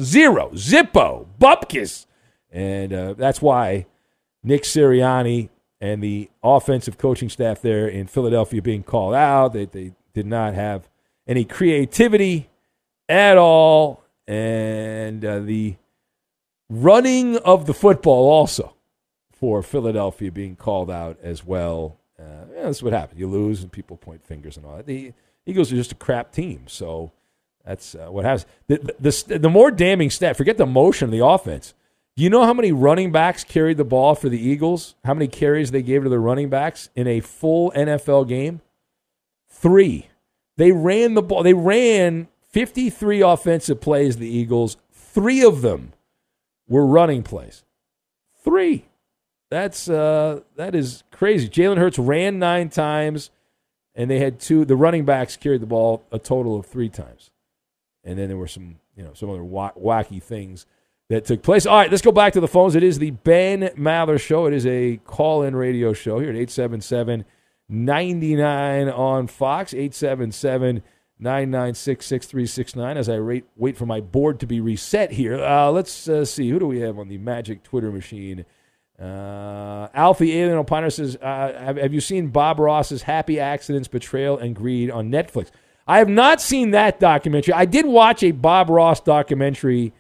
Zero. 0.01 0.51
Zippo. 0.55 1.27
Bupkis. 1.41 2.07
And 2.51 2.93
uh, 2.93 3.15
that's 3.15 3.41
why 3.41 3.87
Nick 4.43 4.63
Sirianni 4.63 5.49
and 5.81 6.03
the 6.03 6.31
offensive 6.43 6.99
coaching 6.99 7.29
staff 7.29 7.63
there 7.63 7.89
in 7.89 8.07
Philadelphia 8.07 8.61
being 8.61 8.83
called 8.83 9.15
out. 9.15 9.53
They, 9.53 9.65
they 9.67 9.93
did 10.13 10.27
not 10.27 10.55
have 10.55 10.89
any 11.27 11.45
creativity 11.45 12.51
at 13.09 13.39
all. 13.39 14.03
And 14.27 15.25
uh, 15.25 15.41
the 15.41 15.77
running 16.69 17.37
of 17.39 17.67
the 17.67 17.75
football 17.75 18.31
also 18.31 18.75
for 19.33 19.63
Philadelphia 19.63 20.31
being 20.31 20.57
called 20.57 20.91
out 20.91 21.19
as 21.23 21.45
well. 21.45 21.97
Uh, 22.19 22.45
yeah, 22.55 22.63
that's 22.65 22.83
what 22.83 22.93
happened. 22.93 23.19
You 23.19 23.27
lose 23.27 23.63
and 23.63 23.73
people 23.73 23.97
point 23.97 24.25
fingers 24.25 24.57
and 24.57 24.67
all 24.67 24.77
that. 24.77 24.87
The 24.87 25.13
Eagles 25.47 25.73
are 25.73 25.77
just 25.77 25.93
a 25.93 25.97
crap 25.97 26.33
team, 26.33 26.65
so 26.67 27.11
that's 27.65 27.95
uh, 27.95 28.09
what 28.11 28.25
happens. 28.25 28.47
The, 28.69 28.95
the, 29.01 29.25
the, 29.29 29.39
the 29.39 29.49
more 29.49 29.71
damning 29.71 30.11
stat, 30.11 30.37
forget 30.37 30.59
the 30.59 30.67
motion 30.67 31.07
of 31.07 31.13
the 31.13 31.25
offense. 31.25 31.75
You 32.17 32.29
know 32.29 32.45
how 32.45 32.53
many 32.53 32.73
running 32.73 33.13
backs 33.13 33.45
carried 33.45 33.77
the 33.77 33.85
ball 33.85 34.15
for 34.15 34.29
the 34.29 34.41
Eagles? 34.41 34.95
How 35.05 35.15
many 35.15 35.29
carries 35.29 35.71
they 35.71 35.83
gave 35.83 36.03
to 36.03 36.09
the 36.09 36.19
running 36.19 36.51
backs 36.51 36.91
in 36.95 37.07
a 37.07 37.21
full 37.21 37.73
NFL 37.73 38.29
game? 38.29 38.61
Three. 39.49 40.09
They 40.57 40.73
ran 40.73 41.15
the 41.15 41.23
ball. 41.23 41.43
They 41.43 41.55
ran 41.55 42.29
53 42.51 43.23
offensive 43.23 43.81
plays, 43.81 44.17
the 44.17 44.29
Eagles. 44.29 44.77
Three 44.93 45.43
of 45.43 45.63
them 45.63 45.93
were 46.69 46.85
running 46.85 47.23
plays. 47.23 47.65
Three. 48.45 48.87
That's 49.51 49.89
uh, 49.89 50.41
that 50.57 50.75
is 50.75 51.03
crazy. 51.11 51.49
Jalen 51.49 51.79
Hurts 51.79 51.99
ran 51.99 52.39
nine 52.39 52.69
times, 52.69 53.31
and 53.95 54.09
they 54.11 54.21
had 54.21 54.39
two. 54.39 54.65
The 54.65 54.77
running 54.77 55.05
backs 55.05 55.37
carried 55.37 55.61
the 55.61 55.67
ball 55.67 56.05
a 56.13 56.19
total 56.19 56.57
of 56.57 56.67
three 56.67 56.89
times, 56.89 57.31
and 58.05 58.17
then 58.17 58.29
there 58.29 58.37
were 58.37 58.47
some 58.47 58.77
you 58.95 59.03
know 59.03 59.13
some 59.13 59.29
other 59.29 59.41
wacky 59.41 60.23
things 60.23 60.67
that 61.11 61.25
took 61.25 61.43
place. 61.43 61.67
All 61.67 61.77
right, 61.77 61.91
let's 61.91 62.03
go 62.03 62.13
back 62.13 62.33
to 62.35 62.41
the 62.41 62.49
phones. 62.49 62.77
It 62.77 62.85
is 62.85 63.01
the 63.01 63.11
Ben 63.11 63.63
Maller 63.77 64.19
Show. 64.19 64.47
It 64.47 64.55
is 64.55 64.65
a 64.65 64.99
call-in 65.05 65.57
radio 65.57 65.93
show 65.93 66.21
here 66.21 66.31
at 66.31 66.37
877 66.37 67.25
99 67.69 68.89
on 68.89 69.27
Fox, 69.27 69.75
877 69.75 70.83
996 71.19 72.07
6369. 72.07 72.97
As 72.97 73.09
I 73.09 73.43
wait 73.57 73.77
for 73.77 73.87
my 73.87 74.01
board 74.01 74.39
to 74.41 74.47
be 74.47 74.61
reset 74.61 75.11
here, 75.11 75.43
uh, 75.43 75.71
let's 75.71 76.09
uh, 76.09 76.25
see. 76.25 76.49
Who 76.49 76.61
do 76.61 76.67
we 76.67 76.81
have 76.81 76.99
on 76.99 77.09
the 77.09 77.19
magic 77.19 77.65
Twitter 77.65 77.91
machine? 77.91 78.47
Uh, 78.97 79.89
Alfie 79.95 80.39
Alien 80.39 80.63
Opiner 80.65 80.93
says, 80.93 81.17
uh, 81.17 81.53
have, 81.59 81.77
have 81.77 81.93
you 81.93 82.01
seen 82.01 82.29
Bob 82.29 82.61
Ross's 82.61 83.03
Happy 83.03 83.41
Accidents, 83.41 83.89
Betrayal, 83.89 84.39
and 84.39 84.55
Greed 84.55 84.91
on 84.91 85.11
Netflix? 85.11 85.51
I 85.89 85.99
have 85.99 86.09
not 86.09 86.41
seen 86.41 86.71
that 86.71 87.01
documentary. 87.01 87.55
I 87.55 87.65
did 87.65 87.87
watch 87.87 88.23
a 88.23 88.31
Bob 88.31 88.71
Ross 88.71 89.01
documentary 89.01 89.93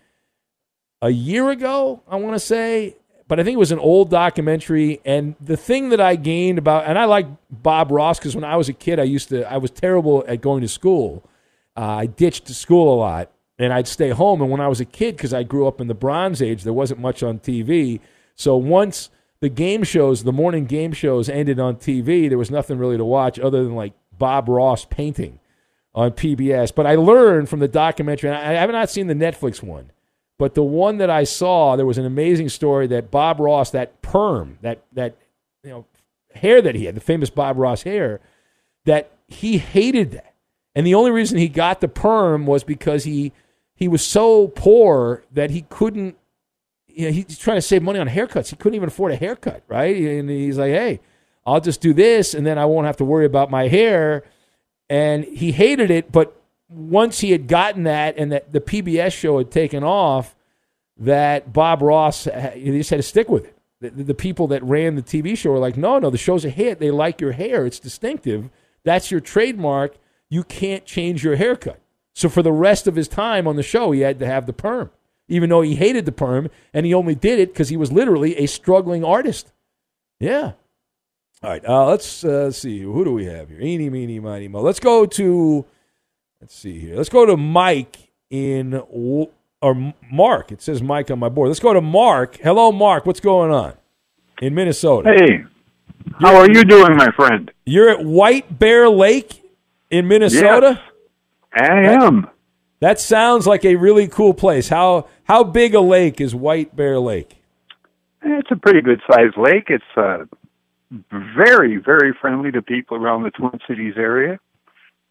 a 1.02 1.10
year 1.10 1.50
ago, 1.50 2.02
I 2.08 2.16
want 2.16 2.34
to 2.34 2.40
say, 2.40 2.96
but 3.26 3.38
I 3.38 3.44
think 3.44 3.54
it 3.54 3.58
was 3.58 3.72
an 3.72 3.78
old 3.78 4.10
documentary. 4.10 5.00
And 5.04 5.36
the 5.40 5.56
thing 5.56 5.90
that 5.90 6.00
I 6.00 6.16
gained 6.16 6.58
about, 6.58 6.86
and 6.86 6.98
I 6.98 7.04
like 7.04 7.26
Bob 7.50 7.90
Ross 7.90 8.18
because 8.18 8.34
when 8.34 8.44
I 8.44 8.56
was 8.56 8.68
a 8.68 8.72
kid, 8.72 8.98
I 8.98 9.04
used 9.04 9.28
to, 9.28 9.50
I 9.50 9.56
was 9.56 9.70
terrible 9.70 10.24
at 10.26 10.40
going 10.40 10.62
to 10.62 10.68
school. 10.68 11.24
Uh, 11.76 11.82
I 11.82 12.06
ditched 12.06 12.48
school 12.48 12.92
a 12.92 12.96
lot 12.96 13.30
and 13.58 13.72
I'd 13.72 13.86
stay 13.86 14.10
home. 14.10 14.42
And 14.42 14.50
when 14.50 14.60
I 14.60 14.68
was 14.68 14.80
a 14.80 14.84
kid, 14.84 15.16
because 15.16 15.32
I 15.32 15.42
grew 15.44 15.68
up 15.68 15.80
in 15.80 15.86
the 15.86 15.94
Bronze 15.94 16.42
Age, 16.42 16.64
there 16.64 16.72
wasn't 16.72 17.00
much 17.00 17.22
on 17.22 17.38
TV. 17.38 18.00
So 18.34 18.56
once 18.56 19.10
the 19.40 19.48
game 19.48 19.84
shows, 19.84 20.24
the 20.24 20.32
morning 20.32 20.64
game 20.64 20.92
shows 20.92 21.28
ended 21.28 21.60
on 21.60 21.76
TV, 21.76 22.28
there 22.28 22.38
was 22.38 22.50
nothing 22.50 22.78
really 22.78 22.96
to 22.96 23.04
watch 23.04 23.38
other 23.38 23.62
than 23.62 23.74
like 23.74 23.92
Bob 24.18 24.48
Ross 24.48 24.84
painting 24.84 25.38
on 25.94 26.12
PBS. 26.12 26.74
But 26.74 26.86
I 26.86 26.96
learned 26.96 27.48
from 27.48 27.60
the 27.60 27.68
documentary, 27.68 28.30
and 28.30 28.38
I 28.38 28.54
have 28.54 28.70
not 28.70 28.90
seen 28.90 29.06
the 29.06 29.14
Netflix 29.14 29.62
one, 29.62 29.92
but 30.40 30.54
the 30.54 30.62
one 30.62 30.96
that 30.96 31.10
I 31.10 31.24
saw, 31.24 31.76
there 31.76 31.84
was 31.84 31.98
an 31.98 32.06
amazing 32.06 32.48
story 32.48 32.86
that 32.86 33.10
Bob 33.10 33.40
Ross, 33.40 33.72
that 33.72 34.00
perm, 34.00 34.56
that 34.62 34.82
that 34.94 35.14
you 35.62 35.68
know 35.68 35.84
hair 36.34 36.62
that 36.62 36.74
he 36.74 36.86
had, 36.86 36.94
the 36.94 37.00
famous 37.02 37.28
Bob 37.28 37.58
Ross 37.58 37.82
hair, 37.82 38.20
that 38.86 39.10
he 39.28 39.58
hated 39.58 40.12
that, 40.12 40.32
and 40.74 40.86
the 40.86 40.94
only 40.94 41.10
reason 41.10 41.36
he 41.36 41.46
got 41.46 41.82
the 41.82 41.88
perm 41.88 42.46
was 42.46 42.64
because 42.64 43.04
he 43.04 43.32
he 43.74 43.86
was 43.86 44.00
so 44.00 44.48
poor 44.48 45.24
that 45.30 45.50
he 45.50 45.66
couldn't. 45.68 46.16
You 46.86 47.08
know, 47.08 47.12
he's 47.12 47.36
trying 47.36 47.58
to 47.58 47.62
save 47.62 47.82
money 47.82 47.98
on 47.98 48.08
haircuts. 48.08 48.48
He 48.48 48.56
couldn't 48.56 48.76
even 48.76 48.88
afford 48.88 49.12
a 49.12 49.16
haircut, 49.16 49.62
right? 49.68 49.94
And 49.94 50.30
he's 50.30 50.56
like, 50.56 50.72
"Hey, 50.72 51.00
I'll 51.44 51.60
just 51.60 51.82
do 51.82 51.92
this, 51.92 52.32
and 52.32 52.46
then 52.46 52.56
I 52.56 52.64
won't 52.64 52.86
have 52.86 52.96
to 52.96 53.04
worry 53.04 53.26
about 53.26 53.50
my 53.50 53.68
hair. 53.68 54.24
And 54.88 55.22
he 55.22 55.52
hated 55.52 55.90
it, 55.90 56.10
but 56.10 56.39
once 56.70 57.20
he 57.20 57.32
had 57.32 57.48
gotten 57.48 57.84
that, 57.84 58.16
and 58.16 58.32
that 58.32 58.52
the 58.52 58.60
PBS 58.60 59.12
show 59.12 59.38
had 59.38 59.50
taken 59.50 59.82
off, 59.82 60.36
that 60.96 61.52
Bob 61.52 61.82
Ross, 61.82 62.24
he 62.54 62.70
just 62.70 62.90
had 62.90 62.98
to 62.98 63.02
stick 63.02 63.28
with 63.28 63.46
it. 63.46 63.56
The, 63.80 64.04
the 64.04 64.14
people 64.14 64.46
that 64.48 64.62
ran 64.62 64.94
the 64.94 65.02
TV 65.02 65.36
show 65.36 65.50
were 65.50 65.58
like, 65.58 65.76
no, 65.76 65.98
no, 65.98 66.10
the 66.10 66.18
show's 66.18 66.44
a 66.44 66.50
hit. 66.50 66.78
They 66.78 66.90
like 66.90 67.20
your 67.20 67.32
hair. 67.32 67.64
It's 67.64 67.80
distinctive. 67.80 68.50
That's 68.84 69.10
your 69.10 69.20
trademark. 69.20 69.96
You 70.28 70.44
can't 70.44 70.84
change 70.84 71.24
your 71.24 71.36
haircut. 71.36 71.80
So 72.14 72.28
for 72.28 72.42
the 72.42 72.52
rest 72.52 72.86
of 72.86 72.96
his 72.96 73.08
time 73.08 73.48
on 73.48 73.56
the 73.56 73.62
show, 73.62 73.92
he 73.92 74.00
had 74.00 74.18
to 74.18 74.26
have 74.26 74.46
the 74.46 74.52
perm, 74.52 74.90
even 75.28 75.48
though 75.48 75.62
he 75.62 75.76
hated 75.76 76.04
the 76.04 76.12
perm, 76.12 76.48
and 76.74 76.84
he 76.84 76.92
only 76.92 77.14
did 77.14 77.38
it 77.38 77.52
because 77.52 77.70
he 77.70 77.76
was 77.76 77.90
literally 77.90 78.36
a 78.36 78.46
struggling 78.46 79.04
artist. 79.04 79.52
Yeah. 80.18 80.52
All 81.42 81.50
right. 81.50 81.64
Uh, 81.66 81.86
let's 81.86 82.22
uh, 82.22 82.50
see. 82.50 82.82
Who 82.82 83.04
do 83.04 83.12
we 83.12 83.24
have 83.24 83.48
here? 83.48 83.60
Eeny, 83.60 83.88
meeny, 83.88 84.20
miny, 84.20 84.48
mo. 84.48 84.60
Let's 84.60 84.80
go 84.80 85.06
to. 85.06 85.64
Let's 86.40 86.54
see 86.54 86.78
here. 86.78 86.96
Let's 86.96 87.08
go 87.08 87.26
to 87.26 87.36
Mike 87.36 88.10
in 88.30 88.82
or 89.60 89.92
Mark. 90.10 90.52
It 90.52 90.62
says 90.62 90.82
Mike 90.82 91.10
on 91.10 91.18
my 91.18 91.28
board. 91.28 91.48
Let's 91.48 91.60
go 91.60 91.74
to 91.74 91.80
Mark. 91.80 92.36
Hello, 92.36 92.72
Mark. 92.72 93.04
What's 93.04 93.20
going 93.20 93.50
on 93.50 93.74
in 94.40 94.54
Minnesota? 94.54 95.14
Hey, 95.14 95.44
how 96.18 96.36
are 96.36 96.50
you 96.50 96.64
doing, 96.64 96.96
my 96.96 97.10
friend? 97.16 97.50
You're 97.66 97.90
at 97.90 98.04
White 98.04 98.58
Bear 98.58 98.88
Lake 98.88 99.42
in 99.90 100.08
Minnesota. 100.08 100.80
Yes, 101.56 101.68
I 101.70 102.04
am. 102.04 102.28
That 102.80 102.98
sounds 102.98 103.46
like 103.46 103.64
a 103.66 103.76
really 103.76 104.08
cool 104.08 104.32
place. 104.32 104.68
How 104.68 105.08
how 105.24 105.44
big 105.44 105.74
a 105.74 105.80
lake 105.80 106.20
is 106.20 106.34
White 106.34 106.74
Bear 106.74 106.98
Lake? 106.98 107.36
It's 108.22 108.50
a 108.50 108.56
pretty 108.56 108.80
good 108.80 109.00
sized 109.10 109.36
lake. 109.36 109.64
It's 109.68 109.84
uh, 109.96 110.24
very 110.90 111.76
very 111.76 112.14
friendly 112.18 112.50
to 112.52 112.62
people 112.62 112.96
around 112.96 113.24
the 113.24 113.30
Twin 113.30 113.58
Cities 113.68 113.94
area. 113.98 114.40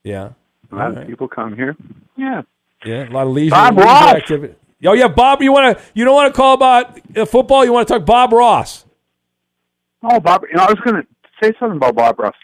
Yeah, 0.03 0.31
a 0.71 0.75
lot 0.75 0.97
of 0.97 1.07
people 1.07 1.27
come 1.27 1.55
here. 1.55 1.75
Yeah. 2.15 2.41
Yeah, 2.85 3.09
a 3.09 3.11
lot 3.11 3.27
of 3.27 3.33
leisure, 3.33 3.51
Bob 3.51 3.75
leisure 3.75 3.87
Ross. 3.87 4.13
activity. 4.13 4.55
Oh 4.85 4.93
yeah, 4.93 5.09
Bob. 5.09 5.41
You 5.41 5.51
want 5.51 5.77
to? 5.77 5.83
You 5.93 6.05
don't 6.05 6.15
want 6.15 6.33
to 6.33 6.37
call 6.37 6.53
about 6.53 6.99
uh, 7.17 7.25
football. 7.25 7.65
You 7.65 7.73
want 7.73 7.87
to 7.87 7.93
talk 7.95 8.05
Bob 8.05 8.31
Ross? 8.31 8.85
Oh, 10.01 10.19
Bob. 10.21 10.43
You 10.49 10.55
know, 10.55 10.63
I 10.63 10.71
was 10.71 10.79
going 10.85 11.01
to 11.01 11.07
say 11.43 11.51
something 11.59 11.75
about 11.77 11.95
Bob 11.95 12.17
Ross. 12.19 12.35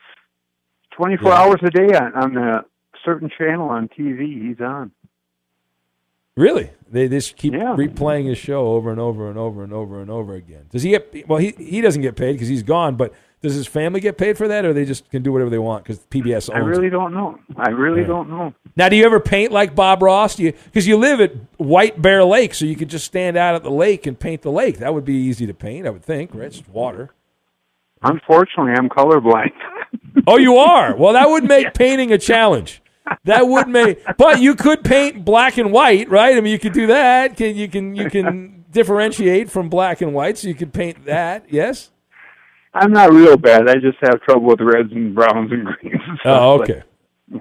Twenty 0.91 1.15
four 1.17 1.31
hours 1.33 1.59
a 1.63 1.69
day 1.69 1.93
on 1.95 2.13
on 2.13 2.37
a 2.37 2.65
certain 3.05 3.29
channel 3.37 3.69
on 3.69 3.87
TV. 3.89 4.47
He's 4.49 4.59
on. 4.59 4.91
Really? 6.37 6.69
They 6.89 7.07
just 7.07 7.37
keep 7.37 7.53
replaying 7.53 8.27
his 8.27 8.37
show 8.37 8.67
over 8.67 8.91
and 8.91 8.99
over 8.99 9.29
and 9.29 9.37
over 9.37 9.63
and 9.63 9.71
over 9.71 10.01
and 10.01 10.11
over 10.11 10.35
again. 10.35 10.65
Does 10.69 10.83
he 10.83 10.89
get? 10.89 11.27
Well, 11.27 11.39
he 11.39 11.51
he 11.57 11.79
doesn't 11.81 12.01
get 12.01 12.15
paid 12.17 12.33
because 12.33 12.49
he's 12.49 12.63
gone. 12.63 12.95
But 12.95 13.13
does 13.45 13.53
his 13.55 13.67
family 13.67 13.99
get 13.99 14.17
paid 14.17 14.37
for 14.37 14.47
that, 14.47 14.65
or 14.65 14.73
they 14.73 14.85
just 14.85 15.09
can 15.11 15.21
do 15.21 15.31
whatever 15.31 15.49
they 15.51 15.59
want 15.59 15.83
because 15.83 15.99
PBS 15.99 16.49
owns 16.49 16.57
I 16.57 16.59
it? 16.59 16.63
really 16.63 16.89
don't 16.89 17.13
know. 17.13 17.37
I 17.55 17.69
really 17.69 18.01
Yeah. 18.01 18.07
don't 18.07 18.29
know. 18.29 18.53
Now, 18.75 18.89
do 18.89 18.95
you 18.95 19.05
ever 19.05 19.19
paint 19.19 19.51
like 19.51 19.75
Bob 19.75 20.01
Ross? 20.01 20.35
Do 20.35 20.43
you 20.43 20.53
because 20.65 20.87
you 20.87 20.97
live 20.97 21.21
at 21.21 21.31
White 21.57 22.01
Bear 22.01 22.23
Lake, 22.23 22.53
so 22.55 22.65
you 22.65 22.75
could 22.75 22.89
just 22.89 23.05
stand 23.05 23.37
out 23.37 23.53
at 23.55 23.63
the 23.63 23.69
lake 23.71 24.07
and 24.07 24.19
paint 24.19 24.41
the 24.41 24.51
lake. 24.51 24.79
That 24.79 24.93
would 24.93 25.05
be 25.05 25.13
easy 25.13 25.45
to 25.45 25.53
paint, 25.53 25.85
I 25.85 25.91
would 25.91 26.03
think. 26.03 26.31
Right? 26.33 26.45
It's 26.47 26.57
just 26.57 26.69
water. 26.69 27.11
Unfortunately, 28.01 28.73
I'm 28.77 28.89
colorblind. 28.89 29.51
Oh, 30.27 30.37
you 30.37 30.55
are. 30.57 30.95
Well, 30.95 31.13
that 31.13 31.29
would 31.29 31.43
make 31.43 31.73
painting 31.75 32.11
a 32.11 32.17
challenge. 32.17 32.81
That 33.25 33.47
would 33.47 33.67
make, 33.67 33.99
but 34.17 34.39
you 34.41 34.55
could 34.55 34.83
paint 34.83 35.23
black 35.25 35.57
and 35.57 35.71
white, 35.71 36.09
right? 36.09 36.35
I 36.35 36.41
mean, 36.41 36.51
you 36.53 36.57
could 36.57 36.73
do 36.73 36.87
that. 36.87 37.35
Can 37.37 37.55
you 37.55 37.67
can 37.67 37.95
you 37.95 38.09
can 38.09 38.63
differentiate 38.71 39.51
from 39.51 39.69
black 39.69 40.01
and 40.01 40.13
white, 40.13 40.37
so 40.37 40.47
you 40.47 40.55
could 40.55 40.73
paint 40.73 41.05
that. 41.05 41.45
Yes. 41.49 41.91
I'm 42.75 42.91
not 42.91 43.11
real 43.13 43.37
bad. 43.37 43.69
I 43.69 43.75
just 43.75 43.97
have 44.01 44.21
trouble 44.21 44.47
with 44.47 44.59
reds 44.61 44.91
and 44.91 45.15
browns 45.15 45.51
and 45.51 45.65
greens. 45.65 46.01
and 46.07 46.19
Oh, 46.25 46.63
stuff, 46.63 46.69
okay. 46.69 46.83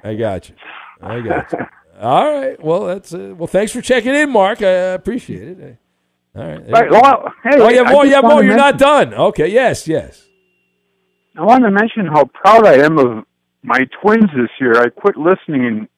I 0.05 0.15
got 0.15 0.49
you. 0.49 0.55
I 1.03 1.21
got 1.21 1.53
you. 1.53 1.59
All 2.01 2.33
right. 2.41 2.63
Well, 2.65 2.87
that's 2.87 3.13
uh, 3.13 3.35
well. 3.37 3.47
Thanks 3.47 3.73
for 3.73 3.81
checking 3.81 4.15
in, 4.15 4.31
Mark. 4.31 4.63
I 4.63 4.95
appreciate 4.95 5.59
it. 5.61 5.79
All 6.37 6.43
right. 6.47 6.69
Right, 6.71 6.91
well, 6.91 7.33
hey, 7.45 7.51
oh, 7.61 7.69
you 7.69 7.79
have 7.79 7.87
I 7.87 7.93
more. 7.93 8.03
just 8.03 8.09
You 8.11 8.15
have 8.15 8.25
wanna 8.25 8.35
more. 8.37 8.45
You're 8.45 8.57
not 8.57 8.79
done. 8.79 9.15
Okay. 9.15 9.49
Yes. 9.49 9.87
Yes. 9.87 10.27
I 11.37 11.43
want 11.43 11.65
to 11.65 11.71
mention 11.71 12.07
how 12.07 12.25
proud 12.27 12.67
I 12.67 12.75
am 12.85 12.99
of 12.99 13.25
my 13.63 13.79
twins 14.03 14.25
this 14.37 14.51
year. 14.61 14.81
I 14.81 14.89
quit 14.89 15.17
listening 15.17 15.89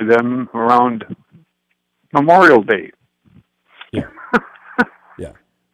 to 0.00 0.06
them 0.06 0.48
around 0.54 1.04
Memorial 2.12 2.62
Day. 2.62 2.90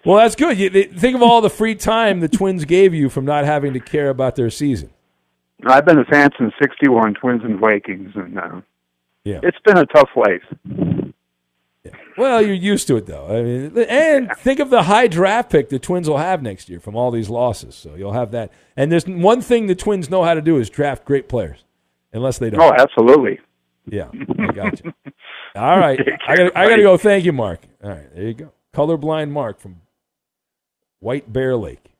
Well, 0.04 0.16
that's 0.18 0.34
good. 0.36 0.58
You, 0.58 0.70
think 0.84 1.16
of 1.16 1.22
all 1.22 1.40
the 1.40 1.50
free 1.50 1.74
time 1.74 2.20
the 2.20 2.28
Twins 2.28 2.64
gave 2.64 2.94
you 2.94 3.08
from 3.08 3.24
not 3.24 3.44
having 3.44 3.72
to 3.74 3.80
care 3.80 4.08
about 4.10 4.36
their 4.36 4.50
season. 4.50 4.90
I've 5.66 5.84
been 5.84 5.98
a 5.98 6.04
fan 6.04 6.30
since 6.38 6.52
'61, 6.60 7.14
Twins 7.14 7.42
and 7.44 7.58
Vikings, 7.58 8.12
and 8.14 8.38
uh, 8.38 8.60
Yeah. 9.24 9.40
it's 9.42 9.58
been 9.64 9.76
a 9.76 9.86
tough 9.86 10.10
life. 10.16 11.12
Well, 12.16 12.42
you're 12.42 12.54
used 12.54 12.86
to 12.88 12.96
it 12.96 13.06
though. 13.06 13.26
I 13.28 13.42
mean, 13.42 13.78
and 13.88 14.30
think 14.38 14.58
of 14.58 14.70
the 14.70 14.82
high 14.84 15.06
draft 15.06 15.50
pick 15.50 15.68
the 15.68 15.78
Twins 15.78 16.08
will 16.08 16.18
have 16.18 16.42
next 16.42 16.68
year 16.68 16.80
from 16.80 16.96
all 16.96 17.10
these 17.12 17.30
losses. 17.30 17.74
So 17.76 17.94
you'll 17.94 18.12
have 18.12 18.32
that. 18.32 18.52
And 18.76 18.90
there's 18.90 19.06
one 19.06 19.40
thing 19.40 19.68
the 19.68 19.76
Twins 19.76 20.10
know 20.10 20.24
how 20.24 20.34
to 20.34 20.42
do 20.42 20.58
is 20.58 20.68
draft 20.68 21.04
great 21.04 21.28
players, 21.28 21.64
unless 22.12 22.38
they 22.38 22.50
don't. 22.50 22.60
Oh, 22.60 22.72
absolutely. 22.76 23.38
Yeah, 23.86 24.08
I 24.38 24.52
got 24.52 24.84
you. 24.84 24.92
All 25.54 25.78
right, 25.78 25.98
I 26.28 26.32
I 26.54 26.68
got 26.68 26.76
to 26.76 26.82
go. 26.82 26.96
Thank 26.98 27.24
you, 27.24 27.32
Mark. 27.32 27.60
All 27.82 27.90
right, 27.90 28.12
there 28.14 28.24
you 28.24 28.34
go. 28.34 28.52
Colorblind 28.74 29.30
Mark 29.30 29.60
from 29.60 29.80
White 31.00 31.32
Bear 31.32 31.56
Lake. 31.56 31.92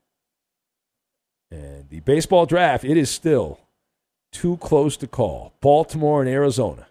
And 1.50 1.88
the 1.88 2.00
baseball 2.00 2.46
draft, 2.46 2.84
it 2.84 2.96
is 2.96 3.10
still 3.10 3.60
too 4.32 4.56
close 4.58 4.96
to 4.98 5.06
call. 5.06 5.54
Baltimore 5.60 6.20
and 6.20 6.28
Arizona 6.28 6.88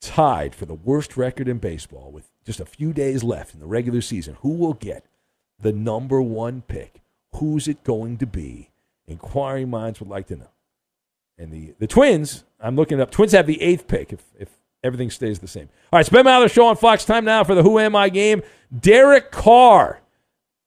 tied 0.00 0.54
for 0.54 0.66
the 0.66 0.74
worst 0.74 1.16
record 1.16 1.48
in 1.48 1.58
baseball 1.58 2.10
with 2.10 2.28
just 2.44 2.60
a 2.60 2.66
few 2.66 2.92
days 2.92 3.22
left 3.22 3.54
in 3.54 3.60
the 3.60 3.66
regular 3.66 4.00
season. 4.00 4.36
Who 4.40 4.50
will 4.50 4.74
get 4.74 5.04
the 5.60 5.72
number 5.72 6.20
one 6.20 6.62
pick? 6.62 7.00
Who's 7.36 7.68
it 7.68 7.84
going 7.84 8.18
to 8.18 8.26
be? 8.26 8.70
Inquiring 9.06 9.70
minds 9.70 10.00
would 10.00 10.08
like 10.08 10.26
to 10.28 10.36
know. 10.36 10.50
And 11.38 11.52
the, 11.52 11.74
the 11.78 11.86
Twins, 11.86 12.44
I'm 12.60 12.76
looking 12.76 13.00
up. 13.00 13.10
Twins 13.10 13.32
have 13.32 13.46
the 13.46 13.60
eighth 13.62 13.88
pick 13.88 14.12
if, 14.12 14.22
if 14.38 14.48
everything 14.84 15.10
stays 15.10 15.38
the 15.38 15.48
same. 15.48 15.68
All 15.92 15.96
right, 15.96 16.00
it's 16.00 16.08
Ben 16.10 16.24
Maller 16.24 16.50
Show 16.50 16.66
on 16.66 16.76
Fox. 16.76 17.04
Time 17.04 17.24
now 17.24 17.44
for 17.44 17.54
the 17.54 17.62
Who 17.62 17.78
Am 17.78 17.96
I 17.96 18.08
game. 18.08 18.42
Derek 18.78 19.30
Carr. 19.30 19.99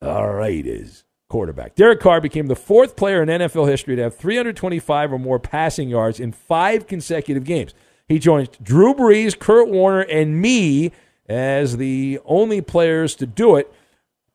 All 0.03 0.33
right, 0.33 0.65
is 0.65 1.05
quarterback. 1.29 1.75
Derek 1.75 1.99
Carr 1.99 2.19
became 2.19 2.47
the 2.47 2.55
fourth 2.55 2.95
player 2.95 3.23
in 3.23 3.29
NFL 3.29 3.69
history 3.69 3.95
to 3.95 4.03
have 4.03 4.15
325 4.15 5.13
or 5.13 5.17
more 5.17 5.39
passing 5.39 5.89
yards 5.89 6.19
in 6.19 6.31
five 6.31 6.87
consecutive 6.87 7.43
games. 7.43 7.73
He 8.07 8.19
joins 8.19 8.49
Drew 8.61 8.93
Brees, 8.93 9.37
Kurt 9.37 9.69
Warner, 9.69 10.01
and 10.01 10.41
me 10.41 10.91
as 11.27 11.77
the 11.77 12.19
only 12.25 12.61
players 12.61 13.15
to 13.15 13.25
do 13.25 13.55
it. 13.55 13.73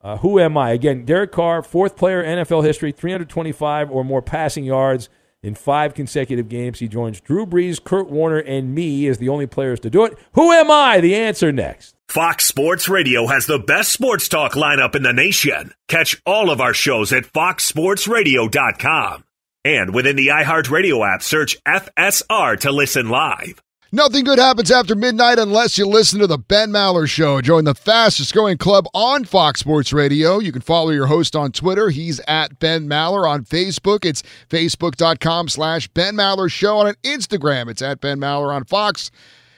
Uh, 0.01 0.17
who 0.17 0.39
am 0.39 0.57
I? 0.57 0.71
Again, 0.71 1.05
Derek 1.05 1.31
Carr, 1.31 1.61
fourth 1.61 1.95
player 1.95 2.21
in 2.21 2.39
NFL 2.39 2.63
history, 2.63 2.91
325 2.91 3.91
or 3.91 4.03
more 4.03 4.21
passing 4.21 4.63
yards 4.63 5.07
in 5.43 5.55
five 5.55 5.93
consecutive 5.93 6.49
games. 6.49 6.79
He 6.79 6.87
joins 6.87 7.21
Drew 7.21 7.45
Brees, 7.45 7.83
Kurt 7.83 8.09
Warner, 8.09 8.39
and 8.39 8.73
me 8.73 9.07
as 9.07 9.19
the 9.19 9.29
only 9.29 9.47
players 9.47 9.79
to 9.81 9.89
do 9.89 10.03
it. 10.05 10.17
Who 10.33 10.51
am 10.51 10.71
I? 10.71 10.99
The 10.99 11.15
answer 11.15 11.51
next. 11.51 11.95
Fox 12.09 12.45
Sports 12.45 12.89
Radio 12.89 13.27
has 13.27 13.45
the 13.45 13.59
best 13.59 13.91
sports 13.91 14.27
talk 14.27 14.53
lineup 14.53 14.95
in 14.95 15.03
the 15.03 15.13
nation. 15.13 15.75
Catch 15.87 16.19
all 16.25 16.49
of 16.49 16.59
our 16.59 16.73
shows 16.73 17.13
at 17.13 17.25
foxsportsradio.com. 17.25 19.23
And 19.63 19.93
within 19.93 20.15
the 20.15 20.29
iHeartRadio 20.29 21.07
app, 21.07 21.21
search 21.21 21.55
FSR 21.67 22.59
to 22.61 22.71
listen 22.71 23.09
live. 23.09 23.61
Nothing 23.91 24.23
good 24.23 24.39
happens 24.39 24.71
after 24.71 24.95
midnight 24.95 25.37
unless 25.37 25.77
you 25.77 25.85
listen 25.85 26.19
to 26.19 26.25
the 26.25 26.39
Ben 26.39 26.71
Maller 26.71 27.07
Show. 27.07 27.41
Join 27.41 27.65
the 27.65 27.75
fastest 27.75 28.33
growing 28.33 28.57
club 28.57 28.87
on 28.95 29.23
Fox 29.23 29.59
Sports 29.59 29.93
Radio. 29.93 30.39
You 30.39 30.51
can 30.51 30.61
follow 30.61 30.89
your 30.89 31.05
host 31.07 31.35
on 31.35 31.51
Twitter. 31.51 31.91
He's 31.91 32.19
at 32.27 32.57
Ben 32.57 32.89
Maller. 32.89 33.29
On 33.29 33.43
Facebook, 33.43 34.03
it's 34.03 34.23
facebook.com 34.49 35.47
slash 35.47 35.87
Ben 35.89 36.15
Maller 36.15 36.51
Show. 36.51 36.79
On 36.79 36.93
Instagram, 37.03 37.69
it's 37.69 37.83
at 37.83 38.01
Ben 38.01 38.19
Maller 38.19 38.51
on 38.51 38.63
Fox. 38.63 39.11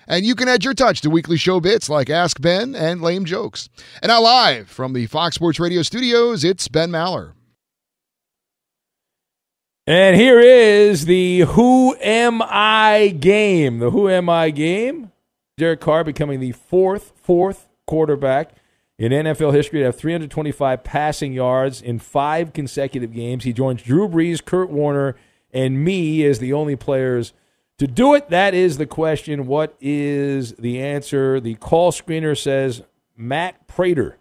And 0.08 0.26
you 0.26 0.36
can 0.36 0.48
add 0.48 0.64
your 0.64 0.74
touch 0.74 1.02
to 1.02 1.10
weekly 1.10 1.38
show 1.38 1.60
bits 1.60 1.90
like 1.90 2.10
Ask 2.10 2.42
Ben 2.42 2.76
and 2.76 3.02
Lame 3.02 3.26
Jokes. 3.26 3.70
And 4.02 4.10
now 4.10 4.22
live 4.22 4.70
from 4.70 4.94
the 4.94 5.06
Fox 5.08 5.36
Sports 5.36 5.60
Radio 5.60 5.82
studios, 5.84 6.44
it's 6.44 6.68
Ben 6.68 6.90
Maller. 6.90 7.34
And 9.88 10.16
here 10.16 10.40
is 10.40 11.06
the 11.06 11.40
Who 11.40 11.96
Am 12.02 12.42
I 12.44 13.16
game. 13.20 13.80
The 13.80 13.90
Who 13.90 14.10
Am 14.10 14.30
I 14.30 14.52
game. 14.52 15.12
Derek 15.58 15.82
Carr 15.82 16.04
becoming 16.04 16.40
the 16.40 16.52
fourth, 16.52 17.14
fourth 17.22 17.68
quarterback 17.88 18.56
in 18.98 19.12
NFL 19.12 19.54
history 19.54 19.80
to 19.80 19.86
have 19.86 19.96
325 19.96 20.84
passing 20.84 21.34
yards 21.34 21.82
in 21.82 21.98
five 21.98 22.54
consecutive 22.54 23.12
games. 23.14 23.44
He 23.44 23.54
joins 23.54 23.82
Drew 23.82 24.08
Brees, 24.08 24.44
Kurt 24.46 24.70
Warner, 24.70 25.16
and 25.52 25.84
me 25.84 26.24
as 26.26 26.40
the 26.40 26.54
only 26.54 26.76
players 26.76 27.34
to 27.82 27.88
do 27.88 28.14
it. 28.14 28.30
That 28.30 28.54
is 28.54 28.78
the 28.78 28.86
question. 28.86 29.48
What 29.48 29.76
is 29.82 30.54
the 30.54 30.80
answer? 30.80 31.40
The 31.40 31.56
call 31.56 31.92
screener 31.92 32.40
says 32.40 32.84
Matt 33.18 33.66
Prater 33.66 34.20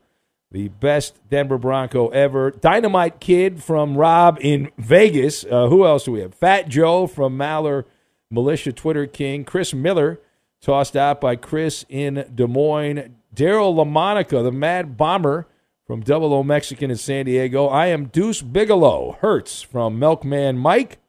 the 0.51 0.69
best 0.69 1.19
Denver 1.29 1.59
Bronco 1.59 2.09
ever. 2.09 2.51
Dynamite 2.51 3.21
Kid 3.21 3.63
from 3.63 3.99
Rob 3.99 4.39
in 4.41 4.71
Vegas. 4.79 5.45
Uh, 5.45 5.69
who 5.69 5.85
else 5.85 6.05
do 6.05 6.13
we 6.13 6.21
have? 6.21 6.35
Fat 6.35 6.71
Joe 6.71 7.07
from 7.07 7.37
Maller 7.37 7.85
Militia 8.31 8.73
Twitter 8.73 9.07
King. 9.07 9.45
Chris 9.45 9.75
Miller, 9.75 10.19
tossed 10.63 10.97
out 10.97 11.21
by 11.21 11.37
Chris 11.37 11.85
in 11.91 12.25
Des 12.35 12.47
Moines. 12.47 13.15
Daryle 13.35 13.75
Lamonica, 13.75 14.43
the 14.43 14.51
Mad 14.51 14.97
Bomber 14.97 15.47
from 15.87 16.01
Double 16.01 16.33
O 16.33 16.43
Mexican 16.43 16.91
in 16.91 16.97
San 16.97 17.27
Diego. 17.27 17.67
I 17.67 17.89
am 17.89 18.07
Deuce 18.07 18.41
Bigalow. 18.41 19.19
Hertz 19.21 19.61
from 19.61 19.99
Milkman 19.99 20.57
Mike. 20.57 20.99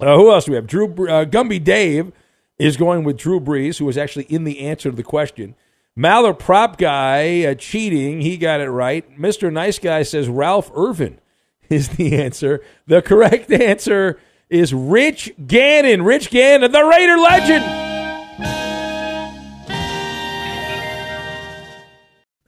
Uh, 0.00 0.16
who 0.16 0.30
else 0.30 0.44
do 0.44 0.52
we 0.52 0.56
have? 0.56 0.66
Drew 0.66 0.86
uh, 0.86 1.24
Gumby 1.24 1.62
Dave 1.62 2.12
is 2.58 2.76
going 2.76 3.04
with 3.04 3.16
Drew 3.16 3.40
Brees, 3.40 3.78
who 3.78 3.84
was 3.84 3.98
actually 3.98 4.24
in 4.24 4.44
the 4.44 4.60
answer 4.60 4.90
to 4.90 4.96
the 4.96 5.02
question. 5.02 5.54
Maller 5.98 6.38
prop 6.38 6.78
guy 6.78 7.44
uh, 7.44 7.54
cheating. 7.54 8.20
He 8.20 8.36
got 8.36 8.60
it 8.60 8.70
right. 8.70 9.18
Mr. 9.18 9.52
Nice 9.52 9.78
Guy 9.78 10.02
says 10.04 10.28
Ralph 10.28 10.70
Irvin 10.74 11.18
is 11.68 11.88
the 11.90 12.20
answer. 12.20 12.62
The 12.86 13.02
correct 13.02 13.50
answer 13.50 14.18
is 14.48 14.72
Rich 14.72 15.32
Gannon. 15.46 16.02
Rich 16.02 16.30
Gannon, 16.30 16.70
the 16.70 16.84
Raider 16.84 17.18
legend. 17.18 17.87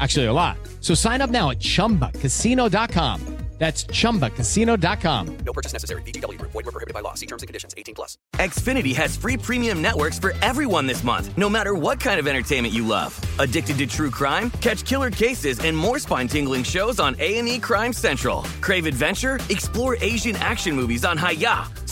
Actually, 0.00 0.26
a 0.26 0.32
lot. 0.32 0.58
So 0.80 0.94
sign 0.94 1.20
up 1.22 1.30
now 1.30 1.50
at 1.50 1.60
chumbacasino.com. 1.60 3.36
That's 3.58 3.84
chumbacasino.com. 3.84 5.36
No 5.38 5.52
purchase 5.52 5.72
necessary. 5.72 6.02
Group. 6.02 6.50
Void 6.52 6.66
were 6.66 6.72
prohibited 6.72 6.92
by 6.92 7.00
law. 7.00 7.14
See 7.14 7.24
terms 7.26 7.42
and 7.42 7.48
conditions. 7.48 7.74
18 7.76 7.94
plus. 7.94 8.18
Xfinity 8.34 8.94
has 8.94 9.16
free 9.16 9.38
premium 9.38 9.80
networks 9.80 10.18
for 10.18 10.34
everyone 10.42 10.86
this 10.86 11.02
month, 11.02 11.36
no 11.38 11.48
matter 11.48 11.74
what 11.74 11.98
kind 11.98 12.20
of 12.20 12.26
entertainment 12.26 12.74
you 12.74 12.86
love. 12.86 13.18
Addicted 13.38 13.78
to 13.78 13.86
true 13.86 14.10
crime? 14.10 14.50
Catch 14.60 14.84
killer 14.84 15.10
cases 15.10 15.60
and 15.60 15.74
more 15.74 15.98
spine-tingling 15.98 16.64
shows 16.64 17.00
on 17.00 17.16
A&E 17.18 17.58
Crime 17.60 17.94
Central. 17.94 18.42
Crave 18.60 18.84
adventure? 18.84 19.40
Explore 19.48 19.96
Asian 20.02 20.36
action 20.36 20.76
movies 20.76 21.06
on 21.06 21.16
Hayya. 21.16 21.85